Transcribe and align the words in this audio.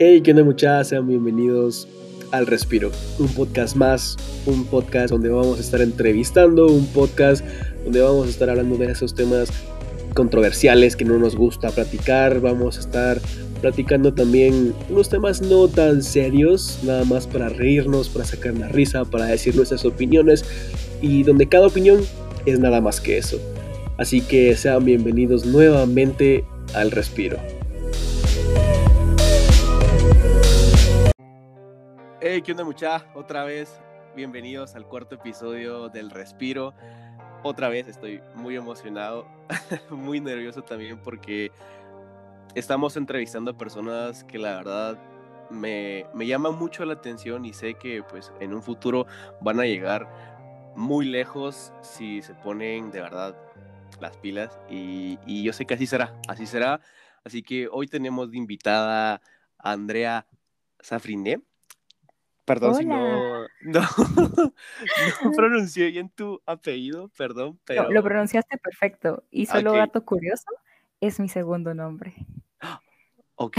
Hey, 0.00 0.20
¿qué 0.20 0.30
onda 0.30 0.44
muchachas? 0.44 0.90
Sean 0.90 1.08
bienvenidos 1.08 1.88
al 2.30 2.46
Respiro, 2.46 2.92
un 3.18 3.26
podcast 3.26 3.74
más, 3.74 4.16
un 4.46 4.64
podcast 4.64 5.10
donde 5.10 5.28
vamos 5.28 5.58
a 5.58 5.60
estar 5.60 5.80
entrevistando, 5.80 6.68
un 6.68 6.86
podcast 6.86 7.44
donde 7.82 8.00
vamos 8.00 8.28
a 8.28 8.30
estar 8.30 8.48
hablando 8.48 8.76
de 8.76 8.92
esos 8.92 9.16
temas 9.16 9.50
controversiales 10.14 10.94
que 10.94 11.04
no 11.04 11.18
nos 11.18 11.34
gusta 11.34 11.70
platicar, 11.70 12.40
vamos 12.40 12.76
a 12.76 12.80
estar 12.80 13.20
platicando 13.60 14.14
también 14.14 14.72
unos 14.88 15.08
temas 15.08 15.42
no 15.42 15.66
tan 15.66 16.00
serios, 16.04 16.78
nada 16.84 17.04
más 17.04 17.26
para 17.26 17.48
reírnos, 17.48 18.08
para 18.08 18.24
sacar 18.24 18.54
la 18.54 18.68
risa, 18.68 19.04
para 19.04 19.24
decir 19.24 19.56
nuestras 19.56 19.84
opiniones 19.84 20.44
y 21.02 21.24
donde 21.24 21.48
cada 21.48 21.66
opinión 21.66 22.02
es 22.46 22.60
nada 22.60 22.80
más 22.80 23.00
que 23.00 23.18
eso. 23.18 23.40
Así 23.96 24.20
que 24.20 24.54
sean 24.54 24.84
bienvenidos 24.84 25.44
nuevamente 25.44 26.44
al 26.72 26.92
Respiro. 26.92 27.57
Hey, 32.20 32.42
¿qué 32.42 32.50
onda 32.50 32.64
mucha? 32.64 33.06
Otra 33.14 33.44
vez, 33.44 33.80
bienvenidos 34.16 34.74
al 34.74 34.84
cuarto 34.88 35.14
episodio 35.14 35.88
del 35.88 36.10
Respiro. 36.10 36.74
Otra 37.44 37.68
vez 37.68 37.86
estoy 37.86 38.20
muy 38.34 38.56
emocionado, 38.56 39.28
muy 39.90 40.20
nervioso 40.20 40.62
también 40.62 41.00
porque 41.00 41.52
estamos 42.56 42.96
entrevistando 42.96 43.52
a 43.52 43.56
personas 43.56 44.24
que 44.24 44.36
la 44.36 44.56
verdad 44.56 44.98
me, 45.48 46.06
me 46.12 46.36
mucho 46.36 46.84
la 46.84 46.94
atención 46.94 47.44
y 47.44 47.52
sé 47.52 47.74
que 47.74 48.02
pues 48.02 48.32
en 48.40 48.52
un 48.52 48.64
futuro 48.64 49.06
van 49.40 49.60
a 49.60 49.64
llegar 49.66 50.72
muy 50.74 51.06
lejos 51.06 51.72
si 51.82 52.20
se 52.22 52.34
ponen 52.34 52.90
de 52.90 53.00
verdad 53.00 53.36
las 54.00 54.16
pilas 54.16 54.58
y, 54.68 55.20
y 55.24 55.44
yo 55.44 55.52
sé 55.52 55.66
que 55.66 55.74
así 55.74 55.86
será, 55.86 56.20
así 56.26 56.46
será. 56.46 56.80
Así 57.22 57.44
que 57.44 57.68
hoy 57.70 57.86
tenemos 57.86 58.32
de 58.32 58.38
invitada 58.38 59.22
a 59.56 59.72
Andrea 59.72 60.26
Safriné. 60.80 61.42
Perdón 62.48 62.74
si 62.76 62.86
no, 62.86 63.42
no, 63.60 63.80
no, 65.22 65.32
pronuncié 65.36 65.90
bien 65.90 66.08
tu 66.08 66.40
apellido, 66.46 67.08
perdón, 67.08 67.60
pero... 67.66 67.90
lo 67.90 68.02
pronunciaste 68.02 68.56
perfecto. 68.56 69.22
Y 69.30 69.44
solo 69.44 69.74
dato 69.74 70.02
curioso, 70.02 70.46
es 70.98 71.20
mi 71.20 71.28
segundo 71.28 71.74
nombre. 71.74 72.14
Ok, 73.34 73.58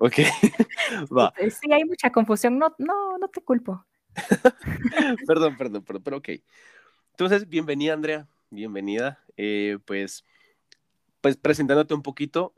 ok, 0.00 0.14
va. 1.16 1.34
Sí, 1.50 1.70
hay 1.70 1.84
mucha 1.84 2.10
confusión, 2.10 2.58
no, 2.58 2.74
no, 2.78 3.18
no 3.18 3.28
te 3.28 3.42
culpo. 3.42 3.84
perdón, 5.26 5.58
perdón, 5.58 5.84
perdón, 5.84 6.02
pero 6.02 6.16
ok. 6.16 6.30
Entonces, 7.10 7.46
bienvenida, 7.46 7.92
Andrea, 7.92 8.26
bienvenida. 8.48 9.22
Eh, 9.36 9.78
pues, 9.84 10.24
pues 11.20 11.36
presentándote 11.36 11.92
un 11.92 12.02
poquito, 12.02 12.54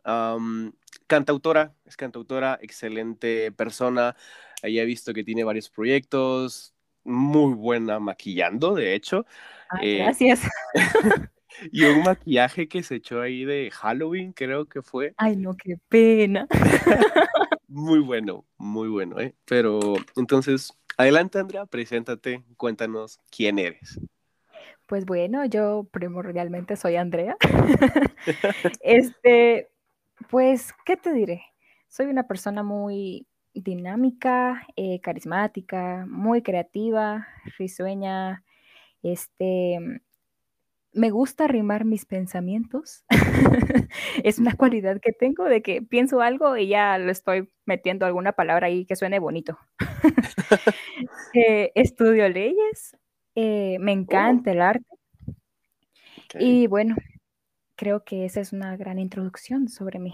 cantautora, 1.09 1.75
es 1.85 1.97
cantautora, 1.97 2.57
excelente 2.62 3.51
persona, 3.51 4.17
Ahí 4.65 4.79
he 4.79 4.84
visto 4.87 5.12
que 5.12 5.25
tiene 5.25 5.45
varios 5.45 5.69
proyectos, 5.69 6.75
muy 7.05 7.53
buena 7.53 8.01
maquillando, 8.01 8.75
de 8.75 8.95
hecho. 8.95 9.27
Eh, 9.83 9.98
gracias. 9.98 10.41
y 11.71 11.84
un 11.84 12.03
maquillaje 12.03 12.67
que 12.67 12.83
se 12.83 12.95
echó 12.95 13.21
ahí 13.21 13.45
de 13.45 13.71
Halloween, 13.71 14.33
creo 14.33 14.65
que 14.65 14.81
fue. 14.81 15.12
Ay, 15.19 15.37
no, 15.37 15.55
qué 15.55 15.77
pena. 15.91 16.48
muy 17.69 17.98
bueno, 17.98 18.47
muy 18.56 18.89
bueno, 18.89 19.21
¿eh? 19.21 19.34
Pero 19.45 19.97
entonces, 20.17 20.73
adelante, 20.97 21.39
Andrea, 21.39 21.67
preséntate, 21.67 22.43
cuéntanos 22.56 23.21
quién 23.31 23.59
eres. 23.59 24.01
Pues 24.87 25.05
bueno, 25.05 25.45
yo 25.45 25.87
primordialmente 25.93 26.77
soy 26.77 26.97
Andrea. 26.97 27.37
este, 28.81 29.69
pues, 30.31 30.73
¿qué 30.87 30.97
te 30.97 31.12
diré? 31.12 31.43
Soy 31.89 32.06
una 32.06 32.27
persona 32.27 32.62
muy 32.62 33.27
dinámica, 33.55 34.66
eh, 34.77 35.00
carismática, 35.00 36.06
muy 36.08 36.42
creativa, 36.42 37.27
risueña. 37.58 38.44
Este, 39.03 39.78
me 40.92 41.10
gusta 41.10 41.47
rimar 41.48 41.84
mis 41.84 42.06
pensamientos. 42.06 43.04
es 44.25 44.38
una 44.38 44.54
cualidad 44.56 45.00
que 45.00 45.12
tengo 45.12 45.44
de 45.44 45.62
que 45.62 45.82
pienso 45.82 46.20
algo 46.20 46.56
y 46.56 46.69
ya 46.69 46.98
lo 46.98 47.10
estoy 47.10 47.50
metiendo 47.66 48.06
alguna 48.06 48.32
palabra 48.32 48.69
ahí 48.69 48.87
que 48.87 48.97
suene 48.97 49.19
bonito. 49.19 49.59
Eh, 51.37 51.72
estudio 51.75 52.28
leyes, 52.28 52.97
eh, 53.34 53.76
me 53.81 53.91
oh. 53.91 53.94
encanta 53.97 54.53
el 54.53 54.62
arte. 54.62 54.87
Y 56.38 56.69
bueno, 56.69 56.94
creo 57.77 58.05
que 58.05 58.25
esa 58.25 58.41
es 58.41 58.53
una 58.53 58.77
gran 58.77 58.99
introducción 58.99 59.69
sobre 59.69 59.99
mí. 59.99 60.12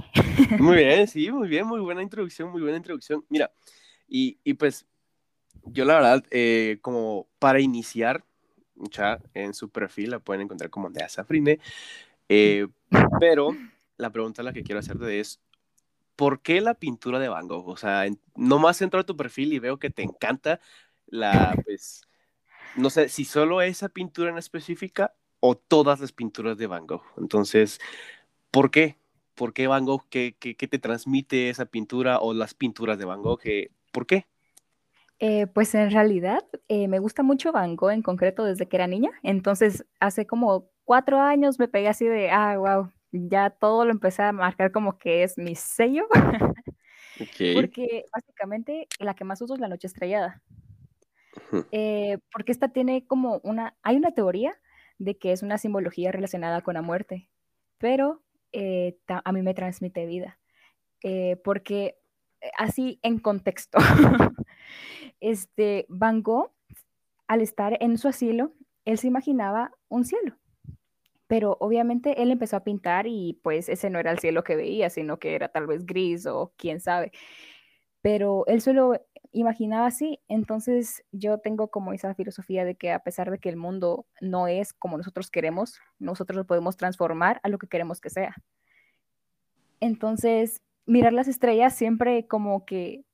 Muy 0.59 0.77
bien, 0.85 1.07
sí, 1.07 1.31
muy 1.31 1.49
bien, 1.49 1.67
muy 1.67 1.81
buena 1.81 2.03
introducción, 2.03 2.51
muy 2.51 2.63
buena 2.63 2.77
introducción. 2.77 3.25
Mira, 3.29 3.51
y, 4.09 4.39
y 4.45 4.55
pues 4.55 4.87
yo 5.65 5.85
la 5.85 5.95
verdad, 5.95 6.25
eh, 6.31 6.79
como 6.83 7.29
para 7.39 7.61
iniciar, 7.61 8.25
ya 8.75 9.19
en 9.35 9.55
su 9.55 9.69
perfil 9.71 10.11
la 10.11 10.19
pueden 10.19 10.43
encontrar 10.43 10.71
como 10.71 10.87
Andrea 10.87 11.09
Safrine, 11.09 11.61
eh, 12.29 12.67
pero 13.19 13.57
la 13.97 14.11
pregunta 14.11 14.43
la 14.43 14.53
que 14.53 14.63
quiero 14.63 14.79
hacerte 14.79 15.21
es, 15.21 15.41
¿por 16.17 16.41
qué 16.41 16.61
la 16.61 16.75
pintura 16.75 17.19
de 17.19 17.29
Van 17.29 17.47
Gogh? 17.47 17.69
O 17.69 17.77
sea, 17.77 18.05
nomás 18.35 18.81
entro 18.83 19.01
a 19.01 19.05
tu 19.05 19.17
perfil 19.17 19.53
y 19.53 19.59
veo 19.59 19.79
que 19.79 19.91
te 19.91 20.03
encanta 20.03 20.61
la, 21.07 21.55
pues, 21.65 22.03
no 22.77 22.89
sé, 22.89 23.09
si 23.09 23.25
solo 23.25 23.61
esa 23.63 23.89
pintura 23.89 24.31
en 24.31 24.39
específica 24.39 25.15
o 25.41 25.57
todas 25.57 26.01
las 26.01 26.13
pinturas 26.13 26.57
de 26.59 26.67
Van 26.67 26.87
Gogh. 26.87 27.03
Entonces, 27.17 27.81
¿por 28.51 28.71
qué? 28.71 28.97
¿Por 29.35 29.53
qué 29.53 29.67
Van 29.67 29.87
Gogh? 29.87 30.05
¿Qué, 30.11 30.37
qué, 30.39 30.55
te 30.55 30.79
transmite 30.79 31.49
esa 31.49 31.67
pintura 31.67 32.21
o 32.21 32.35
las 32.35 32.55
pinturas 32.55 32.99
de 32.99 33.07
Van 33.07 33.23
Gogh? 33.23 33.41
¿Por 33.91 34.07
qué? 34.07 34.27
Eh, 35.19 35.47
pues 35.49 35.75
en 35.75 35.91
realidad 35.91 36.45
eh, 36.69 36.89
me 36.89 36.99
gusta 36.99 37.23
mucho 37.23 37.53
Van 37.53 37.77
Gogh 37.77 37.91
en 37.91 38.03
concreto 38.03 38.45
desde 38.45 38.69
que 38.69 38.77
era 38.77 38.87
niña. 38.87 39.11
Entonces, 39.23 39.85
hace 39.99 40.27
como 40.27 40.71
cuatro 40.85 41.21
años 41.21 41.59
me 41.59 41.69
pegué 41.69 41.89
así 41.89 42.07
de, 42.07 42.31
ah, 42.31 42.57
wow, 42.59 42.91
ya 43.13 43.51
todo 43.51 43.85
lo 43.85 43.91
empecé 43.91 44.23
a 44.23 44.33
marcar 44.33 44.73
como 44.73 44.99
que 44.99 45.23
es 45.23 45.39
mi 45.39 45.55
sello. 45.55 46.07
Porque 47.55 48.07
básicamente 48.13 48.89
la 48.99 49.15
que 49.15 49.25
más 49.25 49.43
uso 49.43 49.55
es 49.55 49.61
la 49.61 49.69
noche 49.69 49.87
estrellada. 49.87 50.43
Eh, 51.71 52.19
porque 52.33 52.53
esta 52.53 52.69
tiene 52.69 53.07
como 53.07 53.41
una, 53.43 53.77
hay 53.83 53.97
una 53.97 54.13
teoría 54.13 54.57
de 55.01 55.17
que 55.17 55.33
es 55.33 55.43
una 55.43 55.59
simbología 55.59 56.13
relacionada 56.13 56.61
con 56.61 56.75
la 56.75 56.83
muerte, 56.83 57.29
pero 57.79 58.23
eh, 58.53 58.99
a 59.07 59.33
mí 59.33 59.43
me 59.43 59.55
transmite 59.55 60.07
vida, 60.07 60.39
eh, 61.03 61.41
porque 61.43 61.97
eh, 62.43 62.51
así 62.59 63.01
en 63.03 63.19
contexto, 63.19 63.79
este 65.21 65.87
Van 65.89 66.23
Gogh, 66.23 66.53
al 67.27 67.41
estar 67.41 67.79
en 67.81 67.97
su 67.97 68.09
asilo, 68.09 68.53
él 68.85 68.99
se 68.99 69.07
imaginaba 69.07 69.73
un 69.89 70.05
cielo, 70.05 70.37
pero 71.27 71.57
obviamente 71.61 72.23
él 72.23 72.31
empezó 72.31 72.57
a 72.57 72.65
pintar 72.65 73.07
y 73.07 73.41
pues 73.43 73.71
ese 73.71 73.89
no 73.89 73.99
era 73.99 74.11
el 74.11 74.19
cielo 74.19 74.45
que 74.45 74.57
veía, 74.57 74.91
sino 74.91 75.19
que 75.19 75.35
era 75.35 75.49
tal 75.49 75.67
vez 75.67 75.87
gris 75.87 76.27
o 76.27 76.53
quién 76.59 76.81
sabe. 76.81 77.11
Pero 78.03 78.45
él 78.49 78.61
solo 78.61 79.01
imaginaba 79.33 79.87
así. 79.87 80.21
Entonces 80.29 81.05
yo 81.13 81.39
tengo 81.39 81.69
como 81.69 81.93
esa 81.93 82.15
filosofía 82.15 82.65
de 82.65 82.75
que 82.77 82.93
a 82.93 83.01
pesar 83.01 83.31
de 83.31 83.39
que 83.39 83.49
el 83.49 83.57
mundo 83.57 84.07
no 84.21 84.49
es 84.49 84.73
como 84.73 84.97
nosotros 84.97 85.31
queremos, 85.31 85.81
nosotros 85.99 86.37
lo 86.37 86.47
podemos 86.47 86.77
transformar 86.77 87.41
a 87.43 87.49
lo 87.49 87.59
que 87.59 87.69
queremos 87.69 88.01
que 88.01 88.11
sea. 88.11 88.35
Entonces, 89.81 90.63
mirar 90.87 91.13
las 91.13 91.29
estrellas 91.29 91.75
siempre 91.75 92.27
como 92.27 92.65
que 92.67 93.05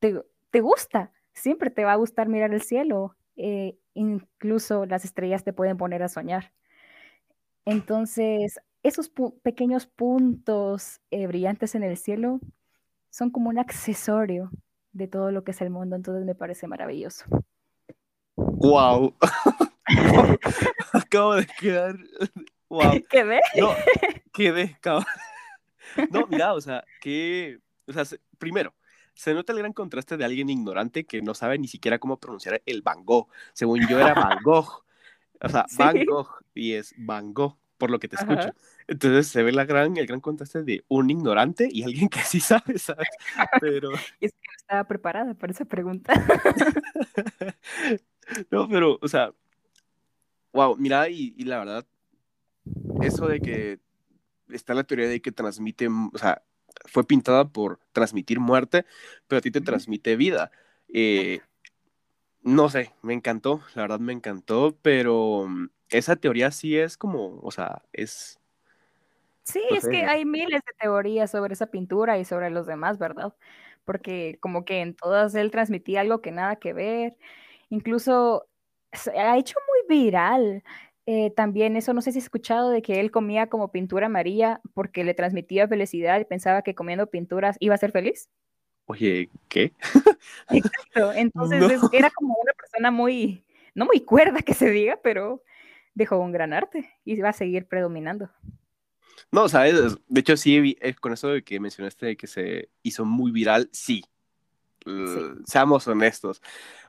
te, 0.00 0.60
gusta, 0.60 1.12
siempre 1.32 1.70
te 1.70 1.84
va 1.84 1.92
a 1.92 1.96
gustar 1.96 2.28
mirar 2.28 2.52
el 2.54 2.62
cielo. 2.62 3.16
Eh, 3.36 3.78
incluso 3.94 4.86
las 4.86 5.04
estrellas 5.04 5.44
te 5.44 5.52
pueden 5.52 5.76
poner 5.76 6.02
a 6.02 6.08
soñar. 6.08 6.52
Entonces, 7.64 8.60
esos 8.82 9.12
pequeños 9.42 9.86
puntos 9.86 11.00
eh, 11.10 11.26
brillantes 11.26 11.74
en 11.74 11.82
el 11.82 11.96
cielo 11.96 12.40
son 13.10 13.30
como 13.30 13.50
un 13.50 13.58
accesorio 13.58 14.50
de 14.92 15.08
todo 15.08 15.30
lo 15.30 15.44
que 15.44 15.52
es 15.52 15.60
el 15.60 15.70
mundo, 15.70 15.96
entonces 15.96 16.24
me 16.24 16.34
parece 16.34 16.66
maravilloso. 16.66 17.24
¡Wow! 18.36 19.14
Acabo 20.92 21.34
de 21.34 21.46
quedar. 21.46 21.96
¡Wow! 22.68 23.02
¿Quedé? 23.10 23.40
No, 23.56 23.70
quedé, 24.32 24.76
cabrón. 24.80 25.06
No, 26.10 26.26
mira, 26.26 26.54
o 26.54 26.60
sea, 26.60 26.84
que. 27.00 27.58
O 27.86 27.92
sea, 27.92 28.04
primero, 28.38 28.74
se 29.14 29.34
nota 29.34 29.52
el 29.52 29.58
gran 29.58 29.72
contraste 29.72 30.16
de 30.16 30.24
alguien 30.24 30.48
ignorante 30.50 31.04
que 31.04 31.22
no 31.22 31.34
sabe 31.34 31.58
ni 31.58 31.66
siquiera 31.66 31.98
cómo 31.98 32.18
pronunciar 32.18 32.62
el 32.66 32.82
Van 32.82 33.04
Gogh. 33.04 33.28
Según 33.52 33.86
yo 33.88 33.98
era 33.98 34.14
Van 34.14 34.38
Gogh. 34.42 34.84
O 35.40 35.48
sea, 35.48 35.66
Van 35.78 36.04
Gogh 36.04 36.42
y 36.54 36.74
es 36.74 36.94
Van 36.96 37.34
Gogh, 37.34 37.56
por 37.78 37.90
lo 37.90 37.98
que 37.98 38.08
te 38.08 38.16
escucho. 38.16 38.54
Entonces 38.88 39.28
se 39.28 39.42
ve 39.42 39.52
la 39.52 39.66
gran, 39.66 39.96
el 39.96 40.06
gran 40.06 40.20
contraste 40.20 40.62
de 40.62 40.84
un 40.88 41.10
ignorante 41.10 41.68
y 41.70 41.82
alguien 41.82 42.08
que 42.08 42.20
sí 42.20 42.40
sabe, 42.40 42.78
¿sabes? 42.78 43.08
Pero... 43.60 43.90
es 44.20 44.32
que 44.32 44.46
no 44.46 44.56
estaba 44.56 44.84
preparada 44.84 45.34
para 45.34 45.52
esa 45.52 45.66
pregunta. 45.66 46.12
no, 48.50 48.68
pero, 48.68 48.98
o 49.00 49.08
sea, 49.08 49.32
wow, 50.52 50.74
mira, 50.76 51.08
y, 51.08 51.34
y, 51.36 51.44
la 51.44 51.58
verdad, 51.58 51.86
eso 53.02 53.28
de 53.28 53.40
que 53.40 53.78
está 54.48 54.74
la 54.74 54.84
teoría 54.84 55.08
de 55.08 55.20
que 55.20 55.32
transmite, 55.32 55.88
o 55.88 56.18
sea, 56.18 56.42
fue 56.86 57.04
pintada 57.04 57.48
por 57.48 57.80
transmitir 57.92 58.40
muerte, 58.40 58.86
pero 59.26 59.38
a 59.38 59.42
ti 59.42 59.50
te 59.50 59.60
transmite 59.60 60.16
vida. 60.16 60.50
Eh, 60.92 61.40
no 62.42 62.68
sé, 62.68 62.92
me 63.02 63.14
encantó, 63.14 63.62
la 63.74 63.82
verdad 63.82 64.00
me 64.00 64.12
encantó, 64.12 64.76
pero 64.82 65.46
mm, 65.46 65.68
esa 65.90 66.16
teoría 66.16 66.50
sí 66.50 66.76
es 66.76 66.96
como, 66.96 67.40
o 67.40 67.50
sea, 67.50 67.82
es... 67.92 68.37
Sí, 69.48 69.62
es 69.70 69.88
que 69.88 70.04
hay 70.04 70.26
miles 70.26 70.60
de 70.66 70.72
teorías 70.78 71.30
sobre 71.30 71.54
esa 71.54 71.66
pintura 71.68 72.18
y 72.18 72.24
sobre 72.26 72.50
los 72.50 72.66
demás, 72.66 72.98
¿verdad? 72.98 73.34
Porque 73.86 74.36
como 74.40 74.66
que 74.66 74.80
en 74.82 74.94
todas 74.94 75.34
él 75.34 75.50
transmitía 75.50 76.02
algo 76.02 76.20
que 76.20 76.32
nada 76.32 76.56
que 76.56 76.74
ver. 76.74 77.16
Incluso 77.70 78.46
se 78.92 79.18
ha 79.18 79.38
hecho 79.38 79.56
muy 79.66 79.98
viral 79.98 80.62
eh, 81.10 81.30
también 81.30 81.74
eso, 81.74 81.94
no 81.94 82.02
sé 82.02 82.12
si 82.12 82.18
has 82.18 82.24
escuchado 82.24 82.68
de 82.68 82.82
que 82.82 83.00
él 83.00 83.10
comía 83.10 83.46
como 83.46 83.72
pintura 83.72 84.04
amarilla 84.04 84.60
porque 84.74 85.04
le 85.04 85.14
transmitía 85.14 85.66
felicidad 85.66 86.20
y 86.20 86.26
pensaba 86.26 86.60
que 86.60 86.74
comiendo 86.74 87.06
pinturas 87.06 87.56
iba 87.60 87.74
a 87.74 87.78
ser 87.78 87.92
feliz. 87.92 88.28
Oye, 88.84 89.30
¿qué? 89.48 89.72
Exacto, 90.50 91.12
entonces 91.16 91.80
era 91.92 92.10
como 92.10 92.36
una 92.38 92.52
persona 92.52 92.90
muy, 92.90 93.42
no 93.74 93.86
muy 93.86 94.02
cuerda 94.02 94.42
que 94.42 94.52
se 94.52 94.68
diga, 94.68 95.00
pero 95.02 95.42
dejó 95.94 96.18
un 96.18 96.30
gran 96.30 96.52
arte 96.52 96.90
y 97.06 97.18
va 97.18 97.30
a 97.30 97.32
seguir 97.32 97.66
predominando. 97.66 98.28
No, 99.30 99.48
sabes, 99.48 99.96
de 100.08 100.20
hecho 100.20 100.36
sí, 100.36 100.76
eh, 100.80 100.94
con 100.94 101.12
eso 101.12 101.28
de 101.28 101.42
que 101.42 101.60
mencionaste 101.60 102.06
de 102.06 102.16
que 102.16 102.26
se 102.26 102.70
hizo 102.82 103.04
muy 103.04 103.30
viral, 103.30 103.68
sí. 103.72 104.04
Seamos 105.44 105.86
honestos. 105.86 106.40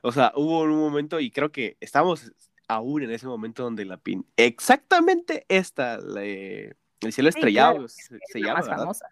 O 0.02 0.10
sea, 0.10 0.32
hubo 0.34 0.62
un 0.62 0.78
momento 0.78 1.20
y 1.20 1.30
creo 1.30 1.52
que 1.52 1.76
estamos 1.80 2.32
aún 2.66 3.02
en 3.02 3.10
ese 3.10 3.26
momento 3.26 3.62
donde 3.62 3.84
la 3.84 3.98
pin. 3.98 4.26
Exactamente 4.36 5.44
esta, 5.48 5.96
el 5.96 7.12
cielo 7.12 7.28
estrellado 7.28 7.86
se, 7.88 8.40
llama. 8.40 8.62
famosa. 8.62 9.06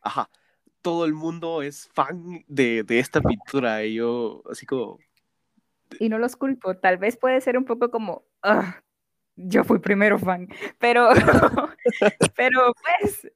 Ajá. 0.00 0.28
Todo 0.82 1.04
el 1.04 1.14
mundo 1.14 1.62
es 1.62 1.88
fan 1.94 2.44
de, 2.48 2.84
esta 2.88 3.20
pintura. 3.20 3.84
Y 3.84 3.94
yo, 3.94 4.42
así 4.50 4.66
como. 4.66 4.98
Y 5.98 6.08
no 6.08 6.18
los 6.18 6.36
culpo. 6.36 6.76
Tal 6.76 6.98
vez 6.98 7.16
puede 7.16 7.40
ser 7.40 7.56
un 7.56 7.64
poco 7.64 7.90
como. 7.90 8.24
yo 9.36 9.64
fui 9.64 9.78
primero 9.78 10.18
fan. 10.18 10.48
Pero. 10.78 11.10
pero 12.36 12.72
pues. 12.74 13.30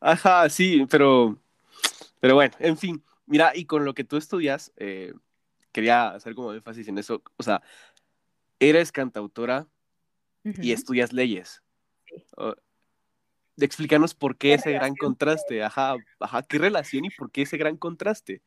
Ajá, 0.00 0.48
sí, 0.48 0.86
pero. 0.90 1.38
Pero 2.20 2.34
bueno, 2.34 2.54
en 2.58 2.76
fin. 2.76 3.02
Mira, 3.26 3.52
y 3.54 3.64
con 3.64 3.84
lo 3.84 3.94
que 3.94 4.04
tú 4.04 4.16
estudias, 4.16 4.72
eh, 4.76 5.12
quería 5.72 6.10
hacer 6.10 6.34
como 6.34 6.52
énfasis 6.52 6.88
en 6.88 6.98
eso. 6.98 7.22
O 7.36 7.42
sea, 7.42 7.62
eres 8.60 8.92
cantautora 8.92 9.66
y 10.44 10.72
estudias 10.72 11.12
leyes. 11.12 11.62
explícanos 13.56 14.14
por 14.14 14.36
qué, 14.36 14.54
ese 14.54 14.72
gran 14.72 14.94
contraste, 14.94 15.62
ajá, 15.62 15.96
ajá, 16.20 16.42
qué 16.42 16.58
relación 16.58 17.04
y 17.04 17.10
por 17.10 17.30
qué 17.30 17.42
ese 17.42 17.56
gran 17.56 17.76
contraste. 17.76 18.42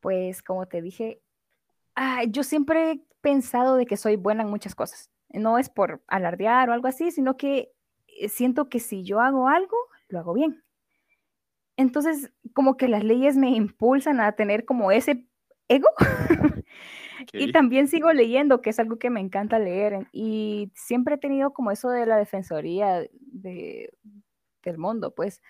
Pues 0.00 0.42
como 0.42 0.66
te 0.66 0.82
dije, 0.82 1.20
ah, 1.94 2.24
yo 2.24 2.42
siempre 2.42 2.92
he 2.92 3.00
pensado 3.20 3.76
de 3.76 3.86
que 3.86 3.96
soy 3.96 4.16
buena 4.16 4.42
en 4.42 4.50
muchas 4.50 4.74
cosas. 4.74 5.10
No 5.30 5.58
es 5.58 5.68
por 5.68 6.02
alardear 6.08 6.68
o 6.68 6.72
algo 6.72 6.88
así, 6.88 7.10
sino 7.10 7.36
que 7.36 7.72
siento 8.28 8.68
que 8.68 8.80
si 8.80 9.02
yo 9.04 9.20
hago 9.20 9.48
algo, 9.48 9.76
lo 10.08 10.18
hago 10.20 10.34
bien. 10.34 10.62
Entonces, 11.76 12.32
como 12.54 12.76
que 12.76 12.88
las 12.88 13.02
leyes 13.04 13.36
me 13.36 13.50
impulsan 13.50 14.20
a 14.20 14.32
tener 14.32 14.64
como 14.64 14.92
ese 14.92 15.26
ego 15.68 15.88
Y 17.32 17.52
también 17.52 17.88
sigo 17.88 18.12
leyendo, 18.12 18.60
que 18.60 18.70
es 18.70 18.78
algo 18.78 18.98
que 18.98 19.10
me 19.10 19.20
encanta 19.20 19.58
leer. 19.58 20.06
Y 20.12 20.72
siempre 20.74 21.14
he 21.16 21.18
tenido 21.18 21.52
como 21.52 21.70
eso 21.70 21.90
de 21.90 22.06
la 22.06 22.16
defensoría 22.16 23.06
de, 23.20 23.92
del 24.64 24.78
mundo, 24.78 25.14
pues 25.14 25.40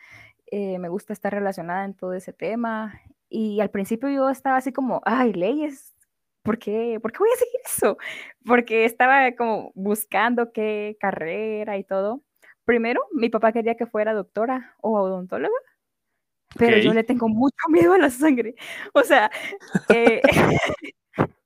eh, 0.47 0.79
me 0.79 0.89
gusta 0.89 1.13
estar 1.13 1.33
relacionada 1.33 1.85
en 1.85 1.95
todo 1.95 2.13
ese 2.15 2.33
tema. 2.33 3.01
Y 3.29 3.61
al 3.61 3.71
principio 3.71 4.09
yo 4.11 4.29
estaba 4.29 4.59
así 4.59 4.73
como, 4.73 5.01
ay, 5.05 5.33
leyes, 5.33 5.95
¿por 6.43 6.59
qué? 6.59 6.99
¿Por 7.01 7.13
qué 7.13 7.19
voy 7.21 7.31
a 7.35 7.39
seguir 7.39 7.61
eso? 7.65 7.97
Porque 8.45 8.85
estaba 8.85 9.33
como 9.33 9.73
buscando 9.75 10.53
qué 10.53 10.97
carrera 11.01 11.79
y 11.79 11.85
todo. 11.85 12.23
Primero, 12.65 13.03
mi 13.13 13.29
papá 13.29 13.53
quería 13.53 13.77
que 13.77 13.87
fuera 13.87 14.15
doctora 14.15 14.77
o 14.81 14.93
odontóloga, 15.01 15.55
pero 16.57 16.79
yo 16.79 16.95
le 16.95 17.05
tengo 17.05 17.29
mucho 17.29 17.69
miedo 17.69 17.95
a 17.95 17.99
la 17.99 18.11
sangre. 18.11 18.55
O 18.93 19.03
sea, 19.03 19.31
eh, 19.89 20.21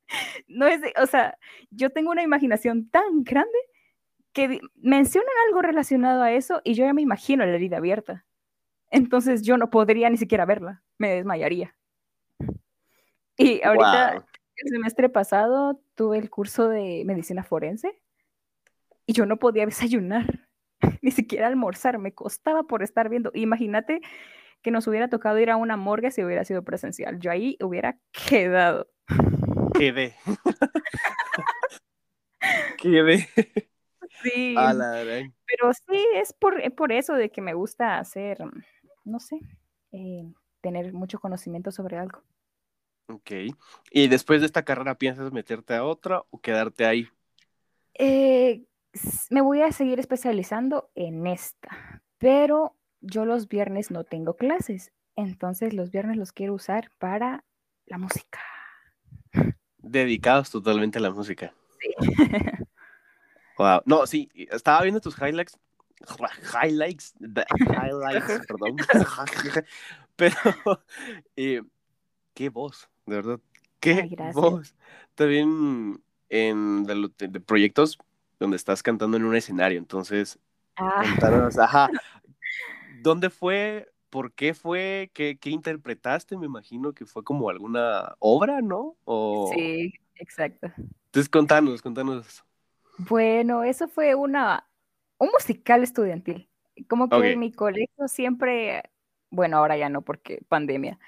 no 0.48 0.66
es, 0.66 0.80
o 1.00 1.06
sea, 1.06 1.38
yo 1.70 1.90
tengo 1.90 2.10
una 2.10 2.22
imaginación 2.22 2.88
tan 2.90 3.24
grande 3.24 3.58
que 4.32 4.60
mencionan 4.74 5.32
algo 5.46 5.62
relacionado 5.62 6.22
a 6.22 6.32
eso 6.32 6.60
y 6.64 6.74
yo 6.74 6.84
ya 6.84 6.92
me 6.92 7.02
imagino 7.02 7.46
la 7.46 7.54
herida 7.54 7.78
abierta. 7.78 8.26
Entonces 8.90 9.42
yo 9.42 9.56
no 9.56 9.70
podría 9.70 10.10
ni 10.10 10.16
siquiera 10.16 10.44
verla, 10.44 10.82
me 10.98 11.14
desmayaría. 11.14 11.74
Y 13.38 13.62
ahorita, 13.62 14.26
el 14.56 14.68
semestre 14.70 15.08
pasado, 15.08 15.80
tuve 15.94 16.18
el 16.18 16.30
curso 16.30 16.68
de 16.68 17.02
medicina 17.04 17.42
forense 17.42 18.00
y 19.06 19.12
yo 19.12 19.26
no 19.26 19.38
podía 19.38 19.66
desayunar, 19.66 20.45
ni 21.02 21.10
siquiera 21.10 21.46
almorzar, 21.46 21.98
me 21.98 22.12
costaba 22.12 22.64
por 22.64 22.82
estar 22.82 23.08
viendo. 23.08 23.30
Imagínate 23.34 24.00
que 24.62 24.70
nos 24.70 24.86
hubiera 24.86 25.08
tocado 25.08 25.38
ir 25.38 25.50
a 25.50 25.56
una 25.56 25.76
morgue 25.76 26.10
si 26.10 26.24
hubiera 26.24 26.44
sido 26.44 26.64
presencial. 26.64 27.18
Yo 27.20 27.30
ahí 27.30 27.56
hubiera 27.60 27.98
quedado. 28.12 28.88
Quedé. 29.74 30.14
Quedé. 32.78 33.28
Sí. 34.22 34.54
Pero 34.54 35.72
sí, 35.72 36.06
es 36.14 36.32
por, 36.32 36.74
por, 36.74 36.92
eso 36.92 37.14
de 37.14 37.30
que 37.30 37.40
me 37.40 37.54
gusta 37.54 37.98
hacer, 37.98 38.38
no 39.04 39.20
sé, 39.20 39.40
eh, 39.92 40.32
tener 40.60 40.92
mucho 40.92 41.20
conocimiento 41.20 41.70
sobre 41.70 41.98
algo. 41.98 42.22
Ok. 43.08 43.30
¿Y 43.90 44.08
después 44.08 44.40
de 44.40 44.46
esta 44.46 44.64
carrera 44.64 44.96
piensas 44.96 45.32
meterte 45.32 45.74
a 45.74 45.84
otra 45.84 46.24
o 46.30 46.40
quedarte 46.40 46.86
ahí? 46.86 47.08
Eh, 47.94 48.64
me 49.30 49.40
voy 49.40 49.62
a 49.62 49.72
seguir 49.72 49.98
especializando 50.00 50.90
en 50.94 51.26
esta, 51.26 52.02
pero 52.18 52.76
yo 53.00 53.24
los 53.24 53.48
viernes 53.48 53.90
no 53.90 54.04
tengo 54.04 54.36
clases, 54.36 54.92
entonces 55.16 55.74
los 55.74 55.90
viernes 55.90 56.16
los 56.16 56.32
quiero 56.32 56.54
usar 56.54 56.90
para 56.98 57.44
la 57.86 57.98
música 57.98 58.40
dedicados 59.90 60.50
totalmente 60.50 60.98
a 60.98 61.02
la 61.02 61.10
música. 61.10 61.52
Sí. 61.80 61.94
Wow. 63.58 63.80
No, 63.86 64.06
sí, 64.06 64.28
estaba 64.34 64.82
viendo 64.82 65.00
tus 65.00 65.16
highlights. 65.16 65.58
Highlights, 66.52 67.14
highlights, 67.18 68.46
perdón. 68.46 68.76
Pero, 70.16 70.36
eh, 71.36 71.62
qué 72.34 72.50
voz, 72.50 72.90
de 73.06 73.16
verdad. 73.16 73.40
Qué 73.80 74.14
voz. 74.34 74.74
También 75.14 76.02
en 76.28 76.84
de, 76.84 77.40
proyectos 77.40 77.96
donde 78.38 78.56
estás 78.56 78.82
cantando 78.82 79.16
en 79.16 79.24
un 79.24 79.36
escenario, 79.36 79.78
entonces, 79.78 80.38
ah. 80.76 81.02
ajá, 81.58 81.88
¿dónde 83.02 83.30
fue? 83.30 83.92
¿Por 84.10 84.32
qué 84.32 84.54
fue? 84.54 85.10
¿Qué, 85.12 85.38
interpretaste? 85.44 86.36
Me 86.36 86.46
imagino 86.46 86.92
que 86.92 87.04
fue 87.04 87.24
como 87.24 87.50
alguna 87.50 88.14
obra, 88.18 88.62
¿no? 88.62 88.96
Sí, 89.54 89.92
exacto. 90.14 90.72
Entonces, 91.06 91.28
contanos, 91.28 91.82
contanos. 91.82 92.44
Bueno, 92.98 93.62
eso 93.62 93.88
fue 93.88 94.14
una, 94.14 94.66
un 95.18 95.28
musical 95.32 95.82
estudiantil. 95.82 96.48
Como 96.88 97.08
que 97.08 97.32
en 97.32 97.38
mi 97.38 97.52
colegio 97.52 98.06
siempre, 98.06 98.82
bueno, 99.30 99.58
ahora 99.58 99.76
ya 99.76 99.88
no 99.88 100.02
porque 100.02 100.42
pandemia, 100.48 100.98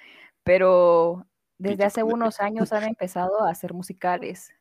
pero 0.43 1.27
desde 1.59 1.85
hace 1.85 2.03
unos 2.03 2.41
años 2.41 2.73
han 2.73 2.85
empezado 2.85 3.43
a 3.43 3.51
hacer 3.51 3.75
musicales. 3.75 4.53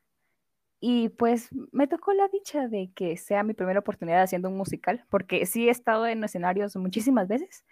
Y 0.80 1.10
pues 1.10 1.50
me 1.72 1.88
tocó 1.88 2.14
la 2.14 2.28
dicha 2.28 2.68
de 2.68 2.92
que 2.94 3.18
sea 3.18 3.44
mi 3.44 3.54
primera 3.54 3.80
oportunidad 3.80 4.22
haciendo 4.22 4.50
un 4.50 4.58
musical, 4.58 5.06
porque 5.10 5.46
sí 5.46 5.68
he 5.68 5.72
estado 5.72 6.06
en 6.06 6.24
escenarios 6.24 6.76
muchísimas 6.76 7.28
veces, 7.28 7.66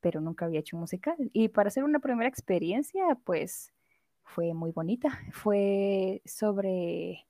pero 0.00 0.20
nunca 0.20 0.46
había 0.46 0.60
hecho 0.60 0.76
un 0.76 0.80
musical. 0.80 1.16
Y 1.32 1.48
para 1.48 1.68
hacer 1.68 1.84
una 1.84 2.00
primera 2.00 2.28
experiencia, 2.28 3.02
pues 3.24 3.72
fue 4.24 4.52
muy 4.54 4.72
bonita. 4.72 5.20
Fue 5.32 6.22
sobre 6.24 7.26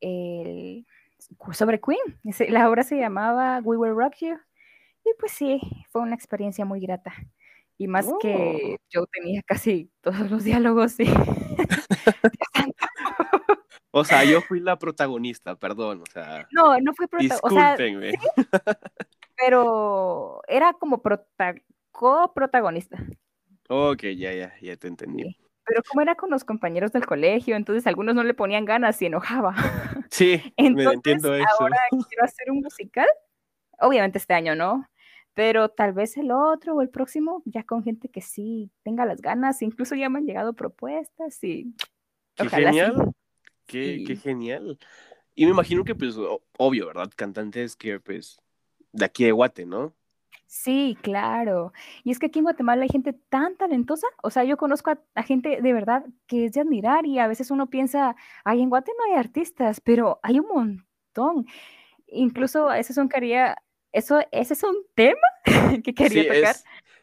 el 0.00 0.86
sobre 1.52 1.80
Queen. 1.80 2.50
La 2.50 2.68
obra 2.68 2.82
se 2.82 2.98
llamaba 2.98 3.60
We 3.64 3.76
Will 3.76 3.94
Rock 3.94 4.16
You. 4.20 4.38
Y 5.04 5.10
pues 5.18 5.32
sí, 5.32 5.60
fue 5.90 6.02
una 6.02 6.14
experiencia 6.14 6.64
muy 6.64 6.80
grata. 6.80 7.14
Y 7.78 7.86
más 7.86 8.06
que 8.20 8.76
oh. 8.76 8.84
yo 8.90 9.06
tenía 9.06 9.42
casi 9.42 9.90
todos 10.00 10.30
los 10.30 10.44
diálogos. 10.44 10.96
Y... 10.98 11.08
o 14.00 14.04
sea, 14.04 14.24
yo 14.24 14.40
fui 14.40 14.60
la 14.60 14.78
protagonista, 14.78 15.56
perdón. 15.56 16.02
O 16.02 16.06
sea, 16.06 16.46
no, 16.52 16.78
no 16.80 16.92
fui 16.94 17.06
protagonista. 17.06 17.76
pero 19.36 20.40
era 20.48 20.72
como 20.72 21.02
protagonista 21.02 21.64
coprotagonista. 21.98 22.96
Ok, 23.68 24.04
ya, 24.16 24.32
ya, 24.32 24.52
ya 24.62 24.76
te 24.76 24.86
entendí. 24.86 25.36
Pero 25.64 25.82
como 25.82 26.00
era 26.00 26.14
con 26.14 26.30
los 26.30 26.44
compañeros 26.44 26.92
del 26.92 27.04
colegio, 27.04 27.56
entonces 27.56 27.88
algunos 27.88 28.14
no 28.14 28.22
le 28.22 28.34
ponían 28.34 28.64
ganas 28.64 29.02
y 29.02 29.06
enojaba. 29.06 29.54
Sí, 30.10 30.40
entonces, 30.56 30.86
me 30.86 30.94
entiendo 30.94 31.34
eso. 31.34 31.46
Ahora 31.60 31.76
quiero 31.90 32.24
hacer 32.24 32.50
un 32.50 32.60
musical, 32.60 33.06
obviamente 33.78 34.16
este 34.16 34.32
año 34.32 34.54
no, 34.54 34.88
pero 35.34 35.68
tal 35.68 35.92
vez 35.92 36.16
el 36.16 36.30
otro 36.30 36.76
o 36.76 36.80
el 36.80 36.88
próximo, 36.88 37.42
ya 37.44 37.62
con 37.62 37.84
gente 37.84 38.08
que 38.08 38.22
sí 38.22 38.70
tenga 38.84 39.04
las 39.04 39.20
ganas, 39.20 39.60
incluso 39.60 39.96
ya 39.96 40.08
me 40.08 40.20
han 40.20 40.24
llegado 40.24 40.54
propuestas 40.54 41.44
y... 41.44 41.74
Qué 42.36 42.48
genial, 42.48 43.12
qué, 43.68 44.02
qué 44.04 44.16
genial. 44.16 44.78
Y 45.36 45.44
me 45.44 45.52
imagino 45.52 45.84
que, 45.84 45.94
pues, 45.94 46.16
obvio, 46.58 46.88
¿verdad? 46.88 47.12
Cantantes 47.14 47.76
que, 47.76 48.00
pues, 48.00 48.40
de 48.90 49.04
aquí 49.04 49.24
de 49.24 49.30
Guate, 49.30 49.66
¿no? 49.66 49.94
Sí, 50.48 50.96
claro. 51.02 51.72
Y 52.04 52.10
es 52.10 52.18
que 52.18 52.26
aquí 52.26 52.38
en 52.38 52.46
Guatemala 52.46 52.82
hay 52.82 52.88
gente 52.88 53.12
tan 53.12 53.56
talentosa. 53.56 54.06
O 54.22 54.30
sea, 54.30 54.44
yo 54.44 54.56
conozco 54.56 54.90
a, 54.90 55.22
gente 55.22 55.60
de 55.60 55.72
verdad 55.74 56.06
que 56.26 56.46
es 56.46 56.52
de 56.52 56.62
admirar 56.62 57.04
y 57.04 57.18
a 57.18 57.28
veces 57.28 57.50
uno 57.50 57.68
piensa, 57.68 58.16
ay, 58.44 58.62
en 58.62 58.70
Guate 58.70 58.92
no 58.98 59.12
hay 59.12 59.20
artistas, 59.20 59.80
pero 59.80 60.18
hay 60.22 60.40
un 60.40 60.48
montón. 60.48 61.46
Incluso 62.06 62.72
ese 62.72 62.92
es 62.92 62.98
un 62.98 63.10
quería, 63.10 63.58
eso, 63.92 64.20
ese 64.32 64.54
es 64.54 64.62
un 64.62 64.86
tema 64.94 65.28
que 65.84 65.94
quería 65.94 66.34
tocar. 66.34 66.56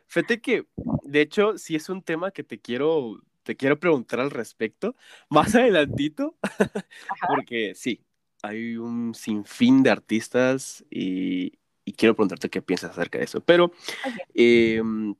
fíjate 0.08 0.42
que, 0.42 0.66
de 1.04 1.22
hecho, 1.22 1.60
sí 1.60 1.76
es 1.76 1.88
un 1.88 2.02
tema 2.02 2.32
que 2.32 2.44
te 2.44 2.60
quiero, 2.60 3.22
te 3.46 3.56
quiero 3.56 3.80
preguntar 3.80 4.20
al 4.20 4.32
respecto 4.32 4.96
más 5.30 5.56
adelantito, 5.56 6.36
porque 7.28 7.74
sí, 7.75 8.02
hay 8.42 8.75
un 8.75 9.14
sinfín 9.16 9.84
de 9.84 9.92
artistas 9.92 10.84
y, 10.90 11.60
y 11.86 11.94
quiero 11.94 12.16
preguntarte 12.16 12.50
qué 12.50 12.62
piensas 12.62 12.92
acerca 12.92 13.20
de 13.20 13.24
eso. 13.24 13.42
Pero, 13.42 13.72
em, 14.34 15.16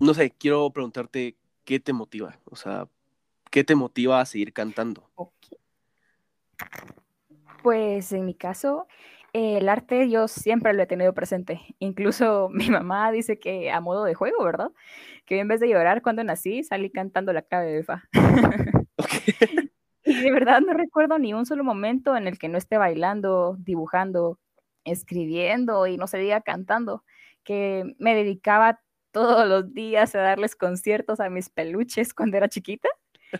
no 0.00 0.14
sé, 0.14 0.30
quiero 0.30 0.70
preguntarte 0.70 1.36
qué 1.64 1.80
te 1.80 1.92
motiva, 1.92 2.38
o 2.44 2.56
sea, 2.56 2.88
qué 3.50 3.64
te 3.64 3.74
motiva 3.74 4.20
a 4.20 4.26
seguir 4.26 4.52
cantando. 4.52 5.10
Pues 7.62 8.12
en 8.12 8.24
mi 8.24 8.34
caso, 8.34 8.86
el 9.32 9.68
arte 9.68 10.08
yo 10.10 10.28
siempre 10.28 10.72
lo 10.72 10.82
he 10.82 10.86
tenido 10.86 11.12
presente. 11.14 11.60
Incluso 11.78 12.48
mi 12.52 12.70
mamá 12.70 13.10
dice 13.12 13.38
que 13.38 13.70
a 13.70 13.80
modo 13.80 14.04
de 14.04 14.14
juego, 14.14 14.44
¿verdad? 14.44 14.70
Que 15.26 15.40
en 15.40 15.48
vez 15.48 15.60
de 15.60 15.68
llorar 15.68 16.02
cuando 16.02 16.24
nací, 16.24 16.62
salí 16.64 16.90
cantando 16.90 17.32
la 17.32 17.42
clave 17.42 17.72
de 17.72 17.84
Fa. 17.84 18.04
y 20.04 20.22
de 20.22 20.32
verdad 20.32 20.60
no 20.60 20.72
recuerdo 20.72 21.18
ni 21.18 21.34
un 21.34 21.46
solo 21.46 21.64
momento 21.64 22.16
en 22.16 22.26
el 22.26 22.38
que 22.38 22.48
no 22.48 22.58
esté 22.58 22.78
bailando, 22.78 23.56
dibujando, 23.58 24.38
escribiendo 24.84 25.86
y 25.86 25.96
no 25.96 26.06
se 26.06 26.18
diga 26.18 26.40
cantando, 26.40 27.04
que 27.44 27.94
me 27.98 28.14
dedicaba 28.14 28.80
todos 29.12 29.46
los 29.48 29.72
días 29.74 30.14
a 30.14 30.20
darles 30.20 30.56
conciertos 30.56 31.20
a 31.20 31.30
mis 31.30 31.50
peluches 31.50 32.14
cuando 32.14 32.36
era 32.36 32.48
chiquita 32.48 32.88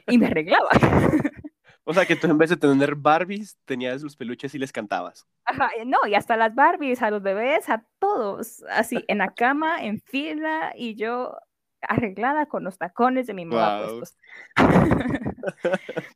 y 0.06 0.18
me 0.18 0.26
arreglaba. 0.26 0.70
O 1.90 1.92
sea, 1.92 2.06
que 2.06 2.14
tú 2.14 2.28
en 2.28 2.38
vez 2.38 2.50
de 2.50 2.56
tener 2.56 2.94
Barbies, 2.94 3.58
tenías 3.64 4.00
los 4.00 4.14
peluches 4.14 4.54
y 4.54 4.58
les 4.60 4.70
cantabas. 4.70 5.26
Ajá, 5.44 5.70
no, 5.84 6.06
y 6.06 6.14
hasta 6.14 6.36
las 6.36 6.54
Barbies, 6.54 7.02
a 7.02 7.10
los 7.10 7.20
bebés, 7.20 7.68
a 7.68 7.84
todos, 7.98 8.62
así, 8.70 9.04
en 9.08 9.18
la 9.18 9.34
cama, 9.34 9.82
en 9.82 10.00
fila, 10.00 10.72
y 10.76 10.94
yo 10.94 11.36
arreglada 11.82 12.46
con 12.46 12.62
los 12.62 12.78
tacones 12.78 13.26
de 13.26 13.34
mi 13.34 13.44
mamá 13.44 13.82
puestos. 13.82 14.16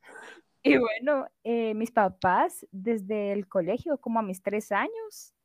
Y 0.63 0.77
bueno, 0.77 1.27
eh, 1.43 1.75
mis 1.75 1.91
papás 1.91 2.65
desde 2.71 3.33
el 3.33 3.47
colegio, 3.47 3.99
como 3.99 4.19
a 4.19 4.23
mis 4.23 4.41
tres 4.41 4.71
años, 4.71 5.35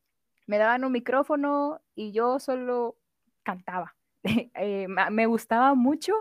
me 0.47 0.57
daban 0.57 0.83
un 0.85 0.93
micrófono 0.93 1.83
y 1.95 2.13
yo 2.13 2.39
solo 2.39 2.97
cantaba. 3.43 3.97
Eh, 4.55 4.87
me 5.11 5.27
gustaba 5.27 5.75
mucho 5.75 6.13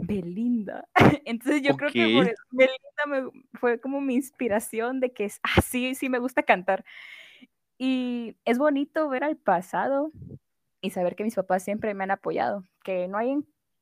Belinda. 0.00 0.88
Entonces 1.24 1.62
yo 1.62 1.76
creo 1.76 1.90
que 1.90 2.34
Belinda 2.50 3.30
fue 3.54 3.80
como 3.80 4.00
mi 4.00 4.14
inspiración 4.14 5.00
de 5.00 5.12
que 5.12 5.24
es 5.24 5.40
así, 5.42 5.94
sí 5.94 6.08
me 6.08 6.18
gusta 6.18 6.42
cantar. 6.42 6.84
Y 7.78 8.36
es 8.44 8.58
bonito 8.58 9.08
ver 9.08 9.24
al 9.24 9.36
pasado 9.36 10.12
y 10.80 10.90
saber 10.90 11.16
que 11.16 11.24
mis 11.24 11.34
papás 11.34 11.64
siempre 11.64 11.94
me 11.94 12.04
han 12.04 12.10
apoyado, 12.10 12.64
que 12.84 13.08
no 13.08 13.18
hay, 13.18 13.34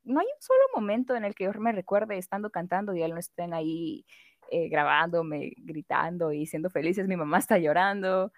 no 0.05 0.21
hay 0.21 0.27
un 0.27 0.41
solo 0.41 0.61
momento 0.75 1.17
en 1.17 1.25
el 1.25 1.35
que 1.35 1.45
yo 1.45 1.53
me 1.55 1.73
recuerde 1.73 2.19
estando 2.19 2.51
cantando 2.51 2.95
y 2.95 3.03
él 3.03 3.13
no 3.13 3.19
estén 3.19 3.55
ahí 3.55 4.05
eh, 4.51 4.69
grabándome, 4.69 5.53
gritando 5.59 6.33
y 6.33 6.47
siendo 6.47 6.71
felices. 6.71 7.07
Mi 7.07 7.17
mamá 7.17 7.39
está 7.39 7.59
llorando. 7.59 8.33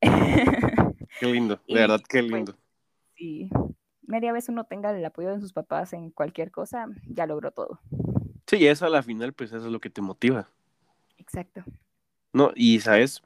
Qué 0.00 1.26
lindo, 1.26 1.60
de 1.68 1.74
verdad, 1.74 2.00
qué 2.08 2.20
pues, 2.20 2.32
lindo. 2.32 2.54
sí, 3.14 3.50
media 4.06 4.32
vez 4.32 4.48
uno 4.48 4.64
tenga 4.64 4.96
el 4.96 5.04
apoyo 5.04 5.34
de 5.34 5.40
sus 5.40 5.52
papás 5.52 5.92
en 5.92 6.10
cualquier 6.10 6.50
cosa, 6.50 6.88
ya 7.06 7.26
logró 7.26 7.50
todo. 7.50 7.80
Sí, 8.46 8.66
eso 8.66 8.86
a 8.86 8.90
la 8.90 9.02
final, 9.02 9.32
pues 9.32 9.52
eso 9.52 9.66
es 9.66 9.72
lo 9.72 9.80
que 9.80 9.90
te 9.90 10.00
motiva. 10.00 10.48
Exacto. 11.18 11.64
No, 12.32 12.52
y 12.54 12.80
sabes, 12.80 13.22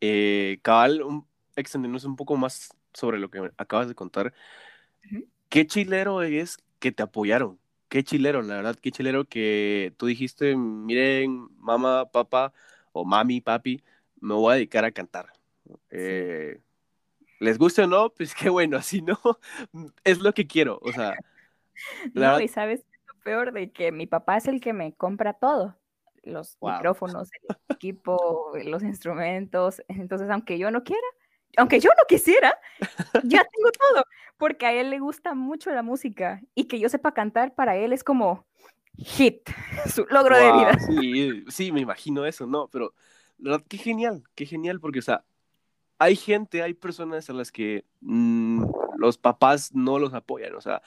eh, 0.00 0.58
cabal, 0.62 1.02
un, 1.02 1.26
extendernos 1.56 2.04
un 2.04 2.16
poco 2.16 2.36
más 2.36 2.74
sobre 2.92 3.18
lo 3.18 3.30
que 3.30 3.50
acabas 3.56 3.88
de 3.88 3.94
contar. 3.94 4.32
¿Qué 5.48 5.66
chilero 5.66 6.22
es 6.22 6.58
que 6.78 6.92
te 6.92 7.02
apoyaron? 7.02 7.58
qué 7.90 8.04
chilero, 8.04 8.40
la 8.40 8.56
verdad, 8.56 8.76
qué 8.76 8.90
chilero 8.92 9.26
que 9.26 9.92
tú 9.98 10.06
dijiste, 10.06 10.56
miren, 10.56 11.48
mamá, 11.58 12.10
papá, 12.10 12.54
o 12.92 13.04
mami, 13.04 13.40
papi, 13.42 13.82
me 14.20 14.34
voy 14.34 14.52
a 14.52 14.56
dedicar 14.56 14.84
a 14.84 14.92
cantar. 14.92 15.26
Eh, 15.90 16.60
¿Les 17.40 17.58
gusta 17.58 17.84
o 17.84 17.86
no? 17.86 18.10
Pues 18.10 18.34
qué 18.34 18.48
bueno, 18.48 18.76
así 18.78 19.02
no, 19.02 19.18
es 20.04 20.20
lo 20.20 20.32
que 20.32 20.46
quiero, 20.46 20.78
o 20.82 20.92
sea. 20.92 21.16
no, 22.14 22.40
y 22.40 22.48
sabes 22.48 22.84
lo 23.08 23.14
peor 23.24 23.52
de 23.52 23.72
que 23.72 23.90
mi 23.90 24.06
papá 24.06 24.36
es 24.36 24.46
el 24.46 24.60
que 24.60 24.72
me 24.72 24.92
compra 24.92 25.32
todo, 25.32 25.76
los 26.22 26.58
micrófonos, 26.60 27.30
el 27.48 27.56
equipo, 27.74 28.52
los 28.64 28.82
instrumentos, 28.82 29.82
entonces 29.88 30.28
aunque 30.30 30.58
yo 30.58 30.70
no 30.70 30.84
quiera, 30.84 31.06
aunque 31.56 31.80
yo 31.80 31.90
no 31.96 32.04
quisiera, 32.06 32.56
ya 33.24 33.42
tengo 33.52 33.70
todo, 33.72 34.04
porque 34.36 34.66
a 34.66 34.72
él 34.74 34.90
le 34.90 34.98
gusta 34.98 35.34
mucho 35.34 35.70
la 35.70 35.82
música 35.82 36.42
y 36.54 36.64
que 36.64 36.78
yo 36.78 36.88
sepa 36.90 37.14
cantar 37.14 37.54
para 37.54 37.76
él 37.76 37.94
es 37.94 38.04
como 38.04 38.46
hit, 38.98 39.48
su 39.86 40.04
logro 40.10 40.36
de 40.36 40.52
vida. 40.52 40.78
Sí, 40.78 41.44
sí, 41.48 41.72
me 41.72 41.80
imagino 41.80 42.26
eso, 42.26 42.46
¿no? 42.46 42.68
Pero 42.68 42.94
la 43.38 43.52
verdad, 43.52 43.66
qué 43.66 43.78
genial, 43.78 44.22
qué 44.34 44.44
genial, 44.44 44.78
porque, 44.78 44.98
o 44.98 45.02
sea, 45.02 45.24
hay 46.00 46.16
gente, 46.16 46.62
hay 46.62 46.72
personas 46.72 47.28
a 47.28 47.34
las 47.34 47.52
que 47.52 47.84
mm, 48.00 48.64
los 48.96 49.18
papás 49.18 49.74
no 49.74 49.98
los 49.98 50.14
apoyan, 50.14 50.54
o 50.54 50.60
sea, 50.62 50.82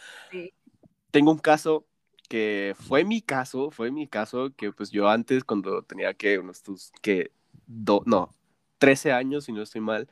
tengo 1.11 1.31
un 1.31 1.37
caso 1.37 1.85
que 2.27 2.75
fue 2.79 3.03
mi 3.03 3.21
caso, 3.21 3.69
fue 3.69 3.91
mi 3.91 4.07
caso, 4.07 4.51
que 4.55 4.71
pues 4.71 4.89
yo 4.89 5.07
antes 5.07 5.43
cuando 5.43 5.83
tenía 5.83 6.15
que 6.15 6.39
unos, 6.39 6.63
que, 7.03 7.31
no, 7.67 8.33
13 8.79 9.11
años, 9.11 9.45
si 9.45 9.51
no 9.51 9.61
estoy 9.61 9.81
mal, 9.81 10.09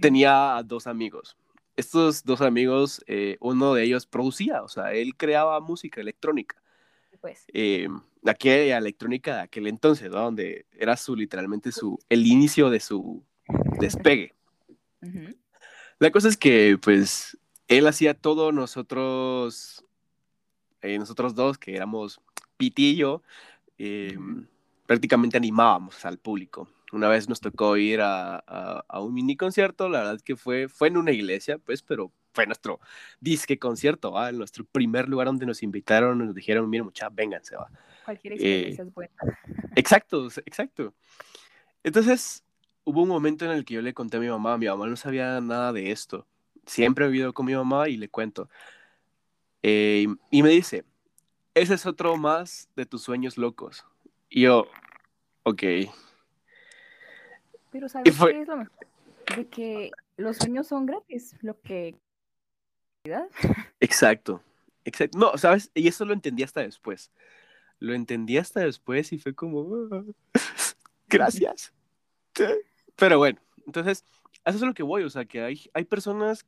tenía 0.00 0.60
dos 0.64 0.88
amigos. 0.88 1.36
Estos 1.76 2.24
dos 2.24 2.40
amigos, 2.40 3.04
eh, 3.06 3.36
uno 3.40 3.74
de 3.74 3.84
ellos 3.84 4.04
producía, 4.04 4.64
o 4.64 4.68
sea, 4.68 4.92
él 4.94 5.16
creaba 5.16 5.60
música 5.60 6.00
electrónica. 6.00 6.60
Pues. 7.20 7.44
Eh, 7.52 7.86
aquella 8.24 8.78
electrónica 8.78 9.36
de 9.36 9.40
aquel 9.42 9.68
entonces, 9.68 10.10
donde 10.10 10.66
era 10.72 10.96
su 10.96 11.14
literalmente 11.14 11.70
su 11.70 11.98
el 12.08 12.26
inicio 12.26 12.68
de 12.68 12.80
su 12.80 13.22
despegue. 13.80 14.34
La 15.98 16.10
cosa 16.10 16.28
es 16.28 16.36
que, 16.36 16.78
pues, 16.80 17.38
él 17.68 17.86
hacía 17.86 18.14
todo, 18.14 18.52
nosotros, 18.52 19.84
eh, 20.82 20.98
nosotros 20.98 21.34
dos, 21.34 21.58
que 21.58 21.76
éramos 21.76 22.20
Pitillo, 22.56 23.22
em, 23.78 24.46
prácticamente 24.86 25.36
animábamos 25.36 26.04
al 26.04 26.18
público. 26.18 26.68
Una 26.92 27.08
vez 27.08 27.28
nos 27.28 27.40
tocó 27.40 27.76
ir 27.76 28.00
a, 28.02 28.42
un 29.00 29.14
mini 29.14 29.36
concierto, 29.36 29.88
la 29.88 30.00
verdad 30.00 30.20
que 30.20 30.36
fue, 30.36 30.68
fue 30.68 30.88
en 30.88 30.96
una 30.96 31.12
iglesia, 31.12 31.58
pues, 31.58 31.82
pero 31.82 32.12
fue 32.32 32.46
nuestro 32.46 32.80
disque 33.20 33.58
concierto, 33.58 34.12
¿va? 34.12 34.32
nuestro 34.32 34.64
primer 34.64 35.08
lugar 35.08 35.26
donde 35.26 35.46
nos 35.46 35.62
invitaron, 35.62 36.18
nos 36.18 36.34
dijeron, 36.34 36.68
miren 36.68 36.86
mucha, 36.86 37.08
vénganse, 37.08 37.56
va. 37.56 37.70
Cualquier 38.04 38.34
experiencia 38.34 38.82
eh, 38.82 38.86
es 38.88 38.94
buena. 38.94 39.14
Exacto, 39.76 40.26
exacto. 40.44 40.94
Entonces, 41.82 42.44
hubo 42.90 43.02
un 43.02 43.08
momento 43.08 43.44
en 43.44 43.52
el 43.52 43.64
que 43.64 43.74
yo 43.74 43.82
le 43.82 43.94
conté 43.94 44.16
a 44.16 44.20
mi 44.20 44.28
mamá, 44.28 44.58
mi 44.58 44.66
mamá 44.66 44.86
no 44.86 44.96
sabía 44.96 45.40
nada 45.40 45.72
de 45.72 45.90
esto. 45.90 46.26
Siempre 46.66 47.06
he 47.06 47.08
vivido 47.08 47.32
con 47.32 47.46
mi 47.46 47.54
mamá 47.54 47.88
y 47.88 47.96
le 47.96 48.08
cuento. 48.08 48.48
Eh, 49.62 50.06
y 50.30 50.42
me 50.42 50.50
dice, 50.50 50.84
ese 51.54 51.74
es 51.74 51.86
otro 51.86 52.16
más 52.16 52.68
de 52.76 52.86
tus 52.86 53.02
sueños 53.02 53.36
locos. 53.36 53.84
Y 54.28 54.42
yo, 54.42 54.66
ok, 55.42 55.62
pero 57.70 57.88
¿sabes 57.88 58.04
qué 58.18 58.40
es 58.40 58.48
lo 58.48 58.56
mejor? 58.56 58.86
De 59.36 59.46
que 59.48 59.90
los 60.16 60.36
sueños 60.36 60.66
son 60.66 60.86
gratis, 60.86 61.36
lo 61.40 61.60
que... 61.60 61.96
Exacto, 63.80 64.42
exacto. 64.84 65.18
No, 65.18 65.38
¿sabes? 65.38 65.70
Y 65.72 65.88
eso 65.88 66.04
lo 66.04 66.12
entendí 66.12 66.42
hasta 66.42 66.60
después. 66.60 67.10
Lo 67.78 67.94
entendí 67.94 68.36
hasta 68.36 68.60
después 68.60 69.12
y 69.12 69.18
fue 69.18 69.34
como... 69.34 69.88
Ah, 69.90 70.04
gracias. 71.08 71.72
Pero 73.00 73.16
bueno, 73.16 73.40
entonces, 73.66 74.04
eso 74.44 74.56
es 74.56 74.62
lo 74.62 74.74
que 74.74 74.82
voy, 74.82 75.02
o 75.04 75.10
sea, 75.10 75.24
que 75.24 75.42
hay, 75.42 75.70
hay 75.72 75.84
personas 75.84 76.46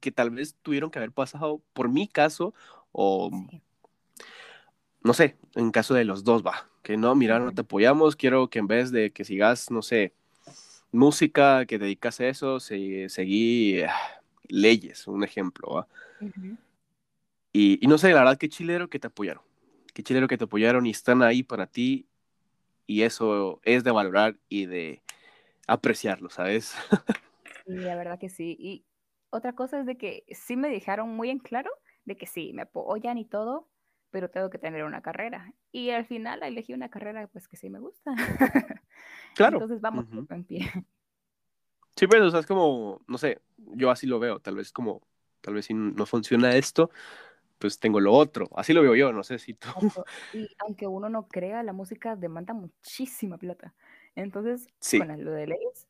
que 0.00 0.10
tal 0.10 0.30
vez 0.30 0.56
tuvieron 0.60 0.90
que 0.90 0.98
haber 0.98 1.12
pasado 1.12 1.62
por 1.72 1.88
mi 1.88 2.08
caso 2.08 2.52
o... 2.90 3.30
No 5.04 5.14
sé, 5.14 5.36
en 5.54 5.70
caso 5.70 5.94
de 5.94 6.04
los 6.04 6.22
dos, 6.24 6.44
va, 6.44 6.68
que 6.82 6.96
no, 6.96 7.14
mira, 7.14 7.38
no 7.38 7.52
te 7.52 7.62
apoyamos, 7.62 8.14
quiero 8.14 8.48
que 8.48 8.58
en 8.58 8.66
vez 8.66 8.90
de 8.92 9.10
que 9.10 9.24
sigas, 9.24 9.70
no 9.70 9.82
sé, 9.82 10.12
música, 10.92 11.66
que 11.66 11.78
dedicas 11.78 12.20
a 12.20 12.26
eso, 12.26 12.60
seguí 12.60 13.82
leyes, 14.48 15.06
un 15.06 15.24
ejemplo. 15.24 15.88
y, 17.52 17.84
y, 17.84 17.86
no 17.88 17.98
sé, 17.98 18.10
la 18.12 18.20
verdad, 18.20 18.38
qué 18.38 18.48
chilero 18.48 18.88
que 18.88 19.00
te 19.00 19.08
apoyaron. 19.08 19.42
Qué 19.92 20.02
chilero 20.02 20.28
que 20.28 20.38
te 20.38 20.44
apoyaron 20.44 20.86
y 20.86 20.90
están 20.90 21.22
ahí 21.22 21.42
para 21.42 21.66
ti. 21.66 22.06
Y 22.86 23.02
eso 23.02 23.60
es 23.64 23.82
de 23.84 23.90
valorar 23.90 24.36
y 24.48 24.66
de 24.66 25.01
apreciarlo, 25.66 26.30
¿sabes? 26.30 26.74
sí, 27.66 27.82
la 27.84 27.96
verdad 27.96 28.18
que 28.18 28.28
sí. 28.28 28.56
Y 28.58 28.84
otra 29.30 29.54
cosa 29.54 29.80
es 29.80 29.86
de 29.86 29.96
que 29.96 30.24
sí 30.30 30.56
me 30.56 30.68
dejaron 30.68 31.14
muy 31.14 31.30
en 31.30 31.38
claro 31.38 31.70
de 32.04 32.16
que 32.16 32.26
sí, 32.26 32.52
me 32.52 32.62
apoyan 32.62 33.18
y 33.18 33.24
todo, 33.24 33.68
pero 34.10 34.30
tengo 34.30 34.50
que 34.50 34.58
tener 34.58 34.84
una 34.84 35.02
carrera. 35.02 35.52
Y 35.70 35.90
al 35.90 36.04
final 36.04 36.42
elegí 36.42 36.74
una 36.74 36.90
carrera 36.90 37.26
pues 37.28 37.48
que 37.48 37.56
sí 37.56 37.70
me 37.70 37.78
gusta. 37.78 38.12
Claro. 39.34 39.56
Entonces 39.56 39.80
vamos 39.80 40.06
en 40.30 40.44
pie. 40.44 40.60
Sí, 41.96 42.06
pero 42.06 42.26
o 42.26 42.30
sea, 42.30 42.40
es 42.40 42.46
como, 42.46 43.02
no 43.06 43.18
sé, 43.18 43.40
yo 43.56 43.90
así 43.90 44.06
lo 44.06 44.18
veo, 44.18 44.40
tal 44.40 44.56
vez 44.56 44.72
como, 44.72 45.02
tal 45.42 45.54
vez 45.54 45.66
si 45.66 45.74
no 45.74 46.06
funciona 46.06 46.56
esto, 46.56 46.90
pues 47.58 47.78
tengo 47.78 48.00
lo 48.00 48.12
otro. 48.12 48.48
Así 48.56 48.72
lo 48.72 48.82
veo 48.82 48.94
yo, 48.94 49.12
no 49.12 49.22
sé 49.22 49.38
si 49.38 49.54
tú. 49.54 49.68
Y 50.34 50.48
aunque 50.58 50.86
uno 50.86 51.08
no 51.08 51.28
crea, 51.28 51.62
la 51.62 51.72
música 51.72 52.16
demanda 52.16 52.54
muchísima 52.54 53.38
plata. 53.38 53.74
Entonces, 54.14 54.68
con 54.98 55.24
lo 55.24 55.30
de 55.32 55.46
leyes, 55.46 55.88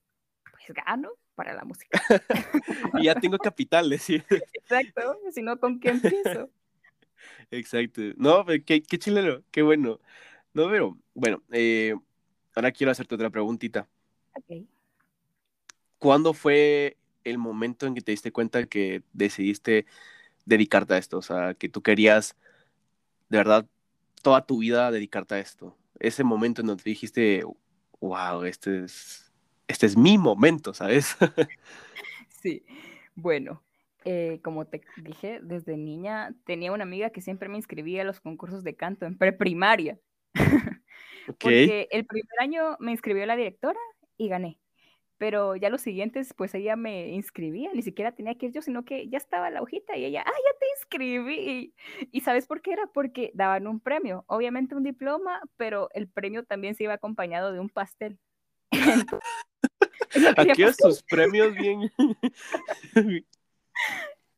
pues 0.51 0.65
gano 0.69 1.11
para 1.35 1.55
la 1.55 1.65
música. 1.65 2.01
y 2.95 3.05
ya 3.05 3.15
tengo 3.15 3.39
capitales, 3.39 4.03
sí. 4.03 4.23
Exacto, 4.53 5.19
si 5.33 5.43
no, 5.43 5.59
¿con 5.59 5.81
qué 5.81 5.91
empiezo? 5.91 6.51
Exacto. 7.51 8.01
No, 8.17 8.45
qué, 8.65 8.83
qué 8.83 8.99
chileno, 8.99 9.43
qué 9.51 9.63
bueno. 9.63 10.01
No, 10.55 10.69
pero, 10.71 10.99
bueno, 11.15 11.43
eh, 11.51 11.95
ahora 12.55 12.73
quiero 12.73 12.91
hacerte 12.91 13.15
otra 13.15 13.31
preguntita. 13.31 13.89
Ok. 14.35 14.67
¿Cuándo 15.99 16.35
fue 16.35 16.97
el 17.25 17.39
momento 17.39 17.87
en 17.87 17.95
que 17.95 18.01
te 18.01 18.11
diste 18.11 18.33
cuenta 18.33 18.67
que 18.67 19.03
decidiste 19.13 19.87
dedicarte 20.45 20.95
a 20.95 20.99
esto? 20.99 21.19
O 21.19 21.23
sea, 21.23 21.55
que 21.55 21.69
tú 21.69 21.83
querías, 21.83 22.37
de 23.29 23.39
verdad, 23.39 23.67
toda 24.23 24.45
tu 24.45 24.59
vida 24.59 24.91
dedicarte 24.91 25.37
a 25.37 25.39
esto. 25.39 25.77
Ese 26.01 26.25
momento 26.25 26.61
en 26.61 26.69
donde 26.69 26.83
dijiste, 26.85 27.45
wow, 28.03 28.43
este 28.43 28.85
es, 28.85 29.33
este 29.69 29.87
es 29.87 29.97
mi 29.97 30.19
momento, 30.19 30.75
¿sabes? 30.75 31.17
sí, 32.29 32.65
bueno, 33.15 33.63
eh, 34.05 34.41
como 34.43 34.67
te 34.67 34.83
dije, 34.97 35.41
desde 35.43 35.77
niña 35.77 36.35
tenía 36.45 36.73
una 36.73 36.83
amiga 36.83 37.11
que 37.11 37.21
siempre 37.21 37.49
me 37.49 37.57
inscribía 37.57 38.03
a 38.03 38.05
los 38.05 38.21
concursos 38.21 38.65
de 38.65 38.75
canto 38.75 39.07
en 39.07 39.17
preprimaria. 39.17 39.99
Porque 41.39 41.89
el 41.93 42.05
primer 42.05 42.35
año 42.41 42.77
me 42.81 42.91
inscribió 42.91 43.25
la 43.25 43.37
directora 43.37 43.79
y 44.19 44.29
gané. 44.29 44.59
Pero 45.19 45.55
ya 45.57 45.71
los 45.71 45.83
siguientes, 45.83 46.35
pues 46.35 46.55
ella 46.55 46.75
me 46.75 47.09
inscribía, 47.11 47.71
ni 47.73 47.83
siquiera 47.83 48.13
tenía 48.13 48.35
que 48.35 48.47
ir 48.47 48.53
yo, 48.53 48.63
sino 48.63 48.85
que 48.85 49.09
ya 49.09 49.19
estaba 49.19 49.51
la 49.51 49.63
hojita 49.63 49.97
y 49.97 50.05
ella, 50.05 50.25
ah, 50.27 50.31
ya 50.31 50.59
te 50.59 50.67
inscribí. 50.79 51.75
¿Y 52.11 52.21
sabes 52.23 52.47
por 52.47 52.61
qué 52.61 52.73
era? 52.73 52.87
Porque 52.93 53.31
daban 53.35 53.67
un 53.67 53.79
premio, 53.79 54.25
obviamente 54.27 54.75
un 54.75 54.83
diploma, 54.83 55.41
pero 55.57 55.89
el 55.95 56.09
premio 56.09 56.45
también 56.45 56.75
se 56.75 56.85
iba 56.85 56.95
acompañado 56.95 57.53
de 57.53 57.61
un 57.61 57.69
pastel. 57.69 58.19
Aquí 60.37 60.65
sus 60.73 61.03
premios 61.09 61.55
bien. 61.55 61.91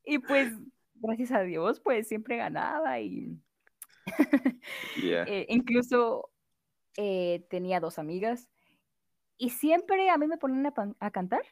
y 0.04 0.18
pues, 0.18 0.52
gracias 0.94 1.32
a 1.32 1.42
Dios, 1.42 1.80
pues 1.80 2.08
siempre 2.08 2.36
ganaba 2.36 3.00
y 3.00 3.38
eh, 5.02 5.46
incluso 5.48 6.30
eh, 6.96 7.44
tenía 7.48 7.80
dos 7.80 7.98
amigas 7.98 8.48
y 9.38 9.50
siempre 9.50 10.10
a 10.10 10.18
mí 10.18 10.26
me 10.26 10.38
ponían 10.38 10.72
a, 10.98 11.10
cantar 11.10 11.42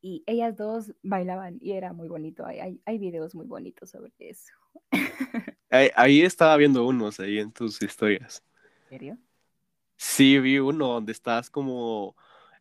y 0.00 0.22
ellas 0.26 0.56
dos 0.56 0.92
bailaban 1.02 1.58
y 1.60 1.72
era 1.72 1.92
muy 1.92 2.08
bonito. 2.08 2.44
Hay, 2.44 2.80
hay, 2.84 2.98
videos 2.98 3.34
muy 3.34 3.46
bonitos 3.46 3.90
sobre 3.90 4.12
eso. 4.18 4.52
ahí, 5.70 6.22
estaba 6.22 6.56
viendo 6.56 6.86
unos 6.86 7.20
ahí 7.20 7.38
en 7.38 7.52
tus 7.52 7.80
historias. 7.82 8.42
¿En 8.84 8.88
serio? 8.88 9.18
Sí, 9.96 10.38
vi 10.40 10.58
uno 10.58 10.88
donde 10.88 11.12
estás 11.12 11.48
como 11.48 12.16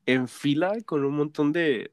en 0.05 0.27
fila 0.27 0.73
con 0.85 1.03
un 1.03 1.15
montón 1.15 1.51
de, 1.51 1.91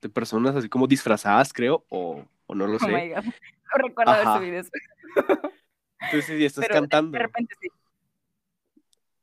de 0.00 0.08
personas 0.08 0.56
así 0.56 0.68
como 0.68 0.86
disfrazadas, 0.86 1.52
creo, 1.52 1.84
o, 1.88 2.24
o 2.46 2.54
no 2.54 2.66
lo 2.66 2.76
oh 2.76 2.78
sé. 2.78 3.14
No 3.70 3.86
recuerdo 3.86 4.40
video. 4.40 4.62
Entonces, 6.00 6.40
y 6.40 6.44
estás 6.46 6.68
cantando. 6.68 7.10
De 7.10 7.18
repente 7.18 7.54
sí. 7.60 7.68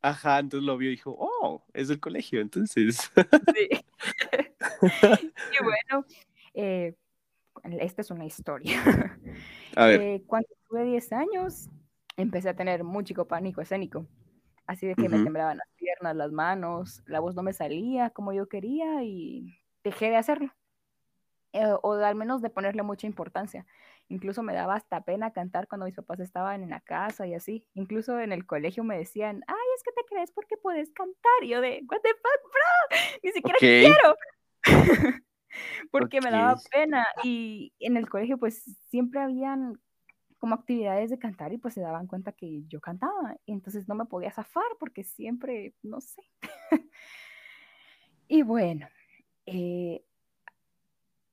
Ajá, 0.06 0.38
entonces 0.38 0.68
lo 0.68 0.78
vio 0.78 0.90
y 0.90 0.92
dijo, 0.92 1.16
oh, 1.18 1.64
es 1.74 1.88
del 1.88 2.00
colegio, 2.00 2.40
entonces. 2.40 3.12
Sí. 3.56 3.70
y 5.60 5.64
bueno, 5.64 6.06
eh, 6.54 6.94
esta 7.80 8.02
es 8.04 8.12
una 8.12 8.26
historia. 8.26 8.80
A 9.76 9.86
ver. 9.88 10.02
Eh, 10.02 10.24
cuando 10.28 10.48
tuve 10.70 10.84
10 10.84 11.12
años, 11.12 11.70
empecé 12.18 12.50
a 12.50 12.56
tener 12.56 12.84
mucho 12.84 13.26
pánico 13.26 13.62
escénico. 13.62 14.06
Así 14.68 14.86
de 14.86 14.94
que 14.94 15.10
me 15.10 15.24
temblaban 15.24 15.58
las 15.58 15.70
piernas, 15.76 16.16
las 16.16 16.32
manos, 16.32 17.02
la 17.08 17.20
voz 17.20 17.34
no 17.34 17.42
me 17.42 17.54
salía 17.54 18.12
como 18.12 18.32
yo 18.32 18.48
quería 18.48 19.04
y 19.04 19.58
dejé 19.84 20.12
de 20.12 20.18
hacerlo. 20.18 20.54
Eh, 21.52 21.66
o 21.82 21.94
al 21.94 22.16
menos 22.16 22.44
de 22.44 22.52
ponerle 22.52 22.84
mucha 22.84 23.08
importancia. 23.08 23.66
Incluso 24.08 24.44
me 24.44 24.54
daba 24.54 24.76
hasta 24.76 25.02
pena 25.04 25.34
cantar 25.34 25.68
cuando 25.68 25.86
mis 25.86 25.96
papás 25.96 26.20
estaban 26.20 26.62
en 26.62 26.70
la 26.70 26.80
casa 26.80 27.26
y 27.26 27.34
así. 27.34 27.68
Incluso 27.74 28.20
en 28.20 28.32
el 28.32 28.46
colegio 28.46 28.84
me 28.84 28.98
decían, 28.98 29.44
ay, 29.48 29.68
es 29.76 29.84
que 29.84 29.92
te 29.92 30.06
crees 30.08 30.32
porque 30.32 30.58
puedes 30.58 30.92
cantar. 30.92 31.44
Y 31.44 31.50
yo 31.50 31.62
de, 31.62 31.84
what 31.90 32.02
the 32.02 32.14
fuck, 32.14 32.52
bro, 32.52 32.90
ni 33.24 33.32
siquiera 33.32 33.58
quiero. 33.60 34.16
porque 35.92 36.22
me 36.22 36.30
daba 36.32 36.56
pena. 36.72 37.08
Y 37.24 37.74
en 37.80 37.98
el 37.98 38.08
colegio 38.08 38.38
pues 38.38 38.64
siempre 38.90 39.22
habían 39.22 39.80
como 40.38 40.56
actividades 40.56 41.10
de 41.10 41.18
cantar 41.18 41.54
y 41.54 41.58
pues 41.58 41.74
se 41.74 41.82
daban 41.82 42.06
cuenta 42.06 42.32
que 42.32 42.64
yo 42.68 42.80
cantaba. 42.80 43.36
Y 43.46 43.54
entonces 43.54 43.88
no 43.88 43.96
me 43.96 44.06
podía 44.06 44.32
zafar 44.32 44.78
porque 44.80 45.04
siempre, 45.04 45.74
no 45.82 46.00
sé. 46.02 46.22
y 48.28 48.44
bueno, 48.44 48.88
eh, 49.48 50.04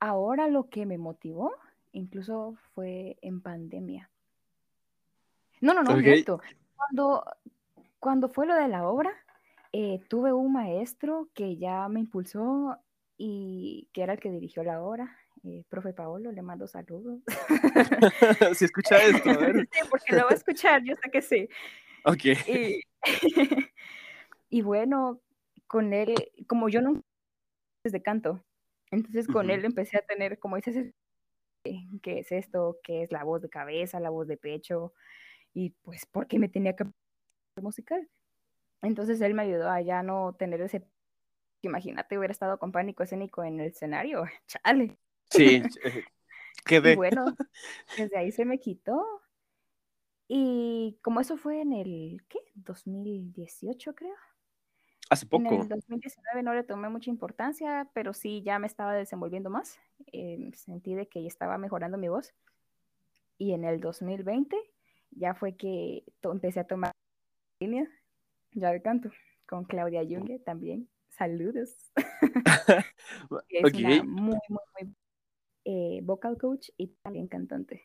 ahora 0.00 0.48
lo 0.48 0.70
que 0.70 0.86
me 0.86 0.96
motivó 0.96 1.52
incluso 1.92 2.56
fue 2.74 3.16
en 3.22 3.40
pandemia. 3.40 4.10
No, 5.60 5.74
no, 5.74 5.82
no, 5.82 5.94
Cuando, 6.74 7.24
cuando 8.00 8.28
fue 8.28 8.46
lo 8.46 8.54
de 8.54 8.68
la 8.68 8.86
obra, 8.88 9.12
eh, 9.72 10.00
tuve 10.08 10.32
un 10.32 10.52
maestro 10.52 11.28
que 11.34 11.56
ya 11.56 11.88
me 11.88 12.00
impulsó 12.00 12.78
y 13.16 13.88
que 13.92 14.02
era 14.02 14.14
el 14.14 14.20
que 14.20 14.30
dirigió 14.30 14.64
la 14.64 14.82
obra, 14.82 15.16
eh, 15.44 15.64
profe 15.68 15.92
Paolo, 15.92 16.32
le 16.32 16.42
mando 16.42 16.66
saludos. 16.66 17.20
si 18.56 18.64
escucha 18.64 18.96
esto, 19.02 19.30
a 19.30 19.36
ver. 19.36 19.68
Sí, 19.70 19.80
porque 19.88 20.16
lo 20.16 20.24
va 20.24 20.30
a 20.30 20.34
escuchar, 20.34 20.82
yo 20.82 20.94
sé 20.96 21.10
que 21.10 21.22
sí. 21.22 21.48
Ok. 22.04 22.24
Y, 22.48 22.82
y 24.50 24.62
bueno, 24.62 25.20
con 25.66 25.92
él, 25.92 26.14
como 26.46 26.68
yo 26.68 26.82
no 26.82 27.02
desde 27.84 28.02
canto, 28.02 28.44
entonces 28.90 29.26
con 29.26 29.50
él 29.50 29.64
empecé 29.64 29.98
a 29.98 30.02
tener, 30.02 30.38
como 30.38 30.56
dices, 30.56 30.92
qué 31.62 32.18
es 32.18 32.32
esto, 32.32 32.78
qué 32.82 33.02
es 33.02 33.12
la 33.12 33.24
voz 33.24 33.42
de 33.42 33.48
cabeza, 33.48 34.00
la 34.00 34.10
voz 34.10 34.26
de 34.26 34.36
pecho, 34.36 34.92
y 35.54 35.70
pues 35.82 36.06
por 36.06 36.26
qué 36.26 36.38
me 36.38 36.48
tenía 36.48 36.74
que 36.76 36.84
musical. 37.60 38.08
Entonces 38.82 39.20
él 39.20 39.34
me 39.34 39.42
ayudó 39.42 39.70
a 39.70 39.80
ya 39.80 40.02
no 40.02 40.34
tener 40.38 40.60
ese, 40.60 40.84
imagínate, 41.62 42.18
hubiera 42.18 42.32
estado 42.32 42.58
con 42.58 42.72
pánico 42.72 43.02
escénico 43.02 43.44
en 43.44 43.60
el 43.60 43.68
escenario, 43.68 44.24
chale. 44.46 44.98
Sí, 45.30 45.62
quedé. 46.64 46.92
Y 46.92 46.96
bueno, 46.96 47.24
desde 47.96 48.18
ahí 48.18 48.32
se 48.32 48.44
me 48.44 48.58
quitó. 48.58 49.04
Y 50.28 50.98
como 51.02 51.20
eso 51.20 51.36
fue 51.36 51.60
en 51.60 51.72
el, 51.74 52.24
¿qué? 52.28 52.38
2018 52.54 53.94
creo. 53.94 54.14
Hace 55.12 55.26
poco. 55.26 55.52
En 55.52 55.60
el 55.60 55.68
2019 55.68 56.42
no 56.42 56.54
le 56.54 56.62
tomé 56.62 56.88
mucha 56.88 57.10
importancia, 57.10 57.86
pero 57.92 58.14
sí 58.14 58.40
ya 58.42 58.58
me 58.58 58.66
estaba 58.66 58.94
desenvolviendo 58.94 59.50
más. 59.50 59.78
Eh, 60.10 60.50
sentí 60.54 60.94
de 60.94 61.06
que 61.06 61.20
ya 61.20 61.28
estaba 61.28 61.58
mejorando 61.58 61.98
mi 61.98 62.08
voz. 62.08 62.32
Y 63.36 63.52
en 63.52 63.64
el 63.64 63.78
2020 63.82 64.56
ya 65.10 65.34
fue 65.34 65.54
que 65.54 66.02
empecé 66.22 66.60
a 66.60 66.64
tomar 66.64 66.92
línea 67.60 67.86
ya 68.52 68.72
de 68.72 68.80
canto 68.80 69.10
con 69.46 69.64
Claudia 69.64 70.00
Junge 70.00 70.38
también. 70.38 70.88
Saludos. 71.10 71.76
es 73.50 73.74
una 73.74 74.02
muy, 74.04 74.38
muy, 74.48 74.60
muy 74.80 74.94
eh, 75.66 76.00
vocal 76.04 76.38
coach 76.38 76.70
y 76.78 76.86
también 77.02 77.28
cantante. 77.28 77.82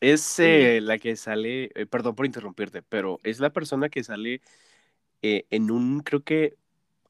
Es 0.00 0.40
eh, 0.40 0.80
la 0.80 0.98
que 0.98 1.14
sale, 1.14 1.70
perdón 1.88 2.16
por 2.16 2.26
interrumpirte, 2.26 2.82
pero 2.82 3.20
es 3.22 3.38
la 3.38 3.52
persona 3.52 3.88
que 3.88 4.02
sale 4.02 4.40
eh, 5.22 5.46
en 5.50 5.70
un, 5.70 6.00
creo 6.00 6.22
que, 6.22 6.56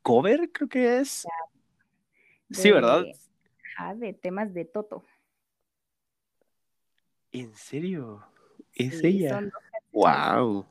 cover, 0.02 0.50
creo 0.52 0.68
que 0.68 0.98
es. 0.98 1.26
sí, 2.50 2.70
¿verdad? 2.70 3.04
Ah, 3.76 3.94
de 3.94 4.12
temas 4.12 4.52
de 4.54 4.64
Toto. 4.64 5.04
¿En 7.32 7.54
serio? 7.54 8.24
¿Es 8.74 9.02
ella? 9.04 9.40
¡Wow! 9.92 10.66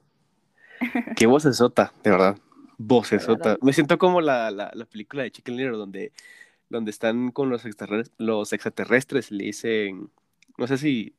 Qué 1.15 1.25
vocesota, 1.25 1.93
de 2.03 2.11
verdad. 2.11 2.37
Vocesota. 2.77 3.57
Me 3.61 3.73
siento 3.73 3.97
como 3.97 4.21
la, 4.21 4.51
la, 4.51 4.71
la 4.73 4.85
película 4.85 5.23
de 5.23 5.31
Chicken 5.31 5.55
Little 5.55 5.77
donde 5.77 6.11
donde 6.69 6.91
están 6.91 7.31
con 7.31 7.49
los 7.49 7.65
extraterrestres, 7.65 8.15
los 8.17 8.53
extraterrestres, 8.53 9.31
le 9.31 9.45
dicen, 9.45 10.11
no 10.57 10.67
sé 10.67 10.77
si 10.77 11.15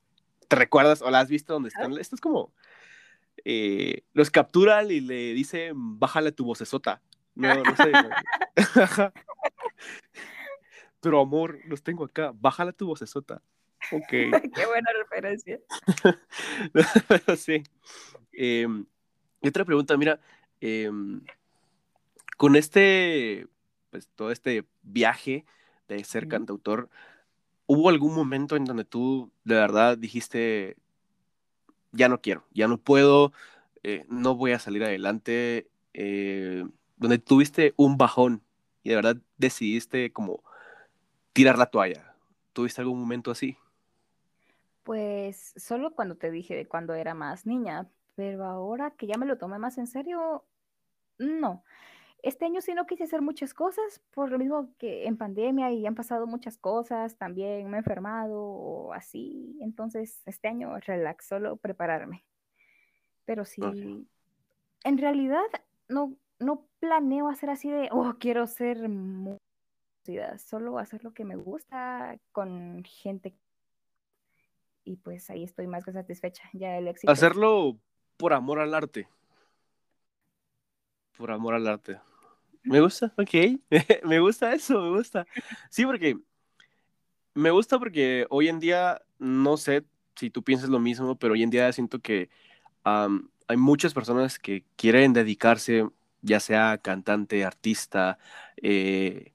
te 0.47 0.57
recuerdas 0.57 1.03
o 1.03 1.11
la 1.11 1.21
has 1.21 1.29
visto 1.29 1.55
donde 1.55 1.69
están, 1.69 1.97
esto 1.99 2.15
es 2.15 2.21
como, 2.21 2.53
eh, 3.45 4.03
los 4.13 4.31
capturan 4.31 4.91
y 4.91 5.01
le 5.01 5.33
dicen, 5.35 5.99
bájale 5.99 6.33
tu 6.33 6.45
vocesota. 6.45 7.03
No, 7.35 7.55
no 7.55 7.77
sé. 7.77 7.93
Pero 11.01 11.21
amor, 11.21 11.61
los 11.67 11.83
tengo 11.83 12.05
acá, 12.05 12.33
bájale 12.35 12.73
tu 12.73 12.87
vocesota. 12.87 13.43
Ok. 13.93 14.09
Qué 14.55 14.67
buena 14.67 14.91
referencia. 14.99 15.61
sí. 17.37 17.63
Em, 18.33 18.85
y 19.41 19.49
otra 19.49 19.65
pregunta, 19.65 19.97
mira, 19.97 20.21
em, 20.61 21.21
con 22.37 22.57
este, 22.57 23.47
pues 23.91 24.09
todo 24.15 24.33
este 24.33 24.65
viaje 24.83 25.45
de 25.87 26.03
ser 26.05 26.29
cantautor, 26.29 26.91
¿hubo 27.67 27.89
algún 27.89 28.15
momento 28.15 28.57
en 28.57 28.65
donde 28.65 28.85
tú 28.85 29.31
de 29.45 29.55
verdad 29.55 29.97
dijiste, 29.97 30.77
ya 31.93 32.09
no 32.09 32.21
quiero, 32.21 32.45
ya 32.53 32.69
no 32.69 32.79
puedo, 32.79 33.33
eh, 33.83 34.05
no 34.09 34.35
voy 34.35 34.53
a 34.53 34.59
salir 34.59 34.85
adelante, 34.85 35.69
eh, 35.95 36.65
donde 36.97 37.19
tuviste 37.19 37.75
un 37.77 37.97
bajón 37.97 38.43
y 38.83 38.91
de 38.91 38.97
verdad 38.97 39.17
decidiste 39.37 40.13
como 40.13 40.43
tirar 41.33 41.57
la 41.57 41.67
toalla? 41.67 42.15
¿Tuviste 42.53 42.81
algún 42.81 43.01
momento 43.01 43.31
así? 43.31 43.57
Pues 44.83 45.55
solo 45.57 45.95
cuando 45.95 46.17
te 46.17 46.31
dije 46.31 46.57
de 46.57 46.67
cuando 46.67 46.95
era 46.95 47.15
más 47.15 47.47
niña, 47.47 47.87
pero 48.17 48.45
ahora 48.45 48.91
que 48.91 49.07
ya 49.07 49.17
me 49.19 49.27
lo 49.27 49.39
tomé 49.39 49.59
más 49.59 49.79
en 49.79 49.87
serio, 49.87 50.45
no. 51.19 51.63
Este 52.23 52.45
año 52.45 52.61
sí 52.61 52.75
no 52.75 52.87
quise 52.87 53.05
hacer 53.05 53.23
muchas 53.23 53.55
cosas, 53.55 54.01
por 54.11 54.31
lo 54.31 54.39
mismo 54.39 54.75
que 54.79 55.07
en 55.07 55.17
pandemia 55.17 55.71
y 55.71 55.87
han 55.87 55.95
pasado 55.95 56.27
muchas 56.27 56.59
cosas, 56.59 57.17
también 57.17 57.71
me 57.71 57.77
he 57.77 57.81
enfermado 57.81 58.43
o 58.43 58.93
así, 58.93 59.57
entonces 59.61 60.23
este 60.27 60.49
año 60.49 60.77
relax, 60.81 61.27
solo 61.27 61.57
prepararme. 61.57 62.25
Pero 63.25 63.45
sí, 63.45 63.61
en 64.85 64.99
realidad 64.99 65.45
no, 65.89 66.17
no 66.39 66.67
planeo 66.81 67.29
hacer 67.29 67.51
así 67.51 67.71
de, 67.71 67.89
oh, 67.93 68.15
quiero 68.19 68.47
ser 68.47 68.79
solo 70.39 70.79
hacer 70.79 71.05
lo 71.05 71.13
que 71.13 71.25
me 71.25 71.37
gusta 71.37 72.19
con 72.33 72.83
gente 72.85 73.35
y 74.89 74.97
pues 74.97 75.29
ahí 75.29 75.45
estoy 75.45 75.67
más 75.67 75.85
que 75.85 75.93
satisfecha. 75.93 76.49
Ya 76.55 76.79
el 76.79 76.89
éxito. 76.89 77.13
Hacerlo 77.13 77.79
por 78.17 78.33
amor 78.33 78.59
al 78.59 78.73
arte. 78.75 79.07
Por 81.19 81.31
amor 81.31 81.55
al 81.55 81.67
arte. 81.67 81.99
Me 82.63 82.81
gusta, 82.81 83.13
ok. 83.17 83.61
me 84.05 84.21
gusta 84.21 84.53
eso, 84.53 84.81
me 84.81 84.91
gusta. 84.97 85.27
Sí, 85.71 85.85
porque 85.85 86.17
me 87.35 87.51
gusta 87.51 87.79
porque 87.79 88.27
hoy 88.31 88.49
en 88.49 88.59
día, 88.59 89.03
no 89.19 89.57
sé 89.57 89.85
si 90.17 90.31
tú 90.31 90.43
piensas 90.43 90.69
lo 90.69 90.79
mismo, 90.79 91.19
pero 91.19 91.35
hoy 91.35 91.43
en 91.43 91.51
día 91.51 91.73
siento 91.73 92.01
que 92.01 92.31
hay 92.85 93.57
muchas 93.57 93.95
personas 93.95 94.39
que 94.39 94.65
quieren 94.77 95.13
dedicarse, 95.13 95.87
ya 96.23 96.41
sea 96.41 96.79
cantante, 96.79 97.45
artista, 97.45 98.19
eh, 98.57 99.33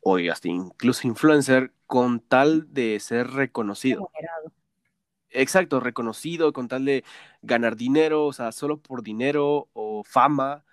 o 0.00 0.18
hasta 0.30 0.48
incluso 0.48 1.06
influencer, 1.06 1.72
con 1.86 2.20
tal 2.20 2.72
de 2.72 3.00
ser 3.00 3.28
reconocido. 3.30 4.10
Exacto, 5.30 5.80
reconocido 5.80 6.52
con 6.52 6.68
tal 6.68 6.84
de 6.84 7.04
ganar 7.42 7.76
dinero, 7.76 8.26
o 8.26 8.32
sea, 8.32 8.52
solo 8.52 8.78
por 8.80 9.02
dinero 9.02 9.68
o 9.72 10.02
fama. 10.04 10.64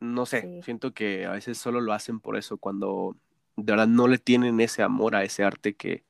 No 0.00 0.26
sé, 0.26 0.60
siento 0.62 0.92
que 0.92 1.24
a 1.24 1.32
veces 1.32 1.58
solo 1.58 1.80
lo 1.80 1.92
hacen 1.92 2.20
por 2.20 2.36
eso, 2.36 2.58
cuando 2.58 3.16
de 3.56 3.72
verdad 3.72 3.86
no 3.86 4.08
le 4.08 4.18
tienen 4.18 4.60
ese 4.60 4.82
amor 4.82 5.16
a 5.16 5.24
ese 5.24 5.42
arte 5.42 5.74
que, 5.74 6.04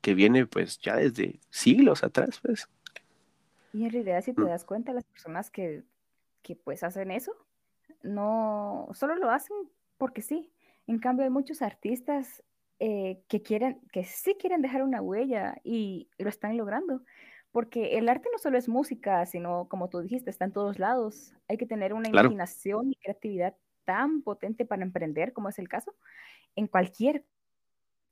que 0.00 0.14
viene 0.14 0.46
pues 0.46 0.78
ya 0.78 0.96
desde 0.96 1.38
siglos 1.50 2.02
atrás, 2.02 2.40
pues. 2.42 2.68
Y 3.72 3.84
en 3.84 3.92
realidad 3.92 4.22
si 4.24 4.32
te 4.32 4.42
mm. 4.42 4.46
das 4.46 4.64
cuenta, 4.64 4.92
las 4.92 5.04
personas 5.04 5.50
que, 5.50 5.84
que 6.42 6.56
pues 6.56 6.82
hacen 6.82 7.10
eso, 7.10 7.32
no, 8.02 8.88
solo 8.92 9.14
lo 9.16 9.30
hacen 9.30 9.56
porque 9.98 10.22
sí. 10.22 10.50
En 10.86 10.98
cambio 10.98 11.24
hay 11.24 11.30
muchos 11.30 11.62
artistas 11.62 12.42
eh, 12.80 13.22
que 13.28 13.42
quieren, 13.42 13.80
que 13.92 14.04
sí 14.04 14.34
quieren 14.40 14.62
dejar 14.62 14.82
una 14.82 15.02
huella 15.02 15.60
y 15.62 16.08
lo 16.18 16.28
están 16.28 16.56
logrando. 16.56 17.02
Porque 17.52 17.98
el 17.98 18.08
arte 18.08 18.28
no 18.32 18.38
solo 18.38 18.58
es 18.58 18.68
música, 18.68 19.26
sino, 19.26 19.66
como 19.68 19.88
tú 19.88 20.00
dijiste, 20.00 20.30
está 20.30 20.44
en 20.44 20.52
todos 20.52 20.78
lados. 20.78 21.34
Hay 21.48 21.56
que 21.56 21.66
tener 21.66 21.92
una 21.92 22.08
imaginación 22.08 22.92
y 22.92 22.96
creatividad 22.96 23.56
tan 23.84 24.22
potente 24.22 24.64
para 24.64 24.82
emprender, 24.82 25.32
como 25.32 25.48
es 25.48 25.58
el 25.58 25.68
caso, 25.68 25.94
en 26.54 26.68
cualquier. 26.68 27.24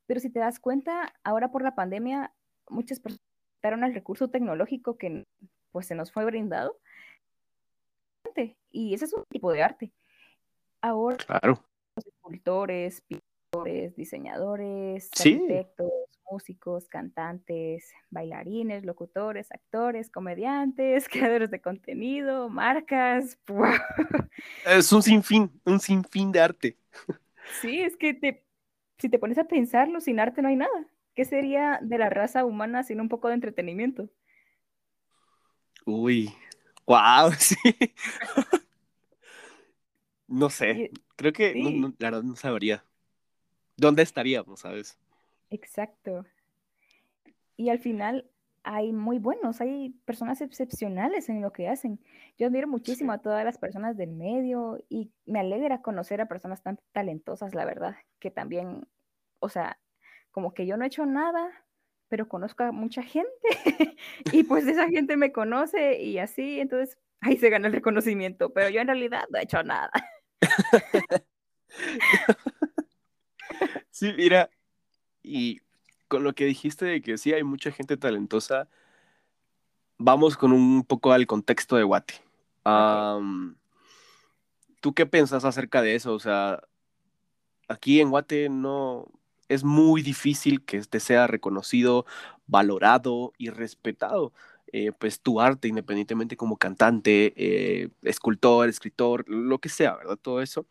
Pero 0.06 0.20
si 0.20 0.30
te 0.30 0.40
das 0.40 0.58
cuenta, 0.58 1.14
ahora 1.22 1.50
por 1.52 1.62
la 1.62 1.74
pandemia, 1.74 2.32
muchas 2.68 2.98
personas 2.98 3.22
daron 3.62 3.84
el 3.84 3.94
recurso 3.94 4.28
tecnológico 4.28 4.96
que 4.96 5.24
pues 5.70 5.86
se 5.86 5.94
nos 5.94 6.10
fue 6.10 6.24
brindado. 6.24 6.78
Y 8.70 8.94
ese 8.94 9.06
es 9.06 9.12
un 9.12 9.24
tipo 9.30 9.52
de 9.52 9.62
arte. 9.62 9.92
Ahora, 10.80 11.16
claro. 11.16 11.64
los 11.96 12.06
escultores, 12.06 13.02
diseñadores, 13.96 15.10
arquitectos, 15.18 15.90
músicos, 16.30 16.88
cantantes, 16.88 17.92
bailarines, 18.10 18.84
locutores, 18.84 19.50
actores, 19.50 20.10
comediantes, 20.10 21.08
creadores 21.08 21.50
de 21.50 21.60
contenido, 21.60 22.48
marcas. 22.48 23.38
Es 24.64 24.92
un 24.92 25.02
sinfín, 25.02 25.50
un 25.64 25.80
sinfín 25.80 26.32
de 26.32 26.40
arte. 26.40 26.76
Sí, 27.60 27.80
es 27.80 27.96
que 27.96 28.14
te, 28.14 28.44
si 28.98 29.08
te 29.08 29.18
pones 29.18 29.38
a 29.38 29.44
pensarlo, 29.44 30.00
sin 30.00 30.20
arte 30.20 30.42
no 30.42 30.48
hay 30.48 30.56
nada. 30.56 30.86
¿Qué 31.14 31.24
sería 31.24 31.80
de 31.82 31.98
la 31.98 32.10
raza 32.10 32.44
humana 32.44 32.84
sin 32.84 33.00
un 33.00 33.08
poco 33.08 33.28
de 33.28 33.34
entretenimiento? 33.34 34.08
Uy, 35.84 36.32
wow, 36.86 37.32
sí. 37.38 37.56
no 40.28 40.50
sé, 40.50 40.90
creo 41.16 41.32
que 41.32 41.54
la 41.98 42.10
verdad 42.10 42.22
no 42.22 42.36
sabría. 42.36 42.84
¿dónde 43.78 44.02
estaríamos, 44.02 44.60
sabes? 44.60 44.98
Exacto. 45.50 46.24
Y 47.56 47.70
al 47.70 47.78
final 47.78 48.30
hay 48.62 48.92
muy 48.92 49.18
buenos, 49.18 49.60
hay 49.60 49.90
personas 50.04 50.40
excepcionales 50.40 51.28
en 51.28 51.40
lo 51.40 51.52
que 51.52 51.68
hacen. 51.68 52.00
Yo 52.36 52.46
admiro 52.46 52.68
muchísimo 52.68 53.12
a 53.12 53.18
todas 53.18 53.44
las 53.44 53.58
personas 53.58 53.96
del 53.96 54.10
medio 54.10 54.78
y 54.88 55.10
me 55.26 55.40
alegra 55.40 55.80
conocer 55.80 56.20
a 56.20 56.26
personas 56.28 56.62
tan 56.62 56.78
talentosas, 56.92 57.54
la 57.54 57.64
verdad, 57.64 57.96
que 58.18 58.30
también, 58.30 58.86
o 59.40 59.48
sea, 59.48 59.78
como 60.30 60.52
que 60.52 60.66
yo 60.66 60.76
no 60.76 60.84
he 60.84 60.88
hecho 60.88 61.06
nada, 61.06 61.50
pero 62.08 62.28
conozco 62.28 62.64
a 62.64 62.72
mucha 62.72 63.02
gente 63.02 63.30
y 64.32 64.44
pues 64.44 64.66
esa 64.66 64.88
gente 64.88 65.16
me 65.16 65.32
conoce 65.32 66.02
y 66.02 66.18
así, 66.18 66.60
entonces 66.60 66.98
ahí 67.20 67.36
se 67.38 67.50
gana 67.50 67.68
el 67.68 67.72
reconocimiento, 67.72 68.52
pero 68.52 68.68
yo 68.68 68.80
en 68.80 68.88
realidad 68.88 69.24
no 69.30 69.38
he 69.38 69.44
hecho 69.44 69.62
nada. 69.62 69.90
Sí, 73.90 74.12
mira, 74.16 74.48
y 75.22 75.60
con 76.08 76.24
lo 76.24 76.34
que 76.34 76.46
dijiste 76.46 76.84
de 76.86 77.00
que 77.02 77.18
sí 77.18 77.32
hay 77.32 77.44
mucha 77.44 77.70
gente 77.70 77.96
talentosa, 77.96 78.68
vamos 79.98 80.36
con 80.36 80.52
un 80.52 80.84
poco 80.84 81.12
al 81.12 81.26
contexto 81.26 81.76
de 81.76 81.82
Guate. 81.84 82.14
¿Tú 84.80 84.94
qué 84.94 85.06
piensas 85.06 85.44
acerca 85.44 85.82
de 85.82 85.94
eso? 85.94 86.14
O 86.14 86.20
sea, 86.20 86.62
aquí 87.68 88.00
en 88.00 88.10
Guate 88.10 88.48
no 88.48 89.06
es 89.48 89.64
muy 89.64 90.02
difícil 90.02 90.64
que 90.64 90.76
este 90.76 91.00
sea 91.00 91.26
reconocido, 91.26 92.06
valorado 92.46 93.32
y 93.38 93.50
respetado. 93.50 94.32
Eh, 94.72 94.92
pues 94.92 95.20
tu 95.20 95.40
arte, 95.40 95.68
independientemente 95.68 96.36
como 96.36 96.58
cantante, 96.58 97.32
eh, 97.36 97.88
escultor, 98.02 98.68
escritor, 98.68 99.24
lo 99.28 99.58
que 99.58 99.70
sea, 99.70 99.96
¿verdad? 99.96 100.18
Todo 100.20 100.42
eso. 100.42 100.66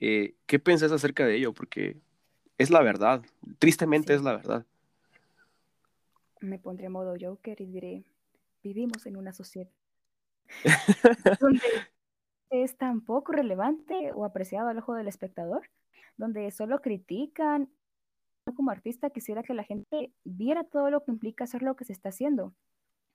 Eh, 0.00 0.34
¿Qué 0.46 0.58
piensas 0.58 0.92
acerca 0.92 1.26
de 1.26 1.36
ello? 1.36 1.52
Porque 1.52 1.96
es 2.58 2.70
la 2.70 2.82
verdad, 2.82 3.22
tristemente 3.58 4.14
es 4.14 4.22
la 4.22 4.36
verdad. 4.36 4.66
Me 6.40 6.58
pondré 6.58 6.88
modo 6.88 7.14
Joker 7.18 7.60
y 7.60 7.66
diré, 7.66 8.04
vivimos 8.62 9.06
en 9.06 9.16
una 9.16 9.32
sociedad 9.32 9.70
donde 11.40 11.62
es 12.50 12.76
tan 12.76 13.00
poco 13.00 13.32
relevante 13.32 14.12
o 14.14 14.24
apreciado 14.24 14.68
al 14.68 14.78
ojo 14.78 14.94
del 14.94 15.08
espectador, 15.08 15.68
donde 16.16 16.50
solo 16.50 16.80
critican. 16.80 17.70
Como 18.56 18.70
artista 18.70 19.10
quisiera 19.10 19.42
que 19.42 19.54
la 19.54 19.64
gente 19.64 20.12
viera 20.24 20.64
todo 20.64 20.90
lo 20.90 21.04
que 21.04 21.12
implica 21.12 21.44
hacer 21.44 21.62
lo 21.62 21.76
que 21.76 21.84
se 21.84 21.92
está 21.92 22.08
haciendo, 22.08 22.54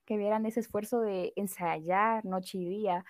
que 0.04 0.16
vieran 0.16 0.46
ese 0.46 0.60
esfuerzo 0.60 1.00
de 1.00 1.32
ensayar 1.36 2.24
noche 2.24 2.58
y 2.58 2.68
día, 2.68 3.04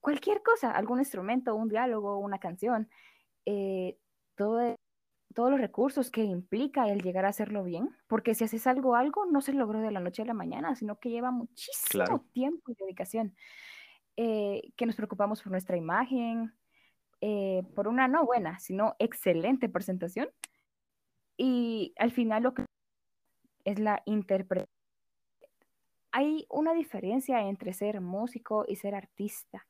cualquier 0.00 0.42
cosa, 0.42 0.70
algún 0.70 0.98
instrumento, 1.00 1.54
un 1.54 1.68
diálogo, 1.68 2.18
una 2.18 2.38
canción, 2.38 2.88
eh, 3.44 3.98
todo 4.36 4.76
todos 5.36 5.50
los 5.50 5.60
recursos 5.60 6.10
que 6.10 6.22
implica 6.22 6.88
el 6.88 7.02
llegar 7.02 7.26
a 7.26 7.28
hacerlo 7.28 7.62
bien, 7.62 7.94
porque 8.06 8.34
si 8.34 8.44
haces 8.44 8.66
algo, 8.66 8.96
algo 8.96 9.26
no 9.26 9.42
se 9.42 9.52
logró 9.52 9.80
de 9.80 9.90
la 9.90 10.00
noche 10.00 10.22
a 10.22 10.24
la 10.24 10.32
mañana, 10.32 10.74
sino 10.74 10.98
que 10.98 11.10
lleva 11.10 11.30
muchísimo 11.30 12.24
tiempo 12.32 12.72
y 12.72 12.74
dedicación, 12.74 13.36
eh, 14.16 14.72
que 14.76 14.86
nos 14.86 14.96
preocupamos 14.96 15.42
por 15.42 15.52
nuestra 15.52 15.76
imagen, 15.76 16.54
eh, 17.20 17.62
por 17.74 17.86
una 17.86 18.08
no 18.08 18.24
buena, 18.24 18.58
sino 18.58 18.96
excelente 18.98 19.68
presentación, 19.68 20.30
Y 21.36 21.92
al 21.98 22.12
final 22.12 22.44
lo 22.44 22.54
que 22.54 22.64
es 23.64 23.78
la 23.78 24.02
interpretación. 24.06 24.74
Hay 26.12 26.46
una 26.48 26.72
diferencia 26.72 27.42
entre 27.42 27.74
ser 27.74 28.00
músico 28.00 28.64
y 28.66 28.76
ser 28.76 28.94
artista, 28.94 29.66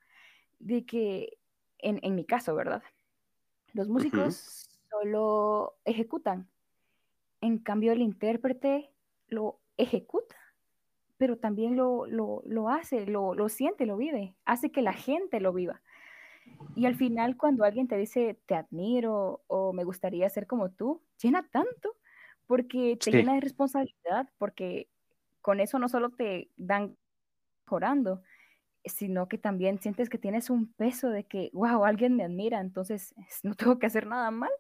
de 0.61 0.87
que, 0.87 1.39
en, 1.79 1.99
en 2.03 2.15
mi 2.15 2.25
caso, 2.25 2.55
¿verdad? 2.55 2.85
Los 3.73 3.89
músicos 3.89 4.76
solo 5.03 5.79
ejecutan, 5.85 6.49
en 7.41 7.59
cambio 7.59 7.93
el 7.93 8.03
intérprete 8.03 8.93
lo 9.29 9.61
ejecuta, 9.77 10.37
pero 11.19 11.39
también 11.39 11.77
lo, 11.77 12.07
lo, 12.07 12.43
lo 12.47 12.71
hace, 12.71 13.07
lo, 13.07 13.35
lo 13.35 13.49
siente, 13.49 13.87
lo 13.87 13.97
vive, 13.97 14.37
hace 14.45 14.73
que 14.73 14.83
la 14.83 14.93
gente 14.95 15.41
lo 15.41 15.53
viva. 15.53 15.83
Y 16.75 16.87
al 16.87 16.95
final, 16.97 17.37
cuando 17.37 17.65
alguien 17.65 17.89
te 17.89 17.97
dice, 17.97 18.39
te 18.47 18.55
admiro 18.55 19.43
o 19.47 19.73
me 19.73 19.85
gustaría 19.85 20.29
ser 20.31 20.47
como 20.47 20.71
tú, 20.71 21.03
llena 21.23 21.49
tanto 21.51 21.97
porque 22.47 23.01
te 23.03 23.13
llena 23.13 23.35
de 23.35 23.41
responsabilidad, 23.41 24.29
porque 24.39 24.89
con 25.43 25.61
eso 25.61 25.79
no 25.79 25.89
solo 25.89 26.11
te 26.11 26.51
dan 26.57 26.97
mejorando, 27.67 28.23
sino 28.85 29.29
que 29.29 29.39
también 29.39 29.81
sientes 29.81 30.11
que 30.11 30.19
tienes 30.19 30.51
un 30.51 30.73
peso 30.75 31.11
de 31.11 31.25
que, 31.27 31.51
wow, 31.55 31.85
alguien 31.85 32.17
me 32.17 32.25
admira, 32.25 32.61
entonces 32.61 33.15
no 33.45 33.55
tengo 33.57 33.79
que 33.79 33.87
hacer 33.87 34.07
nada 34.07 34.31
mal. 34.31 34.51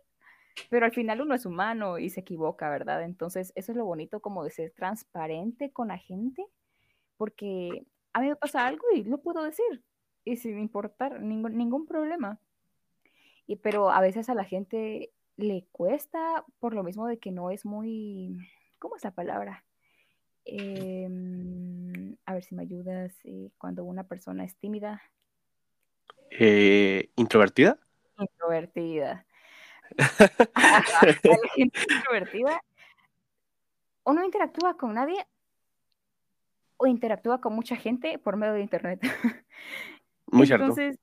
Pero 0.70 0.86
al 0.86 0.92
final 0.92 1.20
uno 1.20 1.34
es 1.34 1.46
humano 1.46 1.98
y 1.98 2.10
se 2.10 2.20
equivoca, 2.20 2.68
¿verdad? 2.70 3.02
Entonces 3.02 3.52
eso 3.54 3.72
es 3.72 3.78
lo 3.78 3.84
bonito 3.84 4.20
como 4.20 4.44
de 4.44 4.50
ser 4.50 4.70
transparente 4.70 5.70
con 5.70 5.88
la 5.88 5.98
gente, 5.98 6.46
porque 7.16 7.86
a 8.12 8.20
mí 8.20 8.28
me 8.28 8.36
pasa 8.36 8.66
algo 8.66 8.84
y 8.94 9.04
lo 9.04 9.18
puedo 9.18 9.42
decir, 9.42 9.84
y 10.24 10.36
sin 10.36 10.58
importar 10.58 11.20
ningún, 11.20 11.56
ningún 11.56 11.86
problema. 11.86 12.40
Y, 13.46 13.56
pero 13.56 13.90
a 13.90 14.00
veces 14.00 14.28
a 14.28 14.34
la 14.34 14.44
gente 14.44 15.12
le 15.36 15.66
cuesta 15.70 16.44
por 16.58 16.74
lo 16.74 16.82
mismo 16.82 17.06
de 17.06 17.18
que 17.18 17.30
no 17.30 17.50
es 17.50 17.64
muy, 17.64 18.36
¿cómo 18.78 18.96
es 18.96 19.04
la 19.04 19.12
palabra? 19.12 19.64
Em, 20.44 22.16
a 22.24 22.34
ver 22.34 22.44
si 22.44 22.54
me 22.54 22.62
ayudas, 22.62 23.12
eh, 23.24 23.50
cuando 23.58 23.84
una 23.84 24.04
persona 24.04 24.44
es 24.44 24.56
tímida. 24.56 25.02
Eh, 26.30 27.10
¿Introvertida? 27.16 27.78
Introvertida. 28.18 29.26
la 30.56 30.82
gente 31.54 31.78
introvertida 31.88 32.60
o 34.02 34.12
no 34.12 34.24
interactúa 34.24 34.76
con 34.76 34.94
nadie 34.94 35.26
o 36.76 36.86
interactúa 36.86 37.40
con 37.40 37.54
mucha 37.54 37.76
gente 37.76 38.18
por 38.18 38.36
medio 38.36 38.54
de 38.54 38.60
internet. 38.60 39.00
Muy 40.26 40.50
Entonces, 40.50 40.98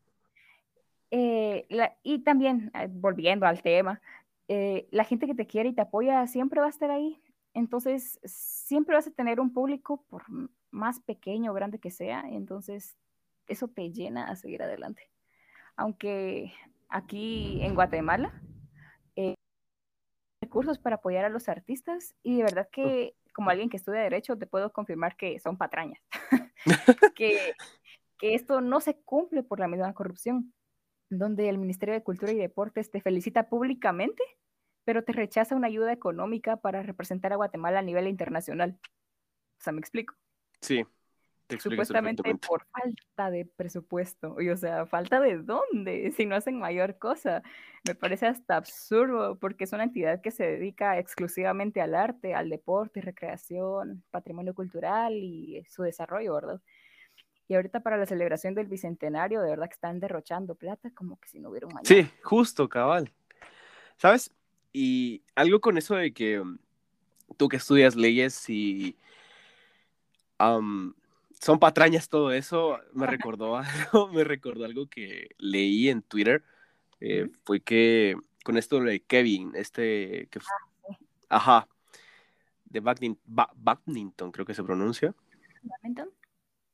eh, 1.12 1.68
y 2.04 2.20
también, 2.20 2.72
volviendo 2.90 3.46
al 3.46 3.62
tema, 3.62 4.02
eh, 4.48 4.88
la 4.92 5.04
gente 5.04 5.28
que 5.28 5.36
te 5.36 5.48
quiere 5.48 5.70
y 5.70 5.74
te 5.74 5.82
apoya 5.82 6.28
siempre 6.28 6.60
va 6.60 6.68
a 6.68 6.70
estar 6.70 6.92
ahí. 6.92 7.22
Entonces, 7.54 8.20
siempre 8.24 8.96
vas 8.96 9.08
a 9.08 9.12
tener 9.12 9.40
un 9.40 9.54
público, 9.54 10.04
por 10.10 10.24
más 10.72 11.00
pequeño 11.00 11.52
o 11.52 11.54
grande 11.54 11.80
que 11.80 11.92
sea, 11.92 12.24
entonces 12.28 12.98
eso 13.48 13.68
te 13.68 13.92
llena 13.92 14.26
a 14.26 14.36
seguir 14.36 14.64
adelante. 14.64 15.10
Aunque 15.76 16.52
aquí 16.90 17.62
en 17.62 17.76
Guatemala, 17.76 18.34
eh, 19.16 19.36
recursos 20.42 20.78
para 20.80 20.98
apoyar 20.98 21.26
a 21.26 21.30
los 21.30 21.50
artistas 21.50 22.16
y 22.24 22.38
de 22.38 22.44
verdad 22.44 22.70
que 22.72 23.16
como 23.34 23.50
alguien 23.50 23.70
que 23.70 23.78
estudia 23.78 24.02
derecho 24.02 24.38
te 24.38 24.46
puedo 24.46 24.72
confirmar 24.72 25.16
que 25.18 25.40
son 25.40 25.58
patrañas, 25.58 26.02
que, 27.16 27.54
que 28.20 28.36
esto 28.36 28.62
no 28.62 28.80
se 28.80 28.96
cumple 29.02 29.44
por 29.44 29.60
la 29.60 29.68
misma 29.68 29.94
corrupción 29.94 30.54
donde 31.10 31.50
el 31.50 31.58
Ministerio 31.58 31.94
de 31.94 32.04
Cultura 32.04 32.32
y 32.32 32.38
Deportes 32.38 32.92
te 32.92 33.02
felicita 33.02 33.50
públicamente, 33.50 34.24
pero 34.84 35.04
te 35.04 35.14
rechaza 35.14 35.56
una 35.56 35.68
ayuda 35.68 35.92
económica 35.94 36.58
para 36.58 36.84
representar 36.84 37.34
a 37.34 37.38
Guatemala 37.38 37.80
a 37.80 37.84
nivel 37.84 38.08
internacional. 38.08 38.80
O 39.60 39.64
sea, 39.64 39.74
¿me 39.74 39.80
explico? 39.80 40.16
Sí. 40.62 40.86
Te 41.48 41.60
Supuestamente 41.60 42.24
por 42.36 42.66
falta 42.66 43.30
de 43.30 43.46
presupuesto. 43.46 44.40
Y, 44.40 44.50
o 44.50 44.58
sea, 44.58 44.86
¿falta 44.86 45.20
de 45.20 45.38
dónde? 45.38 46.12
Si 46.16 46.26
no 46.26 46.36
hacen 46.36 46.58
mayor 46.58 46.98
cosa. 46.98 47.44
Me 47.86 47.96
parece 47.96 48.28
hasta 48.28 48.56
absurdo 48.56 49.38
porque 49.38 49.66
es 49.66 49.74
una 49.74 49.84
entidad 49.84 50.22
que 50.22 50.32
se 50.32 50.46
dedica 50.46 50.98
exclusivamente 50.98 51.82
al 51.82 51.96
arte, 51.96 52.34
al 52.34 52.50
deporte, 52.50 53.02
recreación, 53.02 54.04
patrimonio 54.10 54.54
cultural 54.54 55.14
y 55.16 55.64
su 55.68 55.84
desarrollo, 55.84 56.34
¿verdad? 56.36 56.62
Y 57.48 57.56
ahorita 57.56 57.82
para 57.82 57.98
la 57.98 58.06
celebración 58.06 58.56
del 58.56 58.68
bicentenario, 58.68 59.42
de 59.42 59.50
verdad 59.50 59.68
que 59.68 59.74
están 59.74 60.00
derrochando 60.00 60.56
plata 60.56 60.92
como 60.92 61.20
que 61.20 61.28
si 61.28 61.40
no 61.40 61.50
hubiera 61.50 61.68
un 61.68 61.74
mañana. 61.74 61.88
Sí, 61.88 62.10
justo, 62.24 62.70
cabal. 62.70 63.12
¿Sabes? 63.98 64.34
Y 64.72 65.22
algo 65.36 65.60
con 65.60 65.78
eso 65.78 65.96
de 65.96 66.14
que 66.14 66.40
um, 66.40 66.58
tú 67.38 67.50
que 67.50 67.58
estudias 67.58 67.96
leyes 67.96 68.50
y 68.50 68.98
um, 70.40 70.94
son 71.44 71.60
patrañas 71.60 72.08
todo 72.08 72.32
eso, 72.32 72.80
me 72.94 73.06
recordó 73.28 73.58
algo, 73.58 74.08
me 74.08 74.24
recordó 74.24 74.64
algo 74.66 74.88
que 74.88 75.30
leí 75.38 75.90
en 75.90 76.02
Twitter. 76.02 76.44
Eh, 77.02 77.30
fue 77.44 77.60
que 77.60 78.16
con 78.46 78.58
esto 78.58 78.80
de 78.80 79.02
Kevin, 79.02 79.52
este 79.56 80.30
que 80.32 80.40
ah, 80.40 80.96
ajá, 81.30 81.68
de 82.66 82.80
Badminton, 82.80 84.32
creo 84.32 84.46
que 84.46 84.54
se 84.54 84.64
pronuncia. 84.64 85.14
¿Badminton? 85.64 86.10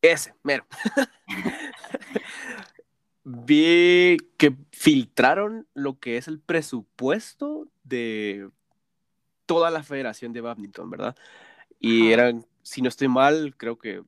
Ese, 0.01 0.33
mero. 0.43 0.65
Vi 3.23 4.17
que 4.37 4.55
filtraron 4.71 5.67
lo 5.73 5.99
que 5.99 6.17
es 6.17 6.27
el 6.27 6.39
presupuesto 6.39 7.67
de 7.83 8.49
toda 9.45 9.71
la 9.71 9.83
federación 9.83 10.31
de 10.31 10.41
badminton, 10.41 10.89
¿verdad? 10.89 11.15
Y 11.79 12.11
eran, 12.11 12.45
si 12.63 12.81
no 12.81 12.89
estoy 12.89 13.07
mal, 13.07 13.55
creo 13.57 13.77
que, 13.77 14.03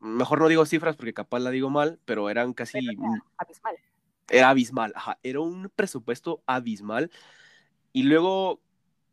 mejor 0.00 0.40
no 0.40 0.48
digo 0.48 0.66
cifras 0.66 0.96
porque 0.96 1.14
capaz 1.14 1.40
la 1.40 1.50
digo 1.50 1.70
mal, 1.70 1.98
pero 2.04 2.30
eran 2.30 2.52
casi... 2.52 2.78
era 2.78 2.98
abismal. 3.38 3.76
Era 4.28 4.50
abismal, 4.50 4.92
ajá, 4.94 5.18
era 5.22 5.40
un 5.40 5.70
presupuesto 5.74 6.42
abismal. 6.46 7.10
Y 7.92 8.04
luego 8.04 8.60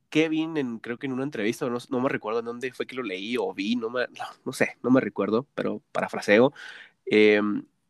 Kevin, 0.09 0.57
en, 0.57 0.79
creo 0.79 0.97
que 0.97 1.07
en 1.07 1.13
una 1.13 1.23
entrevista, 1.23 1.67
no, 1.67 1.77
no, 1.89 1.99
me 1.99 2.09
recuerdo 2.09 2.39
en 2.39 2.45
dónde 2.45 2.71
fue 2.71 2.85
que 2.85 2.95
lo 2.95 3.03
leí 3.03 3.35
o 3.37 3.53
vi, 3.53 3.75
no, 3.75 3.89
me, 3.89 4.05
no, 4.45 4.53
sé, 4.53 4.77
no 4.83 4.89
me 4.89 5.01
recuerdo, 5.01 5.47
pero 5.55 5.81
parafraseo. 5.91 6.53
Eh, 7.05 7.41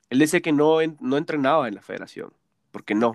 él 0.10 0.20
dice 0.20 0.42
que 0.42 0.52
no, 0.52 0.80
no 1.00 1.18
entrenaba 1.18 1.68
en 1.68 1.76
la 1.76 1.82
federación, 1.82 2.34
porque 2.72 2.96
no. 2.96 3.14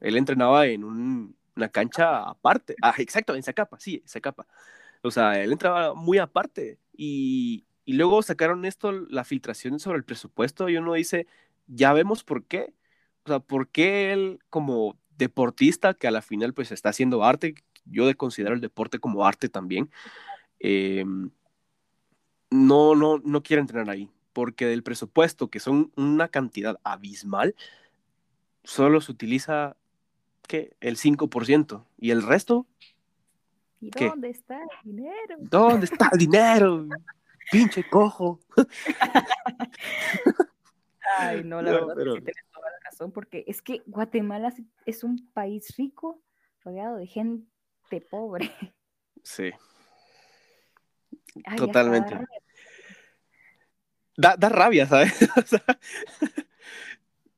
Él 0.00 0.16
entrenaba 0.16 0.66
en 0.66 0.84
una 0.84 1.68
cancha 1.68 2.28
aparte. 2.28 2.76
Ah, 2.82 2.94
exacto, 2.98 3.34
en 3.34 3.42
Zacapa, 3.42 3.78
sí, 3.78 4.02
Zacapa. 4.06 4.46
O 5.02 5.10
sea, 5.10 5.40
él 5.40 5.52
entraba 5.52 5.94
muy 5.94 6.18
aparte. 6.18 6.78
Y, 6.96 7.64
y 7.88 7.94
luego 7.94 8.20
sacaron 8.20 8.66
esto, 8.66 8.92
la 8.92 9.24
filtración 9.24 9.80
sobre 9.80 9.96
el 9.96 10.04
presupuesto, 10.04 10.68
y 10.68 10.76
uno 10.76 10.92
dice, 10.92 11.26
ya 11.68 11.94
vemos 11.94 12.22
por 12.22 12.44
qué. 12.44 12.74
O 13.24 13.28
sea, 13.28 13.40
¿por 13.40 13.66
qué 13.68 14.12
él 14.12 14.40
como 14.50 14.98
deportista 15.16 15.94
que 15.94 16.06
a 16.06 16.10
la 16.10 16.20
final 16.20 16.52
pues 16.52 16.70
está 16.70 16.90
haciendo 16.90 17.24
arte, 17.24 17.54
yo 17.86 18.14
considero 18.18 18.54
el 18.54 18.60
deporte 18.60 18.98
como 18.98 19.24
arte 19.24 19.48
también, 19.48 19.90
eh, 20.60 21.02
no, 22.50 22.94
no, 22.94 23.22
no 23.24 23.42
quiero 23.42 23.62
entrenar 23.62 23.88
ahí, 23.88 24.10
porque 24.34 24.66
del 24.66 24.82
presupuesto, 24.82 25.48
que 25.48 25.58
son 25.58 25.90
una 25.96 26.28
cantidad 26.28 26.78
abismal, 26.84 27.54
solo 28.64 29.00
se 29.00 29.12
utiliza 29.12 29.78
¿qué? 30.46 30.76
el 30.80 30.98
5%, 30.98 31.86
y 31.96 32.10
el 32.10 32.22
resto... 32.22 32.66
¿Y 33.80 33.88
dónde 33.88 34.28
está 34.28 34.60
el 34.60 34.68
dinero? 34.92 35.36
¿Dónde 35.38 35.86
está 35.86 36.10
el 36.12 36.18
dinero? 36.18 36.86
Pinche 37.50 37.84
cojo. 37.88 38.40
Ay, 41.18 41.42
no, 41.44 41.62
la 41.62 41.72
verdad 41.72 41.96
que 41.96 42.20
tienes 42.20 42.44
toda 42.52 42.70
la 42.70 42.78
razón, 42.84 43.12
porque 43.12 43.44
es 43.46 43.62
que 43.62 43.82
Guatemala 43.86 44.52
es 44.86 45.04
un 45.04 45.30
país 45.32 45.74
rico, 45.76 46.22
rodeado 46.62 46.96
de 46.96 47.06
gente 47.06 47.46
pobre. 48.10 48.50
Sí. 49.22 49.50
Totalmente. 51.56 52.18
Da, 54.16 54.36
da, 54.36 54.48
rabia, 54.48 54.86
¿sabes? 54.86 55.12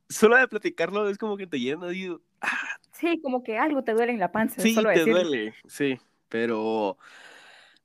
solo 0.08 0.36
de 0.36 0.48
platicarlo 0.48 1.08
es 1.08 1.18
como 1.18 1.36
que 1.36 1.46
te 1.46 1.60
llena 1.60 1.92
y... 1.92 2.16
Ah. 2.40 2.80
Sí, 3.00 3.20
como 3.22 3.42
que 3.42 3.56
algo 3.56 3.82
te 3.82 3.92
duele 3.92 4.12
en 4.12 4.18
la 4.18 4.30
panza. 4.30 4.60
Sí, 4.60 4.74
te 4.74 5.04
duele, 5.04 5.54
sí, 5.66 5.98
pero 6.28 6.98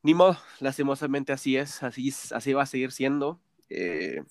ni 0.05 0.13
modo, 0.13 0.37
lastimosamente 0.59 1.33
así 1.33 1.57
es, 1.57 1.81
así, 1.81 2.13
así 2.29 2.53
va 2.53 2.61
a 2.61 2.67
seguir 2.67 2.91
siendo 2.91 3.39
eh, 3.71 4.21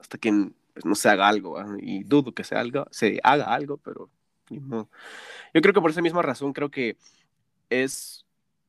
hasta 0.00 0.18
que 0.18 0.50
pues, 0.74 0.84
no 0.84 0.96
se 0.96 1.08
haga 1.08 1.28
algo, 1.28 1.56
y 1.78 2.02
dudo 2.02 2.34
que 2.34 2.42
se 2.42 2.56
haga, 2.56 2.88
se 2.90 3.20
haga 3.22 3.44
algo, 3.44 3.76
pero 3.76 4.10
ni 4.50 4.58
modo. 4.58 4.90
Yo 5.54 5.60
creo 5.62 5.72
que 5.72 5.80
por 5.80 5.92
esa 5.92 6.02
misma 6.02 6.22
razón 6.22 6.52
creo 6.52 6.72
que 6.72 6.96
es 7.70 8.26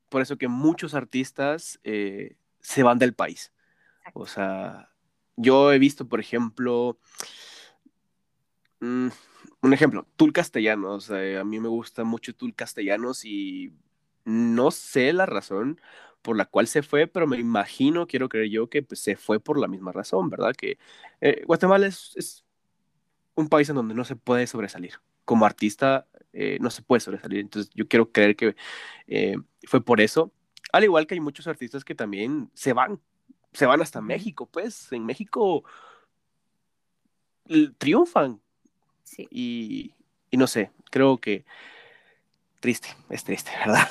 por 0.10 0.22
eso 0.22 0.38
que 0.38 0.48
muchos 0.48 0.94
artistas 0.94 1.80
eh, 1.84 2.36
se 2.60 2.84
van 2.84 3.00
del 3.00 3.16
país. 3.16 3.52
O 4.14 4.28
sea, 4.28 4.92
yo 5.38 5.74
he 5.74 5.80
visto, 5.80 6.08
por 6.08 6.20
ejemplo, 6.20 7.00
mm, 8.80 9.08
un 9.62 9.74
ejemplo, 9.74 10.06
Tul 10.16 10.34
Castellanos. 10.34 11.10
a 11.10 11.44
mí 11.44 11.60
me 11.60 11.68
gusta 11.68 12.04
mucho 12.04 12.36
Tul 12.36 12.54
Castellanos 12.54 13.26
y 13.26 13.74
no 14.24 14.70
sé 14.70 15.14
la 15.14 15.26
razón 15.26 15.82
por 16.22 16.38
la 16.38 16.46
cual 16.46 16.68
se 16.68 16.84
fue, 16.84 17.08
pero 17.08 17.28
me 17.28 17.38
imagino, 17.38 18.08
quiero 18.08 18.30
creer 18.30 18.50
yo, 18.50 18.70
que 18.70 18.84
pues, 18.84 19.00
se 19.00 19.16
fue 19.16 19.40
por 19.40 19.60
la 19.60 19.68
misma 19.68 19.92
razón, 19.92 20.30
¿verdad? 20.30 20.54
Que 20.56 20.78
eh, 21.22 21.44
Guatemala 21.46 21.88
es, 21.88 22.44
un 23.36 23.50
país 23.50 23.70
en 23.70 23.76
donde 23.76 23.94
no 23.94 24.04
se 24.04 24.16
puede 24.16 24.48
sobresalir. 24.48 24.96
Como 25.24 25.46
artista 25.46 26.08
eh, 26.34 26.58
no 26.60 26.70
se 26.72 26.82
puede 26.82 27.02
sobresalir. 27.02 27.40
Entonces 27.40 27.72
yo 27.76 27.88
quiero 27.88 28.12
creer 28.12 28.36
que 28.36 28.56
eh, 29.08 29.38
fue 29.68 29.84
por 29.84 30.02
eso. 30.02 30.32
Al 30.74 30.84
igual 30.84 31.06
que 31.06 31.14
hay 31.14 31.22
muchos 31.22 31.48
artistas 31.48 31.86
que 31.86 31.96
también 31.96 32.50
se 32.56 32.74
van, 32.74 33.00
se 33.54 33.66
van 33.66 33.82
hasta 33.82 34.02
México, 34.02 34.48
pues 34.52 34.92
en 34.92 35.06
México 35.06 35.64
triunfan. 37.78 38.42
Sí. 39.04 39.28
Y, 39.30 39.94
y 40.32 40.38
no 40.38 40.48
sé, 40.48 40.72
creo 40.90 41.20
que 41.20 41.46
triste, 42.60 42.90
es 43.10 43.24
triste, 43.24 43.52
¿verdad? 43.66 43.88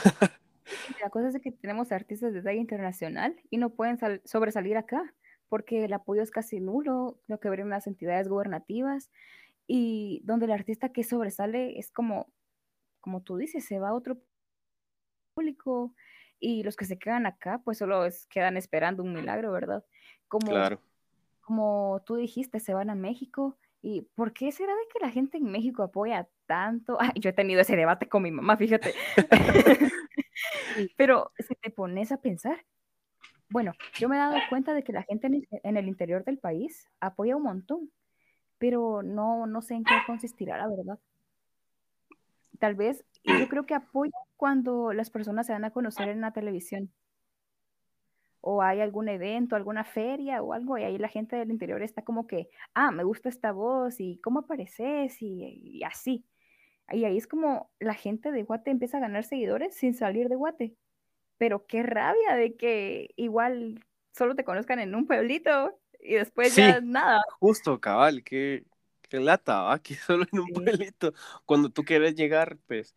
La 1.00 1.10
cosa 1.10 1.28
es 1.28 1.40
que 1.40 1.52
tenemos 1.52 1.92
artistas 1.92 2.32
de 2.32 2.42
talla 2.42 2.60
internacional 2.60 3.36
y 3.50 3.58
no 3.58 3.70
pueden 3.70 3.98
sobresalir 4.24 4.76
acá 4.76 5.14
porque 5.48 5.84
el 5.84 5.92
apoyo 5.92 6.22
es 6.22 6.30
casi 6.30 6.60
nulo, 6.60 7.20
lo 7.28 7.38
que 7.38 7.48
ven 7.48 7.68
las 7.68 7.86
entidades 7.86 8.28
gubernativas 8.28 9.10
y 9.66 10.20
donde 10.24 10.46
el 10.46 10.52
artista 10.52 10.90
que 10.90 11.04
sobresale 11.04 11.78
es 11.78 11.92
como, 11.92 12.32
como 13.00 13.22
tú 13.22 13.36
dices, 13.36 13.64
se 13.64 13.78
va 13.78 13.90
a 13.90 13.94
otro 13.94 14.18
público 15.34 15.94
y 16.40 16.62
los 16.64 16.76
que 16.76 16.84
se 16.84 16.98
quedan 16.98 17.26
acá 17.26 17.60
pues 17.64 17.78
solo 17.78 18.06
quedan 18.28 18.56
esperando 18.56 19.02
un 19.02 19.12
milagro, 19.12 19.52
¿verdad? 19.52 19.84
Como, 20.28 20.48
claro. 20.48 20.80
como 21.40 22.02
tú 22.04 22.16
dijiste, 22.16 22.58
se 22.58 22.74
van 22.74 22.90
a 22.90 22.94
México 22.94 23.56
¿Y 23.88 24.02
por 24.16 24.32
qué 24.32 24.50
será 24.50 24.72
de 24.72 24.82
que 24.92 24.98
la 24.98 25.12
gente 25.12 25.38
en 25.38 25.44
México 25.44 25.84
apoya 25.84 26.28
tanto? 26.46 26.98
yo 27.20 27.30
he 27.30 27.32
tenido 27.32 27.60
ese 27.60 27.76
debate 27.76 28.08
con 28.08 28.20
mi 28.20 28.32
mamá, 28.32 28.56
fíjate. 28.56 28.92
Pero 30.96 31.32
si 31.38 31.54
te 31.54 31.70
pones 31.70 32.12
a 32.12 32.20
pensar, 32.20 32.64
bueno, 33.48 33.72
yo 33.94 34.08
me 34.08 34.16
he 34.16 34.18
dado 34.18 34.36
cuenta 34.48 34.74
de 34.74 34.82
que 34.82 34.92
la 34.92 35.02
gente 35.02 35.26
en 35.26 35.76
el, 35.76 35.88
interior 35.88 36.24
del 36.24 36.38
país 36.38 36.88
apoya 37.00 37.36
un 37.36 37.44
montón, 37.44 37.90
pero 38.58 39.02
no, 39.02 39.46
no 39.46 39.62
sé 39.62 39.74
en 39.74 39.84
qué 39.84 39.94
consistirá, 40.06 40.58
la 40.58 40.68
verdad. 40.68 40.98
Tal 42.58 42.74
vez, 42.74 43.04
yo 43.24 43.48
creo 43.48 43.66
que 43.66 43.74
apoya 43.74 44.12
cuando 44.36 44.92
las 44.92 45.10
personas 45.10 45.46
se 45.46 45.52
van 45.52 45.64
a 45.64 45.70
conocer 45.70 46.08
en 46.08 46.20
la 46.20 46.32
televisión 46.32 46.90
o 48.48 48.62
hay 48.62 48.80
algún 48.80 49.08
evento, 49.08 49.56
alguna 49.56 49.82
feria 49.82 50.40
o 50.40 50.52
algo, 50.52 50.78
y 50.78 50.84
ahí 50.84 50.98
la 50.98 51.08
gente 51.08 51.34
del 51.34 51.50
interior 51.50 51.82
está 51.82 52.02
como 52.02 52.28
que, 52.28 52.48
ah, 52.74 52.92
me 52.92 53.02
gusta 53.02 53.28
esta 53.28 53.50
voz 53.50 53.98
y 53.98 54.20
cómo 54.20 54.40
apareces 54.40 55.20
y, 55.20 55.82
así. 55.82 56.24
Y 56.92 57.04
ahí 57.04 57.16
es 57.16 57.26
como 57.26 57.70
la 57.80 57.94
gente 57.94 58.30
de 58.32 58.42
Guate 58.42 58.70
empieza 58.70 58.98
a 58.98 59.00
ganar 59.00 59.24
seguidores 59.24 59.74
sin 59.74 59.94
salir 59.94 60.28
de 60.28 60.36
Guate. 60.36 60.76
Pero 61.38 61.66
qué 61.66 61.82
rabia 61.82 62.36
de 62.36 62.56
que 62.56 63.10
igual 63.16 63.84
solo 64.12 64.34
te 64.34 64.44
conozcan 64.44 64.78
en 64.78 64.94
un 64.94 65.06
pueblito 65.06 65.78
y 66.00 66.14
después 66.14 66.54
ya 66.54 66.80
nada. 66.80 67.20
Justo, 67.38 67.80
cabal, 67.80 68.22
qué, 68.22 68.64
qué 69.08 69.20
lata, 69.20 69.62
¿va? 69.62 69.78
que 69.82 69.94
solo 69.94 70.24
en 70.32 70.38
un 70.38 70.48
pueblito. 70.48 71.12
Cuando 71.44 71.70
tú 71.70 71.82
quieres 71.82 72.14
llegar, 72.14 72.58
pues, 72.66 72.94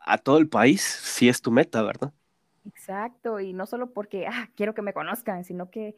a 0.00 0.18
todo 0.18 0.38
el 0.38 0.48
país, 0.48 0.82
sí 0.82 1.28
es 1.28 1.40
tu 1.40 1.50
meta, 1.50 1.82
¿verdad? 1.82 2.12
Exacto, 2.64 3.40
y 3.40 3.52
no 3.52 3.66
solo 3.66 3.92
porque, 3.92 4.26
ah, 4.26 4.48
quiero 4.56 4.74
que 4.74 4.82
me 4.82 4.92
conozcan, 4.92 5.44
sino 5.44 5.70
que 5.70 5.96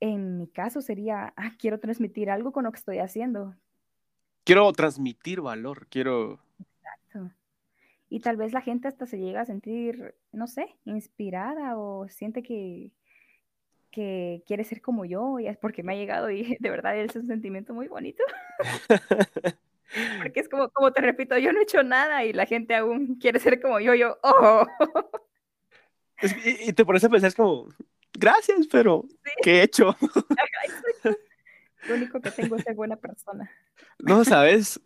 en 0.00 0.38
mi 0.38 0.48
caso 0.48 0.80
sería, 0.82 1.32
ah, 1.36 1.52
quiero 1.58 1.78
transmitir 1.78 2.30
algo 2.30 2.52
con 2.52 2.64
lo 2.64 2.72
que 2.72 2.78
estoy 2.78 2.98
haciendo. 2.98 3.54
Quiero 4.44 4.72
transmitir 4.72 5.40
valor, 5.40 5.86
quiero... 5.88 6.40
Exacto. 6.58 7.30
Y 8.08 8.20
tal 8.20 8.36
vez 8.36 8.52
la 8.52 8.60
gente 8.60 8.88
hasta 8.88 9.06
se 9.06 9.18
llega 9.18 9.42
a 9.42 9.46
sentir, 9.46 10.14
no 10.32 10.46
sé, 10.46 10.76
inspirada 10.84 11.78
o 11.78 12.08
siente 12.08 12.42
que, 12.42 12.90
que 13.92 14.42
quiere 14.46 14.64
ser 14.64 14.80
como 14.80 15.04
yo, 15.04 15.38
y 15.38 15.46
es 15.46 15.56
porque 15.56 15.84
me 15.84 15.92
ha 15.92 15.96
llegado 15.96 16.30
y 16.30 16.56
de 16.60 16.70
verdad 16.70 16.96
es 16.96 17.14
un 17.14 17.28
sentimiento 17.28 17.72
muy 17.72 17.86
bonito. 17.86 18.24
porque 20.22 20.40
es 20.40 20.48
como, 20.48 20.70
como 20.70 20.92
te 20.92 21.02
repito, 21.02 21.38
yo 21.38 21.52
no 21.52 21.60
he 21.60 21.64
hecho 21.64 21.82
nada 21.84 22.24
y 22.24 22.32
la 22.32 22.46
gente 22.46 22.74
aún 22.74 23.16
quiere 23.16 23.38
ser 23.38 23.60
como 23.60 23.78
yo, 23.78 23.94
yo, 23.94 24.18
oh. 24.22 24.66
y, 26.44 26.72
te 26.72 26.84
pones 26.84 27.04
a 27.04 27.08
pensar, 27.08 27.28
es 27.28 27.34
como, 27.34 27.68
gracias, 28.12 28.66
pero 28.66 29.04
¿qué 29.42 29.60
he 29.60 29.62
hecho? 29.64 29.94
Lo 31.88 31.94
único 31.96 32.20
que 32.20 32.30
tengo 32.30 32.56
es 32.56 32.64
ser 32.64 32.74
buena 32.74 32.96
persona. 32.96 33.50
No, 33.98 34.24
¿sabes? 34.24 34.80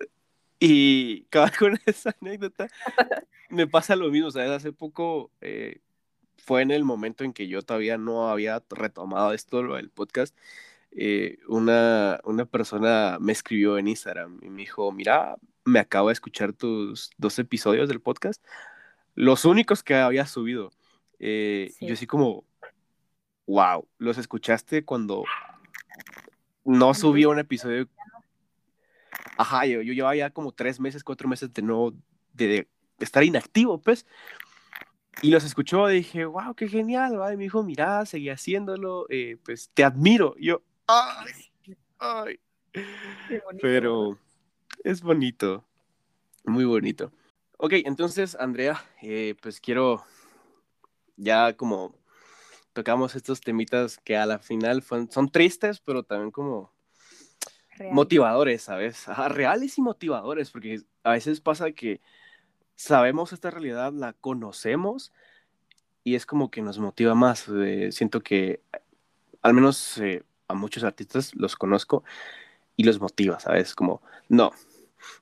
Y 0.59 1.27
con 1.59 1.79
esa 1.87 2.15
anécdota, 2.21 2.69
me 3.51 3.67
pasa 3.67 3.97
lo 3.97 4.11
mismo, 4.11 4.31
¿sabes? 4.31 4.51
Hace 4.51 4.73
poco 4.73 5.31
eh, 5.41 5.81
fue 6.39 6.63
en 6.63 6.71
el 6.71 6.85
momento 6.85 7.25
en 7.25 7.33
que 7.33 7.49
yo 7.49 7.63
todavía 7.63 7.99
no 7.99 8.31
había 8.31 8.63
retomado 8.71 9.33
esto, 9.33 9.63
lo 9.63 9.77
del 9.77 9.91
podcast. 9.91 10.37
Eh, 10.93 11.39
una, 11.49 12.21
una 12.25 12.47
persona 12.47 13.19
me 13.21 13.33
escribió 13.33 13.77
en 13.77 13.89
Instagram 13.89 14.39
y 14.43 14.49
me 14.49 14.63
dijo, 14.63 14.91
mira, 14.93 15.37
me 15.65 15.81
acabo 15.81 16.09
de 16.09 16.15
escuchar 16.15 16.53
tus 16.53 17.11
dos 17.19 17.39
episodios 17.39 17.89
del 17.89 18.01
podcast, 18.01 18.43
los 19.15 19.45
únicos 19.45 19.83
que 19.83 19.95
había 19.95 20.27
subido. 20.27 20.71
Eh, 21.19 21.75
yo 21.81 21.95
así 21.95 22.07
como, 22.07 22.45
wow, 23.47 23.87
¿los 23.99 24.17
escuchaste 24.17 24.85
cuando 24.85 25.25
no 26.67 26.93
subía 26.95 27.29
un 27.29 27.39
episodio? 27.39 27.89
Ajá, 29.39 29.65
yo, 29.67 29.83
yo 29.83 29.93
llevaba 29.93 30.17
ya 30.17 30.31
como 30.31 30.53
tres 30.53 30.81
meses, 30.81 31.05
cuatro 31.05 31.29
meses 31.29 31.53
de 31.53 31.63
no, 31.63 31.95
de, 32.33 32.69
estar 32.99 33.23
inactivo, 33.25 33.81
pues. 33.81 34.07
Y 35.23 35.31
los 35.31 35.45
escuchó 35.45 35.87
dije, 35.87 36.27
wow, 36.27 36.55
qué 36.55 36.69
genial, 36.69 37.19
¿va? 37.19 37.33
Y 37.33 37.37
me 37.37 37.45
dijo, 37.45 37.63
mira, 37.63 38.05
seguí 38.05 38.29
haciéndolo, 38.29 39.07
eh, 39.09 39.39
pues 39.45 39.71
te 39.73 39.85
admiro. 39.85 40.35
Y 40.39 40.47
yo, 40.47 40.63
ay, 40.87 41.33
ay. 41.99 42.41
Pero 43.63 44.19
es 44.85 45.01
bonito, 45.01 45.65
muy 46.45 46.65
bonito. 46.65 47.13
Ok, 47.59 47.73
entonces, 47.85 48.37
Andrea, 48.39 48.85
eh, 49.01 49.35
pues 49.41 49.61
quiero 49.61 50.05
ya 51.17 51.57
como 51.57 51.95
tocamos 52.77 53.17
estos 53.17 53.41
temitas 53.41 53.97
que 53.97 54.19
a 54.19 54.27
la 54.27 54.39
final 54.39 54.85
son 55.09 55.31
tristes, 55.31 55.81
pero 55.81 56.03
también 56.03 56.31
como 56.31 56.71
motivadores, 57.91 58.61
¿sabes? 58.65 59.07
reales 59.31 59.79
y 59.79 59.81
motivadores, 59.81 60.51
porque 60.51 60.83
a 61.03 61.13
veces 61.13 61.41
pasa 61.41 61.73
que 61.73 62.03
sabemos 62.75 63.33
esta 63.33 63.51
realidad, 63.51 63.95
la 63.95 64.13
conocemos 64.13 65.11
y 66.05 66.17
es 66.17 66.27
como 66.27 66.51
que 66.51 66.61
nos 66.61 66.79
motiva 66.79 67.15
más. 67.15 67.49
Eh, 67.49 67.93
siento 67.93 68.23
que 68.23 68.61
al 69.41 69.55
menos 69.55 69.97
eh, 69.97 70.23
a 70.47 70.53
muchos 70.53 70.85
artistas 70.85 71.35
los 71.35 71.57
conozco 71.57 72.05
y 72.77 72.85
los 72.85 73.01
motiva, 73.01 73.41
¿sabes? 73.41 73.75
Como, 73.75 74.03
no, 74.29 74.53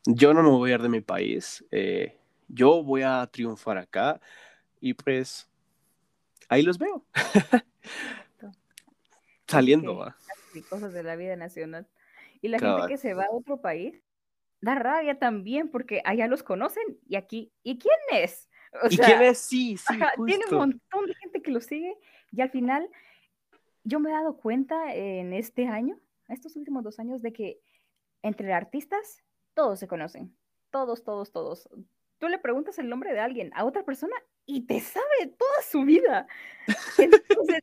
yo 0.06 0.34
no 0.34 0.42
me 0.42 0.48
voy 0.48 0.72
a 0.72 0.74
ir 0.74 0.82
de 0.82 0.88
mi 0.88 1.02
país, 1.02 1.64
eh, 1.70 2.18
yo 2.48 2.82
voy 2.82 3.02
a 3.02 3.24
triunfar 3.30 3.78
acá 3.78 4.20
y 4.80 4.94
pues 4.94 5.48
ahí 6.48 6.62
los 6.62 6.78
veo. 6.78 7.04
Saliendo, 9.46 9.96
va. 9.96 10.16
Cosas 10.68 10.92
de 10.92 11.02
la 11.02 11.16
vida 11.16 11.36
nacional. 11.36 11.86
Y 12.40 12.48
la 12.48 12.58
gente 12.58 12.88
que 12.88 12.98
se 12.98 13.14
va 13.14 13.24
a 13.24 13.30
otro 13.30 13.60
país 13.60 14.02
da 14.60 14.74
rabia 14.74 15.18
también 15.18 15.70
porque 15.70 16.00
allá 16.04 16.26
los 16.26 16.42
conocen 16.42 16.84
y 17.06 17.16
aquí, 17.16 17.52
¿y 17.62 17.78
quién 17.78 17.96
es? 18.12 18.48
¿Y 18.90 18.96
quién 18.96 19.22
es? 19.22 19.38
Sí, 19.38 19.76
sí. 19.76 19.98
tiene 20.26 20.44
un 20.50 20.56
montón 20.56 21.06
de 21.06 21.14
gente 21.14 21.42
que 21.42 21.50
lo 21.50 21.60
sigue 21.60 21.96
y 22.32 22.40
al 22.40 22.50
final 22.50 22.88
yo 23.84 24.00
me 24.00 24.10
he 24.10 24.12
dado 24.12 24.36
cuenta 24.36 24.94
en 24.94 25.32
este 25.32 25.66
año, 25.66 26.00
estos 26.28 26.56
últimos 26.56 26.82
dos 26.82 26.98
años, 26.98 27.22
de 27.22 27.32
que 27.32 27.60
entre 28.22 28.52
artistas 28.52 29.22
todos 29.52 29.78
se 29.78 29.86
conocen. 29.86 30.34
Todos, 30.70 31.04
todos, 31.04 31.30
todos. 31.30 31.68
Tú 32.24 32.30
le 32.30 32.38
preguntas 32.38 32.78
el 32.78 32.88
nombre 32.88 33.12
de 33.12 33.20
alguien 33.20 33.50
a 33.54 33.66
otra 33.66 33.84
persona 33.84 34.16
y 34.46 34.62
te 34.62 34.80
sabe 34.80 35.26
toda 35.38 35.60
su 35.60 35.84
vida. 35.84 36.26
Entonces, 36.98 37.60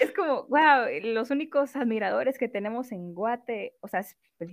es 0.00 0.14
como, 0.14 0.44
wow, 0.44 0.86
los 1.02 1.30
únicos 1.30 1.76
admiradores 1.76 2.38
que 2.38 2.48
tenemos 2.48 2.90
en 2.90 3.12
Guate, 3.12 3.76
o 3.80 3.88
sea, 3.88 4.02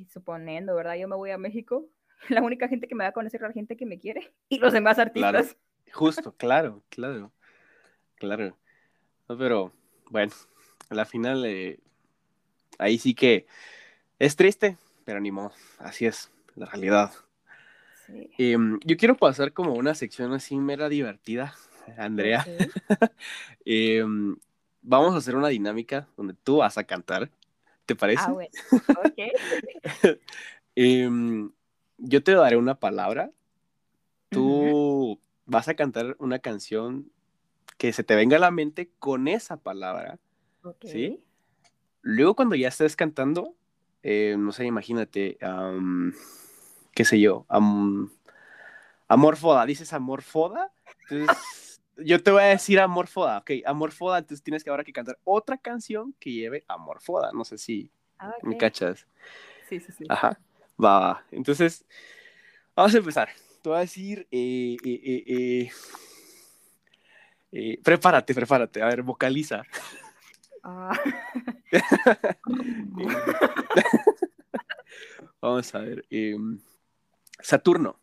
suponiendo, 0.10 0.76
¿verdad? 0.76 0.96
Yo 0.96 1.08
me 1.08 1.16
voy 1.16 1.32
a 1.32 1.38
México, 1.38 1.88
la 2.28 2.42
única 2.42 2.68
gente 2.68 2.90
que 2.90 2.96
me 2.96 3.06
va 3.06 3.12
a 3.12 3.14
conocer 3.14 3.42
es 3.42 3.48
la 3.48 3.54
gente 3.54 3.78
que 3.78 3.86
me 3.86 3.98
quiere 3.98 4.34
y 4.50 4.60
los 4.60 4.74
demás 4.74 5.00
artistas. 5.00 5.56
Justo, 5.94 6.36
claro, 6.36 6.84
claro, 6.90 7.32
claro. 8.16 8.58
pero, 9.26 9.72
bueno, 10.10 10.34
a 10.90 10.96
la 10.96 11.06
final, 11.06 11.46
eh, 11.46 11.80
ahí 12.78 12.98
sí 12.98 13.16
que 13.16 13.48
es 14.20 14.36
triste, 14.36 14.76
pero 15.06 15.22
ni 15.22 15.32
modo, 15.32 15.54
así 15.80 16.06
es 16.06 16.30
la 16.56 16.66
realidad. 16.66 17.14
Em, 18.38 18.80
yo 18.84 18.98
quiero 18.98 19.16
pasar 19.16 19.54
como 19.54 19.74
una 19.74 19.96
sección 19.96 20.34
así 20.34 20.56
mera 20.58 20.90
divertida, 20.90 21.56
Andrea. 21.98 22.46
Em, 23.66 24.36
vamos 24.82 25.16
a 25.16 25.18
hacer 25.18 25.36
una 25.36 25.48
dinámica 25.48 26.08
donde 26.18 26.34
tú 26.34 26.58
vas 26.58 26.78
a 26.78 26.84
cantar. 26.84 27.30
¿Te 27.86 27.96
parece? 27.96 28.24
Ah, 28.28 28.32
bueno. 28.32 28.52
Em, 30.76 31.52
yo 31.98 32.24
te 32.24 32.34
daré 32.34 32.58
una 32.58 32.76
palabra. 32.76 33.32
Tú 34.30 35.20
vas 35.46 35.70
a 35.70 35.76
cantar 35.76 36.18
una 36.20 36.40
canción 36.40 37.10
que 37.78 37.94
se 37.94 38.04
te 38.04 38.16
venga 38.16 38.36
a 38.36 38.42
la 38.42 38.52
mente 38.52 38.90
con 39.00 39.30
esa 39.30 39.58
palabra. 39.58 40.20
¿Sí? 40.84 41.22
Luego 42.02 42.36
cuando 42.36 42.56
ya 42.56 42.68
estés 42.68 42.96
cantando, 42.96 43.56
no 44.04 44.52
sé, 44.52 44.66
imagínate, 44.66 45.38
qué 46.96 47.06
sé 47.06 47.20
yo, 47.20 47.46
amor 49.08 49.38
foda, 49.38 49.66
dices 49.66 49.94
amor 49.94 50.24
foda, 50.24 50.72
entonces 51.02 51.82
yo 51.98 52.24
te 52.24 52.32
voy 52.32 52.42
a 52.42 52.46
decir 52.46 52.80
amor 52.80 53.08
foda, 53.08 53.40
ok, 53.40 53.52
amor 53.66 53.92
foda, 53.92 54.18
entonces 54.20 54.42
tienes 54.42 54.64
que 54.64 54.70
ahora 54.70 54.84
que 54.84 54.94
cantar 54.94 55.20
otra 55.26 55.58
canción 55.58 56.16
que 56.20 56.32
lleve 56.32 56.64
amor 56.68 57.02
foda, 57.02 57.32
no 57.34 57.44
sé 57.44 57.58
si 57.58 57.92
ah, 58.18 58.34
me 58.42 58.58
cachas. 58.58 59.06
Sí, 59.70 59.80
sí, 59.80 59.92
sí. 59.92 60.06
Ajá, 60.10 60.40
va, 60.84 61.00
va. 61.00 61.26
Entonces, 61.32 61.86
vamos 62.76 62.96
a 62.96 62.98
empezar. 62.98 63.30
Te 63.62 63.70
voy 63.70 63.78
a 63.78 63.82
decir, 63.82 64.28
eh, 64.32 64.78
eh, 64.84 65.70
eh, 67.52 67.80
prepárate, 67.84 68.34
prepárate, 68.34 68.82
a 68.82 68.86
ver, 68.86 69.02
vocaliza. 69.02 69.64
Ah. 70.64 70.98
Vamos 75.42 75.76
a 75.76 75.80
ver. 75.80 76.06
Em, 76.10 76.60
Saturno. 77.46 78.02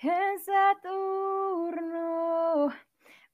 En 0.00 0.38
Saturno 0.38 1.88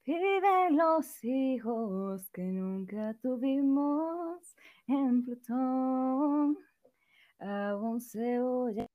viven 0.06 0.78
los 0.78 1.22
hijos 1.22 2.30
que 2.30 2.40
nunca 2.40 3.12
tuvimos. 3.20 4.56
En 4.86 5.22
Plutón 5.22 6.58
aún 7.38 8.00
se 8.00 8.40
oye 8.40 8.88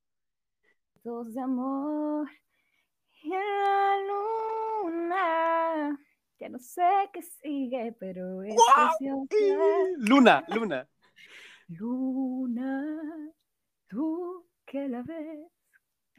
de 1.04 1.40
amor. 1.40 2.28
Y 3.22 3.32
en 3.32 3.62
la 3.62 3.96
luna 4.82 5.96
ya 6.40 6.48
no 6.48 6.58
sé 6.58 7.08
qué 7.12 7.22
sigue, 7.22 7.94
pero 8.00 8.42
es 8.42 8.56
preciosa. 8.74 9.28
Luna, 9.98 10.44
Luna. 10.48 10.88
Luna, 11.68 12.98
tú 13.86 14.44
que 14.66 14.88
la 14.88 15.02
ves. 15.02 15.59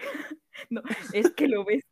No, 0.70 0.82
es 1.14 1.32
que 1.32 1.48
lo 1.48 1.66
ves. 1.66 1.84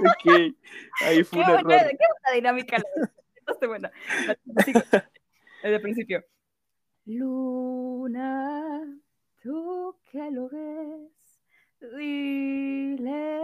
ok, 0.00 0.54
ahí 1.02 1.22
fue. 1.22 1.44
Qué 1.44 1.62
buena 1.62 1.92
dinámica. 2.34 2.82
Entonces, 3.36 3.68
bueno, 3.68 3.88
desde 4.44 5.06
el 5.62 5.80
principio. 5.80 6.24
Luna, 7.04 8.82
tú 9.40 9.96
que 10.10 10.28
lo 10.32 10.48
ves, 10.48 11.40
dile 11.96 13.40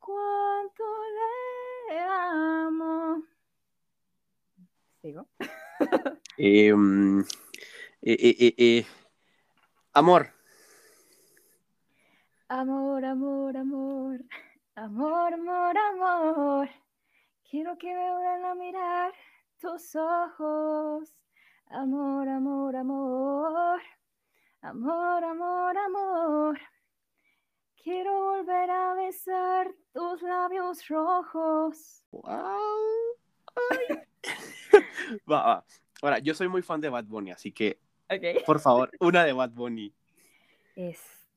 cuánto 0.00 0.84
le 1.90 1.98
amo. 2.00 3.22
¿Sigo? 5.00 5.28
Em, 6.36 7.20
eh, 7.20 7.24
eh, 8.02 8.54
eh, 8.58 8.86
amor. 9.92 10.33
Amor, 12.48 13.04
amor, 13.04 13.56
amor. 13.56 14.20
Amor, 14.76 15.32
amor, 15.32 15.78
amor. 15.78 16.68
Quiero 17.48 17.78
que 17.78 17.86
me 17.86 18.12
vuelvan 18.12 18.44
a 18.44 18.54
mirar 18.54 19.12
tus 19.58 19.96
ojos. 19.96 21.14
Amor, 21.68 22.28
amor, 22.28 22.76
amor. 22.76 23.80
Amor, 24.60 25.24
amor, 25.24 25.78
amor. 25.78 26.60
Quiero 27.82 28.12
volver 28.12 28.70
a 28.70 28.94
besar 28.94 29.70
tus 29.92 30.20
labios 30.22 30.86
rojos. 30.88 32.04
Wow. 32.10 32.24
va, 35.30 35.42
va. 35.46 35.64
Ahora, 36.02 36.18
yo 36.18 36.34
soy 36.34 36.48
muy 36.48 36.60
fan 36.60 36.80
de 36.80 36.90
Bad 36.90 37.04
Bunny, 37.04 37.30
así 37.30 37.52
que, 37.52 37.78
por 38.44 38.60
favor, 38.60 38.90
una 39.00 39.24
de 39.24 39.32
Bad 39.32 39.50
Bunny. 39.50 39.94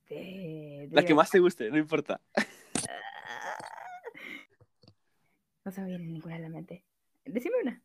Este. 0.09 0.87
La 0.91 1.03
que 1.03 1.13
más 1.13 1.29
te 1.29 1.39
guste, 1.39 1.69
no 1.69 1.77
importa. 1.77 2.21
no 5.65 5.71
se 5.71 5.81
me 5.81 5.87
viene 5.87 6.05
ninguna 6.05 6.35
a 6.35 6.39
la 6.39 6.49
mente. 6.49 6.85
Decime 7.25 7.55
una. 7.61 7.81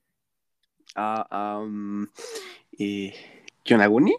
Ah, 0.94 1.58
um, 1.60 2.06
eh, 2.78 3.12
¿Yonaguni? 3.64 4.14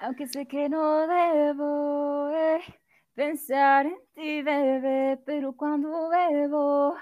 Aunque 0.00 0.26
sé 0.26 0.46
que 0.46 0.68
no 0.68 1.06
debo, 1.06 2.30
eh 2.34 2.60
pensar 3.16 3.86
en 3.86 3.96
ti, 4.14 4.42
bebé, 4.42 5.18
pero 5.24 5.56
cuando 5.56 6.10
bebo 6.10 6.94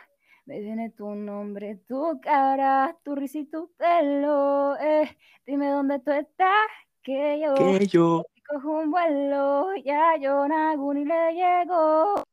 me 0.47 0.61
viene 0.61 0.91
tu 0.91 1.15
nombre, 1.15 1.81
tu 1.89 2.21
cara, 2.23 2.97
tu 3.03 3.17
risa 3.17 3.39
y 3.39 3.47
tu 3.47 3.73
pelo. 3.77 4.77
Eh, 4.79 5.17
dime 5.45 5.69
dónde 5.69 5.99
tú 5.99 6.13
estás, 6.13 6.69
que 7.03 7.41
yo, 7.41 7.55
que 7.55 7.87
yo 7.87 8.25
cojo 8.47 8.71
un 8.71 8.91
vuelo, 8.91 9.75
ya 9.85 10.17
yo 10.21 10.47
ni 10.95 11.05
le 11.05 11.33
llego. 11.33 12.25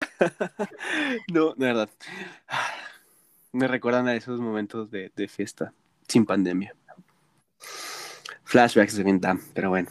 no, 1.32 1.54
de 1.54 1.66
verdad. 1.66 1.90
Me 3.52 3.66
recuerdan 3.66 4.06
a 4.06 4.14
esos 4.14 4.40
momentos 4.40 4.90
de, 4.90 5.10
de 5.16 5.26
fiesta 5.26 5.72
sin 6.06 6.24
pandemia. 6.24 6.74
Flashbacks 8.44 8.96
de 8.96 9.04
Vietnam, 9.04 9.40
pero 9.54 9.70
bueno. 9.70 9.88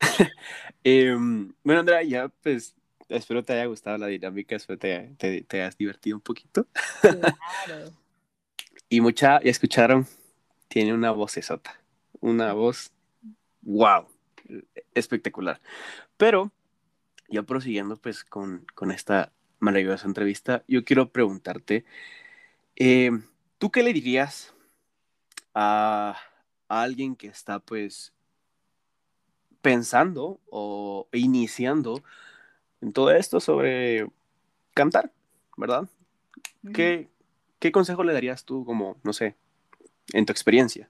Em, 0.82 1.52
bueno, 1.62 1.80
Andrea, 1.80 2.02
ya 2.02 2.28
pues 2.28 2.74
espero 3.08 3.42
te 3.42 3.52
haya 3.52 3.66
gustado 3.66 3.98
la 3.98 4.06
dinámica, 4.06 4.56
espero 4.56 4.78
te, 4.78 5.14
te, 5.18 5.60
hayas 5.60 5.76
divertido 5.76 6.16
un 6.16 6.22
poquito. 6.22 6.66
Claro. 7.02 7.92
y 8.88 9.00
mucha, 9.02 9.42
ya 9.42 9.50
escucharon, 9.50 10.06
tiene 10.68 10.94
una 10.94 11.10
voz 11.10 11.36
esota, 11.36 11.78
una 12.20 12.52
voz, 12.52 12.92
wow, 13.62 14.06
espectacular. 14.94 15.60
Pero, 16.16 16.52
ya 17.28 17.42
prosiguiendo 17.42 17.96
pues 17.96 18.24
con, 18.24 18.66
con 18.74 18.90
esta 18.90 19.32
maravillosa 19.58 20.06
entrevista, 20.06 20.64
yo 20.68 20.84
quiero 20.84 21.10
preguntarte, 21.10 21.84
em, 22.76 23.24
¿tú 23.58 23.70
qué 23.70 23.82
le 23.82 23.92
dirías 23.92 24.54
a, 25.54 26.16
a 26.68 26.82
alguien 26.82 27.16
que 27.16 27.28
está 27.28 27.58
pues 27.58 28.12
pensando 29.60 30.40
o 30.50 31.08
iniciando 31.12 32.02
en 32.80 32.92
todo 32.92 33.10
esto 33.10 33.40
sobre 33.40 34.06
cantar, 34.74 35.12
¿verdad? 35.56 35.88
¿Qué, 36.72 37.08
¿Qué 37.58 37.72
consejo 37.72 38.04
le 38.04 38.12
darías 38.12 38.44
tú 38.44 38.64
como, 38.64 38.96
no 39.02 39.12
sé, 39.12 39.36
en 40.12 40.26
tu 40.26 40.32
experiencia? 40.32 40.88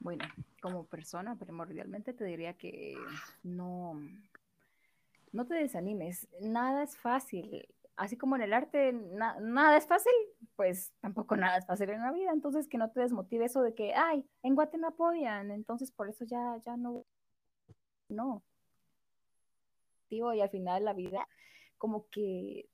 Bueno, 0.00 0.24
como 0.60 0.84
persona, 0.84 1.36
primordialmente 1.36 2.12
te 2.12 2.24
diría 2.24 2.54
que 2.54 2.96
no, 3.42 4.00
no 5.32 5.46
te 5.46 5.54
desanimes. 5.54 6.28
Nada 6.40 6.82
es 6.82 6.96
fácil. 6.96 7.66
Así 7.96 8.16
como 8.16 8.36
en 8.36 8.42
el 8.42 8.52
arte 8.52 8.92
nada 8.92 9.76
es 9.76 9.86
fácil, 9.86 10.12
pues 10.54 10.92
tampoco 11.00 11.36
nada 11.36 11.58
es 11.58 11.66
fácil 11.66 11.90
en 11.90 12.02
la 12.02 12.12
vida. 12.12 12.30
Entonces 12.32 12.68
que 12.68 12.78
no 12.78 12.90
te 12.90 13.00
desmotive 13.00 13.46
eso 13.46 13.60
de 13.60 13.74
que, 13.74 13.94
ay, 13.94 14.24
en 14.42 14.54
Guate 14.54 14.78
me 14.78 14.86
apoyan, 14.86 15.50
entonces 15.50 15.90
por 15.90 16.08
eso 16.08 16.24
ya, 16.24 16.60
ya 16.64 16.76
no 16.76 17.04
no. 18.08 18.42
Y 20.10 20.22
al 20.22 20.48
final 20.48 20.80
de 20.80 20.84
la 20.84 20.94
vida, 20.94 21.28
como 21.76 22.08
que 22.08 22.68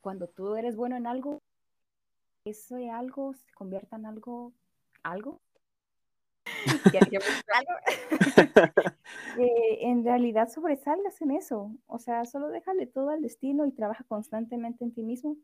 cuando 0.00 0.28
tú 0.28 0.54
eres 0.56 0.76
bueno 0.76 0.96
en 0.96 1.06
algo, 1.06 1.42
ese 2.44 2.90
algo 2.90 3.32
se 3.32 3.50
convierta 3.54 3.96
en 3.96 4.06
algo, 4.06 4.52
algo. 5.02 5.40
en 9.38 10.04
realidad 10.04 10.48
sobresalgas 10.48 11.20
en 11.22 11.32
eso. 11.32 11.72
O 11.86 11.98
sea, 11.98 12.24
solo 12.24 12.48
déjale 12.48 12.86
todo 12.86 13.10
al 13.10 13.22
destino 13.22 13.66
y 13.66 13.72
trabaja 13.72 14.04
constantemente 14.04 14.84
en 14.84 14.92
ti 14.92 15.02
mismo. 15.02 15.36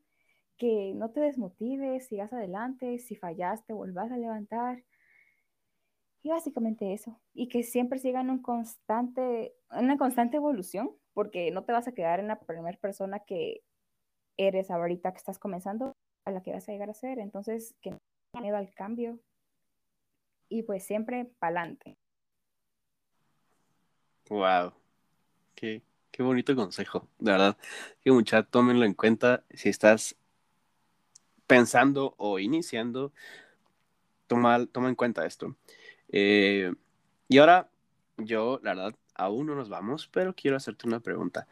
Que 0.57 0.93
no 0.95 1.11
te 1.11 1.21
desmotives, 1.21 2.09
sigas 2.09 2.33
adelante, 2.33 2.99
si 2.99 3.17
fallaste, 3.17 3.73
vuelvas 3.73 4.13
a 4.13 4.19
levantar. 4.19 4.85
Y 6.23 6.31
básicamente 6.31 6.93
eso. 6.93 7.19
Y 7.33 7.49
que 7.49 7.63
siempre 7.63 7.99
sigan 7.99 8.31
un 8.31 8.43
constante, 8.43 9.55
una 9.71 9.97
constante 9.97 10.37
evolución, 10.37 10.91
porque 11.15 11.51
no 11.51 11.65
te 11.65 11.73
vas 11.73 11.89
a 11.89 11.93
quedar 11.93 12.21
en 12.21 12.29
la 12.29 12.41
primera 12.41 12.79
persona 12.79 13.21
que 13.21 13.63
eres 14.37 14.71
ahorita 14.71 15.13
que 15.13 15.19
estás 15.19 15.39
comenzando, 15.39 15.95
a 16.27 16.31
la 16.31 16.43
que 16.43 16.53
vas 16.53 16.69
a 16.69 16.73
llegar 16.73 16.91
a 16.91 16.95
ser. 16.95 17.19
Entonces, 17.19 17.75
que 17.81 17.91
no 17.91 17.99
miedo 18.41 18.57
al 18.57 18.73
cambio. 18.75 19.19
Y 20.51 20.65
pues 20.65 20.85
siempre 20.85 21.25
para 21.39 21.61
adelante. 21.61 21.97
Wow. 24.29 24.75
Qué, 25.55 25.81
qué 26.11 26.23
bonito 26.23 26.55
consejo, 26.55 27.09
de 27.19 27.33
verdad. 27.33 27.57
Que 28.03 28.13
mucha 28.13 28.43
tómenlo 28.43 28.85
en 28.85 28.93
cuenta 28.93 29.45
si 29.55 29.71
estás 29.71 30.17
pensando 31.47 32.15
o 32.17 32.39
iniciando, 32.39 33.13
toma, 34.27 34.67
toma 34.67 34.89
en 34.89 34.95
cuenta 34.95 35.27
esto. 35.27 35.57
Eh, 36.13 36.73
y 37.29 37.39
ahora, 37.39 37.71
yo, 38.19 38.61
la 38.63 38.75
verdad, 38.75 38.95
aún 39.15 39.47
no 39.47 39.55
nos 39.55 39.69
vamos, 39.69 40.09
pero 40.13 40.35
quiero 40.35 40.57
hacerte 40.57 40.87
una 40.87 41.01
pregunta. 41.01 41.47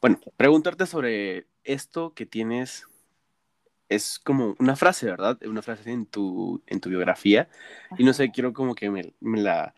Bueno, 0.00 0.20
preguntarte 0.36 0.86
sobre 0.86 1.46
esto 1.64 2.14
que 2.14 2.26
tienes, 2.26 2.86
es 3.94 4.18
como 4.18 4.54
una 4.58 4.76
frase, 4.76 5.06
¿verdad? 5.06 5.38
Una 5.46 5.62
frase 5.62 5.90
en 5.90 6.06
tu, 6.06 6.62
en 6.66 6.80
tu 6.80 6.88
biografía. 6.88 7.48
Y 7.98 8.04
no 8.04 8.12
sé, 8.12 8.30
quiero 8.30 8.52
como 8.52 8.74
que 8.74 8.90
me, 8.90 9.12
la, 9.20 9.74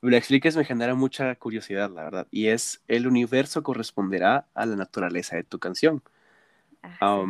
me 0.00 0.10
la 0.10 0.16
expliques, 0.16 0.56
me 0.56 0.64
genera 0.64 0.94
mucha 0.94 1.34
curiosidad, 1.36 1.90
la 1.90 2.04
verdad. 2.04 2.28
Y 2.30 2.48
es, 2.48 2.82
el 2.88 3.06
universo 3.06 3.62
corresponderá 3.62 4.48
a 4.54 4.66
la 4.66 4.76
naturaleza 4.76 5.36
de 5.36 5.44
tu 5.44 5.58
canción. 5.58 6.02
Ah, 6.82 7.24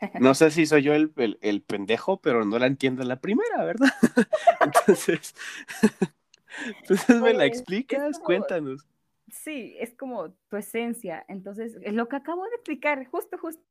no 0.20 0.34
sé 0.34 0.50
si 0.50 0.66
soy 0.66 0.82
yo 0.82 0.94
el, 0.94 1.12
el, 1.40 1.62
pendejo, 1.62 2.20
pero 2.20 2.44
no 2.44 2.58
la 2.58 2.66
entiendo 2.66 3.02
la 3.04 3.20
primera, 3.20 3.64
¿verdad? 3.64 3.90
entonces, 4.60 5.34
entonces 6.80 7.20
me 7.20 7.32
la 7.32 7.38
pues, 7.38 7.48
explicas, 7.48 8.18
cuéntanos. 8.18 8.86
Sí, 9.30 9.76
es 9.78 9.94
como 9.94 10.30
tu 10.48 10.56
esencia. 10.56 11.24
Entonces, 11.28 11.76
lo 11.92 12.08
que 12.08 12.16
acabo 12.16 12.44
de 12.44 12.54
explicar, 12.54 13.04
justo, 13.06 13.36
justo, 13.36 13.62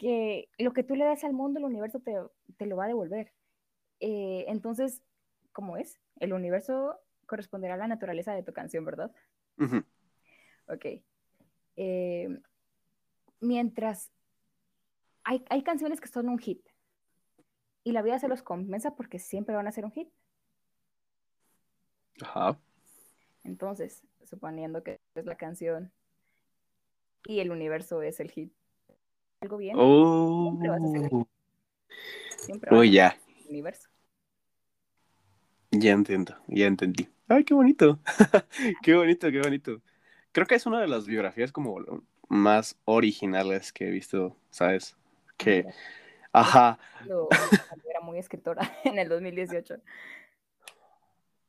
que 0.00 0.48
lo 0.56 0.72
que 0.72 0.82
tú 0.82 0.94
le 0.94 1.04
das 1.04 1.24
al 1.24 1.34
mundo, 1.34 1.58
el 1.58 1.66
universo 1.66 2.00
te, 2.00 2.16
te 2.56 2.64
lo 2.64 2.74
va 2.74 2.84
a 2.84 2.88
devolver. 2.88 3.34
Eh, 4.00 4.46
entonces, 4.48 5.02
¿cómo 5.52 5.76
es? 5.76 6.00
El 6.20 6.32
universo 6.32 6.98
corresponderá 7.26 7.74
a 7.74 7.76
la 7.76 7.86
naturaleza 7.86 8.32
de 8.32 8.42
tu 8.42 8.54
canción, 8.54 8.82
¿verdad? 8.86 9.14
Ok. 10.68 10.86
Eh, 11.76 12.40
mientras 13.40 14.10
hay, 15.22 15.44
hay 15.50 15.62
canciones 15.62 16.00
que 16.00 16.08
son 16.08 16.30
un 16.30 16.38
hit 16.38 16.66
y 17.84 17.92
la 17.92 18.00
vida 18.00 18.18
se 18.18 18.28
los 18.28 18.42
compensa 18.42 18.96
porque 18.96 19.18
siempre 19.18 19.54
van 19.54 19.66
a 19.66 19.72
ser 19.72 19.84
un 19.84 19.92
hit. 19.92 20.08
Ajá. 22.22 22.58
Entonces, 23.44 24.02
suponiendo 24.24 24.82
que 24.82 24.98
es 25.14 25.26
la 25.26 25.36
canción 25.36 25.92
y 27.26 27.40
el 27.40 27.50
universo 27.50 28.00
es 28.00 28.18
el 28.20 28.30
hit, 28.30 28.50
algo 29.40 29.56
bien, 29.56 29.76
siempre 29.76 30.68
vas 30.68 30.82
a 30.82 30.88
ser 30.88 31.10
hit. 31.10 31.28
Siempre 32.36 32.70
vas 32.70 32.90
ya. 32.90 33.18
El 33.38 33.48
universo. 33.48 33.88
Ya 35.70 35.92
entiendo, 35.92 36.34
ya 36.48 36.66
entendí. 36.66 37.08
Ay, 37.28 37.44
qué 37.44 37.54
bonito. 37.54 38.00
qué 38.82 38.94
bonito, 38.94 39.30
qué 39.30 39.40
bonito. 39.40 39.80
Creo 40.32 40.46
que 40.46 40.56
es 40.56 40.66
una 40.66 40.80
de 40.80 40.88
las 40.88 41.06
biografías 41.06 41.52
como 41.52 41.76
más 42.28 42.76
originales 42.84 43.72
que 43.72 43.88
he 43.88 43.90
visto, 43.90 44.36
¿sabes? 44.50 44.96
Que, 45.36 45.66
ajá. 46.32 46.78
era 47.88 48.00
muy 48.02 48.18
escritora 48.18 48.62
en 48.84 48.98
el 48.98 49.08
2018. 49.08 49.76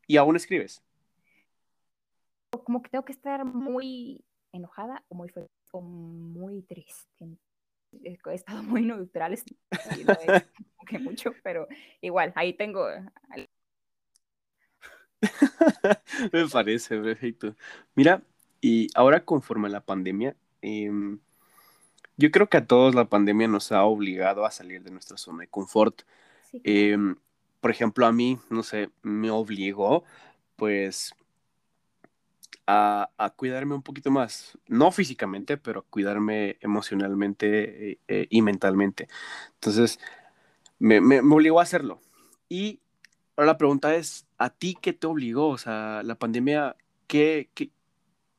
¿Y 0.07 0.17
aún 0.17 0.35
escribes? 0.35 0.81
Como 2.63 2.81
que 2.81 2.89
tengo 2.89 3.05
que 3.05 3.13
estar 3.13 3.43
muy 3.43 4.23
enojada 4.51 5.03
o 5.09 5.15
muy 5.15 5.29
feliz 5.29 5.49
o 5.71 5.81
muy 5.81 6.61
triste. 6.63 7.37
He 8.03 8.17
estado 8.33 8.63
muy 8.63 8.81
neutral, 8.83 9.37
que 10.87 10.99
mucho, 10.99 11.33
pero 11.43 11.67
igual, 12.01 12.33
ahí 12.35 12.53
tengo. 12.53 12.87
Me 16.31 16.47
parece 16.47 16.97
perfecto. 16.99 17.55
Mira, 17.95 18.23
y 18.59 18.87
ahora 18.95 19.23
conforme 19.23 19.67
a 19.67 19.71
la 19.71 19.81
pandemia, 19.81 20.35
em, 20.61 21.19
yo 22.17 22.31
creo 22.31 22.49
que 22.49 22.57
a 22.57 22.65
todos 22.65 22.95
la 22.95 23.05
pandemia 23.05 23.47
nos 23.47 23.71
ha 23.71 23.83
obligado 23.83 24.45
a 24.45 24.51
salir 24.51 24.83
de 24.83 24.91
nuestra 24.91 25.17
zona 25.17 25.41
de 25.41 25.47
confort. 25.47 26.01
Em, 26.63 27.15
por 27.59 27.71
ejemplo, 27.71 28.05
a 28.05 28.11
mí, 28.11 28.39
no 28.49 28.63
sé, 28.63 28.89
me 29.01 29.31
obligó, 29.31 30.03
pues, 30.55 31.13
a, 32.67 33.33
cuidarme 33.35 33.75
un 33.75 33.81
poquito 33.81 34.11
más, 34.11 34.57
no 34.67 34.91
físicamente, 34.91 35.57
pero 35.57 35.81
a 35.81 35.83
cuidarme 35.83 36.57
emocionalmente 36.61 37.91
eh, 37.91 37.99
eh, 38.07 38.27
y 38.29 38.41
mentalmente. 38.41 39.07
Entonces, 39.55 39.99
me, 40.79 41.01
me, 41.01 41.19
obligó 41.19 41.59
a 41.59 41.63
hacerlo. 41.63 42.01
Y 42.49 42.79
ahora 43.35 43.53
la 43.53 43.57
pregunta 43.57 43.95
es, 43.95 44.27
¿a 44.37 44.49
ti 44.49 44.77
qué 44.81 44.93
te 44.93 45.07
obligó? 45.07 45.49
O 45.49 45.57
sea, 45.57 46.01
la 46.03 46.15
pandemia, 46.15 46.75
¿qué, 47.07 47.49
qué, 47.53 47.71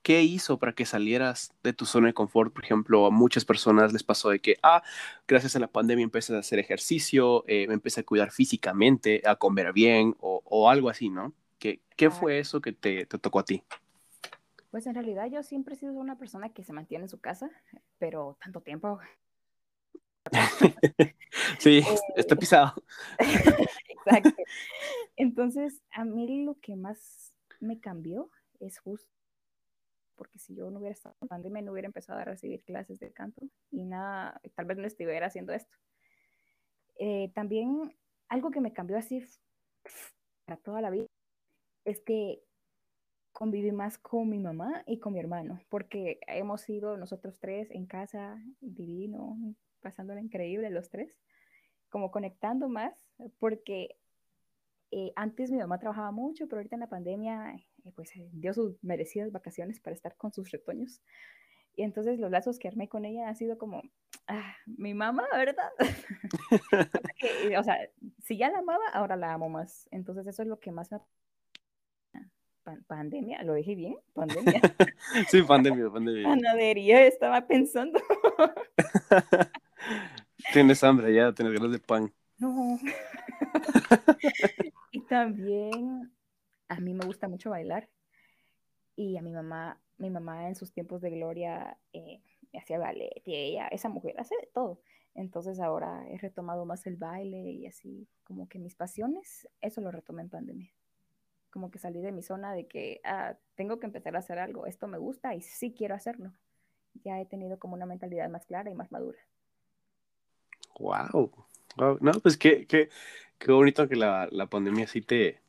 ¿qué 0.02 0.22
hizo 0.22 0.58
para 0.58 0.74
que 0.74 0.84
salieras 0.86 1.52
de 1.62 1.72
tu 1.72 1.86
zona 1.86 2.08
de 2.08 2.14
confort? 2.14 2.52
Por 2.52 2.64
ejemplo, 2.64 3.06
a 3.06 3.10
muchas 3.10 3.44
personas 3.44 3.92
les 3.92 4.02
pasó 4.02 4.30
de 4.30 4.40
que, 4.40 4.56
ah, 4.62 4.82
gracias 5.26 5.56
a 5.56 5.60
la 5.60 5.68
pandemia 5.68 6.04
empecé 6.04 6.34
a 6.34 6.40
hacer 6.40 6.58
ejercicio, 6.58 7.44
eh, 7.46 7.66
me 7.68 7.74
empecé 7.74 8.00
a 8.00 8.04
cuidar 8.04 8.30
físicamente, 8.30 9.22
a 9.24 9.36
comer 9.36 9.72
bien 9.72 10.16
o, 10.20 10.68
algo 10.68 10.90
así, 10.90 11.08
¿no? 11.10 11.32
¿Qué, 11.58 11.80
qué 11.96 12.10
fue 12.10 12.38
eso 12.38 12.60
que 12.60 12.72
te, 12.72 13.06
te, 13.06 13.18
tocó 13.18 13.38
a 13.40 13.44
ti? 13.44 13.62
Pues 14.73 14.87
en 14.87 14.95
realidad 14.95 15.27
yo 15.27 15.43
siempre 15.43 15.75
he 15.75 15.77
sido 15.77 15.93
una 15.93 16.16
persona 16.16 16.49
que 16.49 16.64
se 16.64 16.73
mantiene 16.73 17.05
en 17.05 17.11
su 17.11 17.20
casa, 17.20 17.51
pero 17.99 18.39
tanto 18.43 18.62
tiempo. 18.62 18.99
sí, 21.61 21.79
eh, 21.79 21.99
está 22.16 22.35
pisado. 22.35 22.75
Exacto. 23.18 24.31
Entonces, 25.14 25.83
a 25.93 26.05
mí 26.05 26.45
lo 26.45 26.59
que 26.59 26.75
más 26.75 27.35
me 27.61 27.79
cambió 27.81 28.31
es 28.61 28.79
justo 28.79 29.12
porque 30.14 30.39
si 30.39 30.55
yo 30.55 30.70
no 30.70 30.79
hubiera 30.79 30.95
estado 30.95 31.16
en 31.20 31.29
pandemia, 31.29 31.62
no 31.62 31.73
hubiera 31.73 31.87
empezado 31.87 32.20
a 32.20 32.25
recibir 32.25 32.62
clases 32.62 33.01
de 33.01 33.12
canto 33.12 33.43
y 33.70 33.85
nada, 33.85 34.41
tal 34.55 34.66
vez 34.66 34.79
no 34.79 34.87
estuviera 34.87 35.27
haciendo 35.27 35.53
esto. 35.53 35.77
Eh, 36.97 37.33
también 37.35 37.95
algo 38.29 38.51
que 38.51 38.61
me 38.61 38.73
cambió 38.73 38.97
así 38.97 39.25
para 40.45 40.61
toda 40.61 40.81
la 40.81 40.91
vida 40.91 41.07
es 41.85 42.01
que 42.03 42.43
conviví 43.33 43.72
más 43.72 43.99
con 43.99 44.28
mi 44.28 44.39
mamá 44.39 44.83
y 44.87 44.99
con 44.99 45.14
mi 45.14 45.20
hermano, 45.20 45.61
porque 45.68 46.20
hemos 46.26 46.61
sido 46.61 46.97
nosotros 46.97 47.39
tres 47.41 47.70
en 47.70 47.87
casa, 47.87 48.41
divino, 48.61 49.37
pasándolo 49.80 50.20
increíble 50.20 50.70
los 50.70 50.91
tres, 50.91 51.18
como 51.89 52.11
conectando 52.11 52.68
más, 52.68 52.95
porque 53.39 53.97
eh, 54.91 55.12
antes 55.16 55.51
mi 55.51 55.59
mamá 55.59 55.78
trabajaba 55.78 56.11
mucho, 56.11 56.47
pero 56.47 56.59
ahorita 56.59 56.76
en 56.76 56.80
la 56.80 56.89
pandemia 56.89 57.57
pues 57.95 58.14
eh, 58.16 58.28
dio 58.33 58.55
sus 58.55 58.83
merecidas 58.85 59.33
vacaciones 59.33 59.80
para 59.80 59.95
estar 59.95 60.16
con 60.16 60.33
sus 60.33 60.51
retoños. 60.51 61.03
Y 61.74 61.83
entonces 61.83 62.18
los 62.18 62.30
lazos 62.30 62.59
que 62.59 62.68
armé 62.68 62.89
con 62.89 63.05
ella 63.05 63.28
han 63.28 63.37
sido 63.37 63.57
como, 63.57 63.83
ah, 64.28 64.55
mi 64.66 64.93
mamá, 64.95 65.26
¿verdad? 65.33 65.70
o 67.59 67.62
sea, 67.62 67.78
si 68.18 68.37
ya 68.37 68.51
la 68.51 68.59
amaba, 68.59 68.87
ahora 68.93 69.16
la 69.16 69.33
amo 69.33 69.49
más. 69.49 69.89
Entonces 69.91 70.26
eso 70.26 70.43
es 70.43 70.49
lo 70.49 70.61
que 70.61 70.70
más 70.70 70.93
me... 70.93 70.99
pandemia, 72.86 73.42
¿lo 73.42 73.54
dije 73.54 73.74
bien? 73.74 73.96
Pandemia. 74.14 74.60
sí, 75.28 75.42
pandemia, 75.42 75.90
pandemia. 75.90 76.28
Panadería, 76.28 77.06
estaba 77.06 77.46
pensando. 77.46 78.00
tienes 80.52 80.82
hambre 80.84 81.14
ya, 81.14 81.32
tienes 81.32 81.54
ganas 81.54 81.72
de 81.72 81.78
pan. 81.78 82.12
No. 82.38 82.78
y 84.92 85.00
también 85.02 86.12
a 86.68 86.80
mí 86.80 86.94
me 86.94 87.04
gusta 87.04 87.28
mucho 87.28 87.50
bailar 87.50 87.88
y 88.96 89.16
a 89.16 89.22
mi 89.22 89.32
mamá, 89.32 89.80
mi 89.98 90.10
mamá 90.10 90.48
en 90.48 90.54
sus 90.54 90.72
tiempos 90.72 91.00
de 91.02 91.10
gloria 91.10 91.78
eh, 91.92 92.20
hacía 92.54 92.78
ballet 92.78 93.22
y 93.24 93.34
ella, 93.34 93.68
esa 93.68 93.88
mujer 93.88 94.14
hace 94.18 94.36
de 94.36 94.48
todo. 94.52 94.80
Entonces 95.14 95.60
ahora 95.60 96.04
he 96.08 96.18
retomado 96.18 96.64
más 96.64 96.86
el 96.86 96.96
baile 96.96 97.38
y 97.38 97.66
así 97.66 98.08
como 98.24 98.48
que 98.48 98.58
mis 98.58 98.74
pasiones, 98.74 99.48
eso 99.60 99.80
lo 99.80 99.90
retomé 99.90 100.22
en 100.22 100.30
pandemia. 100.30 100.72
Como 101.53 101.70
que 101.70 101.78
salí 101.78 102.00
de 102.00 102.11
mi 102.11 102.22
zona 102.22 102.53
de 102.53 102.66
que 102.66 103.00
ah, 103.05 103.36
tengo 103.55 103.78
que 103.78 103.86
empezar 103.86 104.16
a 104.16 104.18
hacer 104.18 104.40
algo, 104.40 104.66
esto 104.66 104.88
me 104.88 104.98
gusta 104.98 105.34
y 105.34 105.42
sí 105.42 105.72
quiero 105.76 105.94
hacerlo. 105.94 106.32
Ya 107.05 107.20
he 107.20 107.26
tenido 107.26 107.59
como 107.59 107.74
una 107.74 107.86
mentalidad 107.86 108.28
más 108.28 108.44
clara 108.46 108.70
y 108.70 108.74
más 108.74 108.90
madura. 108.90 109.18
Wow. 110.80 111.30
No, 112.00 112.12
pues 112.20 112.36
qué, 112.36 112.66
qué, 112.66 112.90
qué 113.38 113.53
bonito 113.53 113.88
que 113.88 113.96
la, 113.96 114.28
la 114.30 114.46
pandemia 114.46 114.86
sí 114.86 115.00
te, 115.00 115.40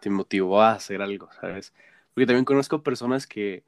te 0.00 0.10
motivó 0.10 0.60
a 0.60 0.72
hacer 0.72 1.02
algo, 1.02 1.30
¿sabes? 1.40 1.72
Porque 2.14 2.26
también 2.26 2.44
conozco 2.44 2.82
personas 2.82 3.26
que, 3.26 3.62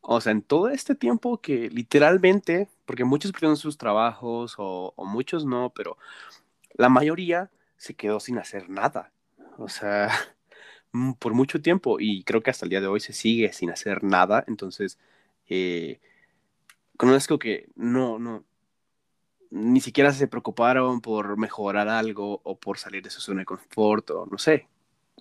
o 0.00 0.20
sea, 0.20 0.32
en 0.32 0.42
todo 0.42 0.68
este 0.68 0.94
tiempo 0.94 1.40
que 1.40 1.68
literalmente, 1.70 2.68
porque 2.86 3.04
muchos 3.04 3.32
perdieron 3.32 3.56
sus 3.56 3.78
trabajos 3.78 4.54
o, 4.58 4.94
muchos 4.98 5.44
no, 5.44 5.70
pero 5.70 5.96
la 6.74 6.88
mayoría 6.88 7.50
se 7.76 7.94
quedó 7.94 8.20
sin 8.20 8.38
hacer 8.38 8.68
nada. 8.68 9.12
O 9.58 9.68
sea, 9.68 10.10
por 11.18 11.34
mucho 11.34 11.60
tiempo 11.60 11.98
y 12.00 12.22
creo 12.24 12.42
que 12.42 12.50
hasta 12.50 12.66
el 12.66 12.70
día 12.70 12.80
de 12.80 12.86
hoy 12.86 13.00
se 13.00 13.12
sigue 13.12 13.52
sin 13.52 13.70
hacer 13.70 14.04
nada. 14.04 14.44
Entonces, 14.46 14.98
eh, 15.48 16.00
conozco 16.96 17.38
que 17.38 17.68
no, 17.74 18.18
no, 18.18 18.44
ni 19.50 19.80
siquiera 19.80 20.12
se 20.12 20.28
preocuparon 20.28 21.00
por 21.00 21.36
mejorar 21.36 21.88
algo 21.88 22.40
o 22.44 22.58
por 22.58 22.78
salir 22.78 23.02
de 23.02 23.10
su 23.10 23.20
zona 23.20 23.40
de 23.40 23.46
confort 23.46 24.10
o 24.10 24.26
no 24.26 24.38
sé, 24.38 24.66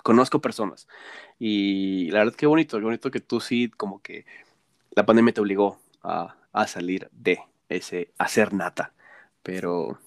conozco 0.03 0.39
personas. 0.41 0.87
Y 1.39 2.09
la 2.11 2.19
verdad, 2.19 2.35
qué 2.35 2.47
bonito, 2.47 2.77
qué 2.77 2.83
bonito 2.85 3.11
que 3.11 3.19
tú 3.19 3.39
sí, 3.39 3.69
como 3.69 4.01
que 4.01 4.25
la 4.91 5.05
pandemia 5.05 5.33
te 5.33 5.41
obligó 5.41 5.79
a, 6.03 6.35
salir 6.67 7.09
de 7.11 7.39
ese 7.69 8.11
hacer 8.17 8.53
nata. 8.53 8.93
Pero, 9.43 9.99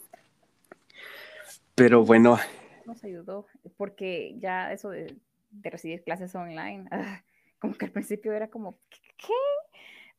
pero 1.75 2.05
bueno. 2.05 2.39
Nos 2.87 3.03
ayudó, 3.05 3.47
porque 3.77 4.37
ya 4.39 4.73
eso 4.73 4.91
de, 4.91 5.17
recibir 5.63 6.03
clases 6.03 6.35
online, 6.35 6.89
como 7.59 7.75
que 7.75 7.87
al 7.87 7.93
principio 7.93 8.33
era 8.33 8.49
como, 8.49 8.79
¿qué? 8.89 9.33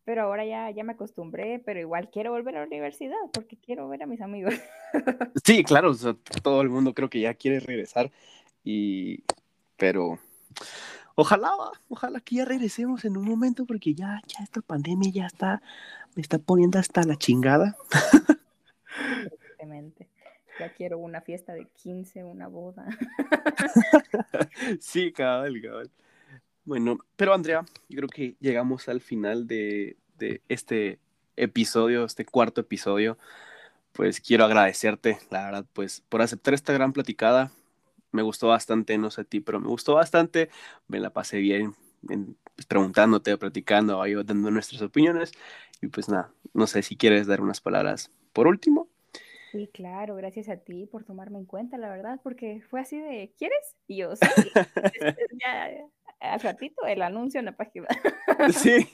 Pero 0.04 0.24
ahora 0.24 0.46
ya, 0.46 0.70
ya 0.70 0.84
me 0.84 0.94
acostumbré, 0.94 1.60
pero 1.66 1.80
igual 1.80 2.10
quiero 2.12 2.32
volver 2.32 2.56
a 2.56 2.60
la 2.60 2.68
universidad 2.68 3.18
porque 3.34 3.58
quiero 3.58 3.90
ver 3.90 4.04
a 4.04 4.08
mis 4.08 4.22
amigos. 4.22 4.54
Sí, 5.44 5.64
claro, 5.64 5.92
todo 6.42 6.62
el 6.62 6.70
mundo 6.70 6.94
creo 6.94 7.10
que 7.10 7.20
ya 7.20 7.34
quiere 7.34 7.60
regresar, 7.60 8.12
y, 8.64 9.24
pero 9.78 10.18
ojalá, 11.16 11.52
ojalá 11.90 12.20
que 12.20 12.38
ya 12.38 12.46
regresemos 12.46 13.06
en 13.06 13.18
un 13.18 13.26
momento 13.26 13.66
porque 13.66 13.94
ya, 13.94 14.22
ya 14.28 14.44
esta 14.44 14.62
pandemia 14.62 15.12
ya 15.12 15.26
está, 15.26 15.62
me 16.16 16.22
está 16.22 16.40
poniendo 16.40 16.80
hasta 16.80 17.04
la 17.04 17.18
chingada. 17.18 17.76
Ya 20.66 20.74
quiero 20.74 20.98
una 20.98 21.22
fiesta 21.22 21.54
de 21.54 21.68
15, 21.68 22.24
una 22.24 22.48
boda. 22.48 22.88
sí, 24.80 25.12
cabal, 25.12 25.62
cabal. 25.62 25.92
Bueno, 26.64 26.98
pero 27.16 27.36
Andrea, 27.36 27.64
yo 27.88 27.98
creo 27.98 28.10
que 28.10 28.36
llegamos 28.40 28.90
al 28.90 29.00
final 29.00 29.46
de, 29.46 29.96
de 30.18 30.42
este 30.50 30.98
episodio, 31.36 32.04
este 32.04 32.26
cuarto 32.26 32.62
episodio. 32.62 33.20
Pues 33.92 34.20
quiero 34.20 34.44
agradecerte, 34.46 35.20
la 35.30 35.46
verdad, 35.46 35.66
pues 35.72 36.02
por 36.10 36.24
aceptar 36.24 36.56
esta 36.56 36.74
gran 36.74 36.94
platicada. 36.94 37.52
Me 38.12 38.24
gustó 38.24 38.48
bastante, 38.48 38.98
no 38.98 39.12
sé 39.12 39.22
a 39.22 39.26
ti, 39.26 39.42
pero 39.42 39.60
me 39.60 39.68
gustó 39.68 39.94
bastante. 39.94 40.50
Me 40.88 41.00
la 41.00 41.12
pasé 41.12 41.38
bien 41.38 41.76
pues, 42.56 42.66
preguntándote, 42.66 43.38
platicando, 43.38 44.02
ahí 44.02 44.16
dando 44.16 44.50
nuestras 44.50 44.82
opiniones. 44.82 45.32
Y 45.80 45.90
pues 45.90 46.10
nada, 46.10 46.32
no 46.56 46.66
sé 46.66 46.82
si 46.82 46.98
quieres 46.98 47.28
dar 47.28 47.42
unas 47.42 47.62
palabras 47.62 48.10
por 48.34 48.48
último. 48.48 48.90
Sí, 49.56 49.70
claro, 49.72 50.18
gracias 50.18 50.50
a 50.50 50.58
ti 50.58 50.86
por 50.86 51.06
tomarme 51.06 51.40
en 51.40 51.46
cuenta, 51.46 51.78
la 51.78 51.88
verdad, 51.88 52.20
porque 52.22 52.62
fue 52.70 52.82
así 52.82 53.00
de, 53.00 53.34
¿quieres? 53.38 53.78
Y 53.88 53.96
yo, 53.96 54.14
sí. 54.18 54.28
ya, 55.42 55.72
al 56.20 56.42
ratito 56.42 56.86
el 56.86 57.02
anuncio 57.02 57.40
en 57.40 57.46
la 57.46 57.56
página. 57.56 57.88
sí, 58.54 58.86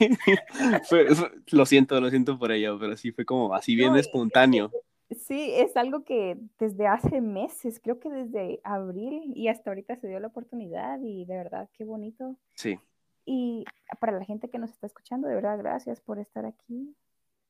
lo 1.52 1.66
siento, 1.66 2.00
lo 2.00 2.12
siento 2.12 2.38
por 2.38 2.52
ello, 2.52 2.78
pero 2.80 2.96
sí 2.96 3.12
fue 3.12 3.26
como 3.26 3.56
así 3.56 3.76
bien 3.76 3.96
espontáneo. 3.96 4.70
Sí, 5.10 5.52
es 5.56 5.76
algo 5.76 6.04
que 6.04 6.38
desde 6.60 6.86
hace 6.86 7.22
meses, 7.22 7.80
creo 7.80 8.00
que 8.00 8.12
desde 8.12 8.62
abril 8.64 9.34
y 9.36 9.48
hasta 9.48 9.72
ahorita 9.72 9.96
se 9.96 10.10
dio 10.10 10.20
la 10.20 10.28
oportunidad 10.28 11.00
y 11.02 11.26
de 11.26 11.38
verdad, 11.38 11.72
qué 11.74 11.86
bonito. 11.86 12.38
Sí. 12.54 12.78
Y 13.26 13.66
para 14.00 14.12
la 14.12 14.26
gente 14.26 14.48
que 14.48 14.60
nos 14.60 14.70
está 14.70 14.86
escuchando, 14.86 15.28
de 15.28 15.34
verdad, 15.34 15.58
gracias 15.58 16.02
por 16.02 16.20
estar 16.20 16.46
aquí, 16.46 16.96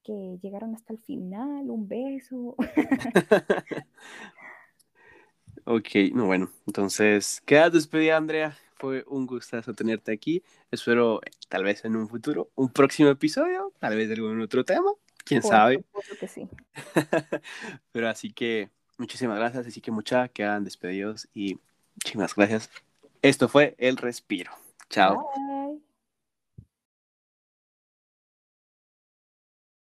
que 0.04 0.38
llegaron 0.41 0.76
hasta 0.76 0.93
el 0.93 0.99
final, 0.99 1.70
un 1.70 1.88
beso. 1.88 2.56
ok, 5.66 5.89
no, 6.14 6.26
bueno, 6.26 6.49
entonces, 6.68 7.41
quedas 7.45 7.74
despedida, 7.74 8.18
Andrea. 8.18 8.58
Fue 8.76 9.04
un 9.08 9.28
gustazo 9.28 9.74
tenerte 9.74 10.12
aquí. 10.12 10.41
Espero, 10.72 11.22
tal 11.49 11.64
vez 11.64 11.86
en 11.86 11.95
un 11.95 12.08
futuro, 12.08 12.49
un 12.56 12.70
próximo 12.70 13.10
episodio, 13.10 13.72
tal 13.80 13.95
vez 13.95 14.08
de 14.08 14.16
algún 14.16 14.41
otro 14.41 14.66
tema, 14.66 14.91
quién 15.24 15.43
sabe. 15.43 15.84
Que 16.20 16.28
sí. 16.28 16.47
Pero 17.91 18.10
así 18.10 18.34
que, 18.34 18.70
muchísimas 18.97 19.38
gracias. 19.38 19.68
Así 19.68 19.82
que, 19.82 19.91
muchas 19.91 20.32
quedan 20.32 20.64
despedidos 20.64 21.30
y 21.34 21.60
muchísimas 21.95 22.34
gracias. 22.34 22.72
Esto 23.22 23.47
fue 23.47 23.76
El 23.78 23.97
Respiro. 23.97 24.52
Chao. 24.89 25.30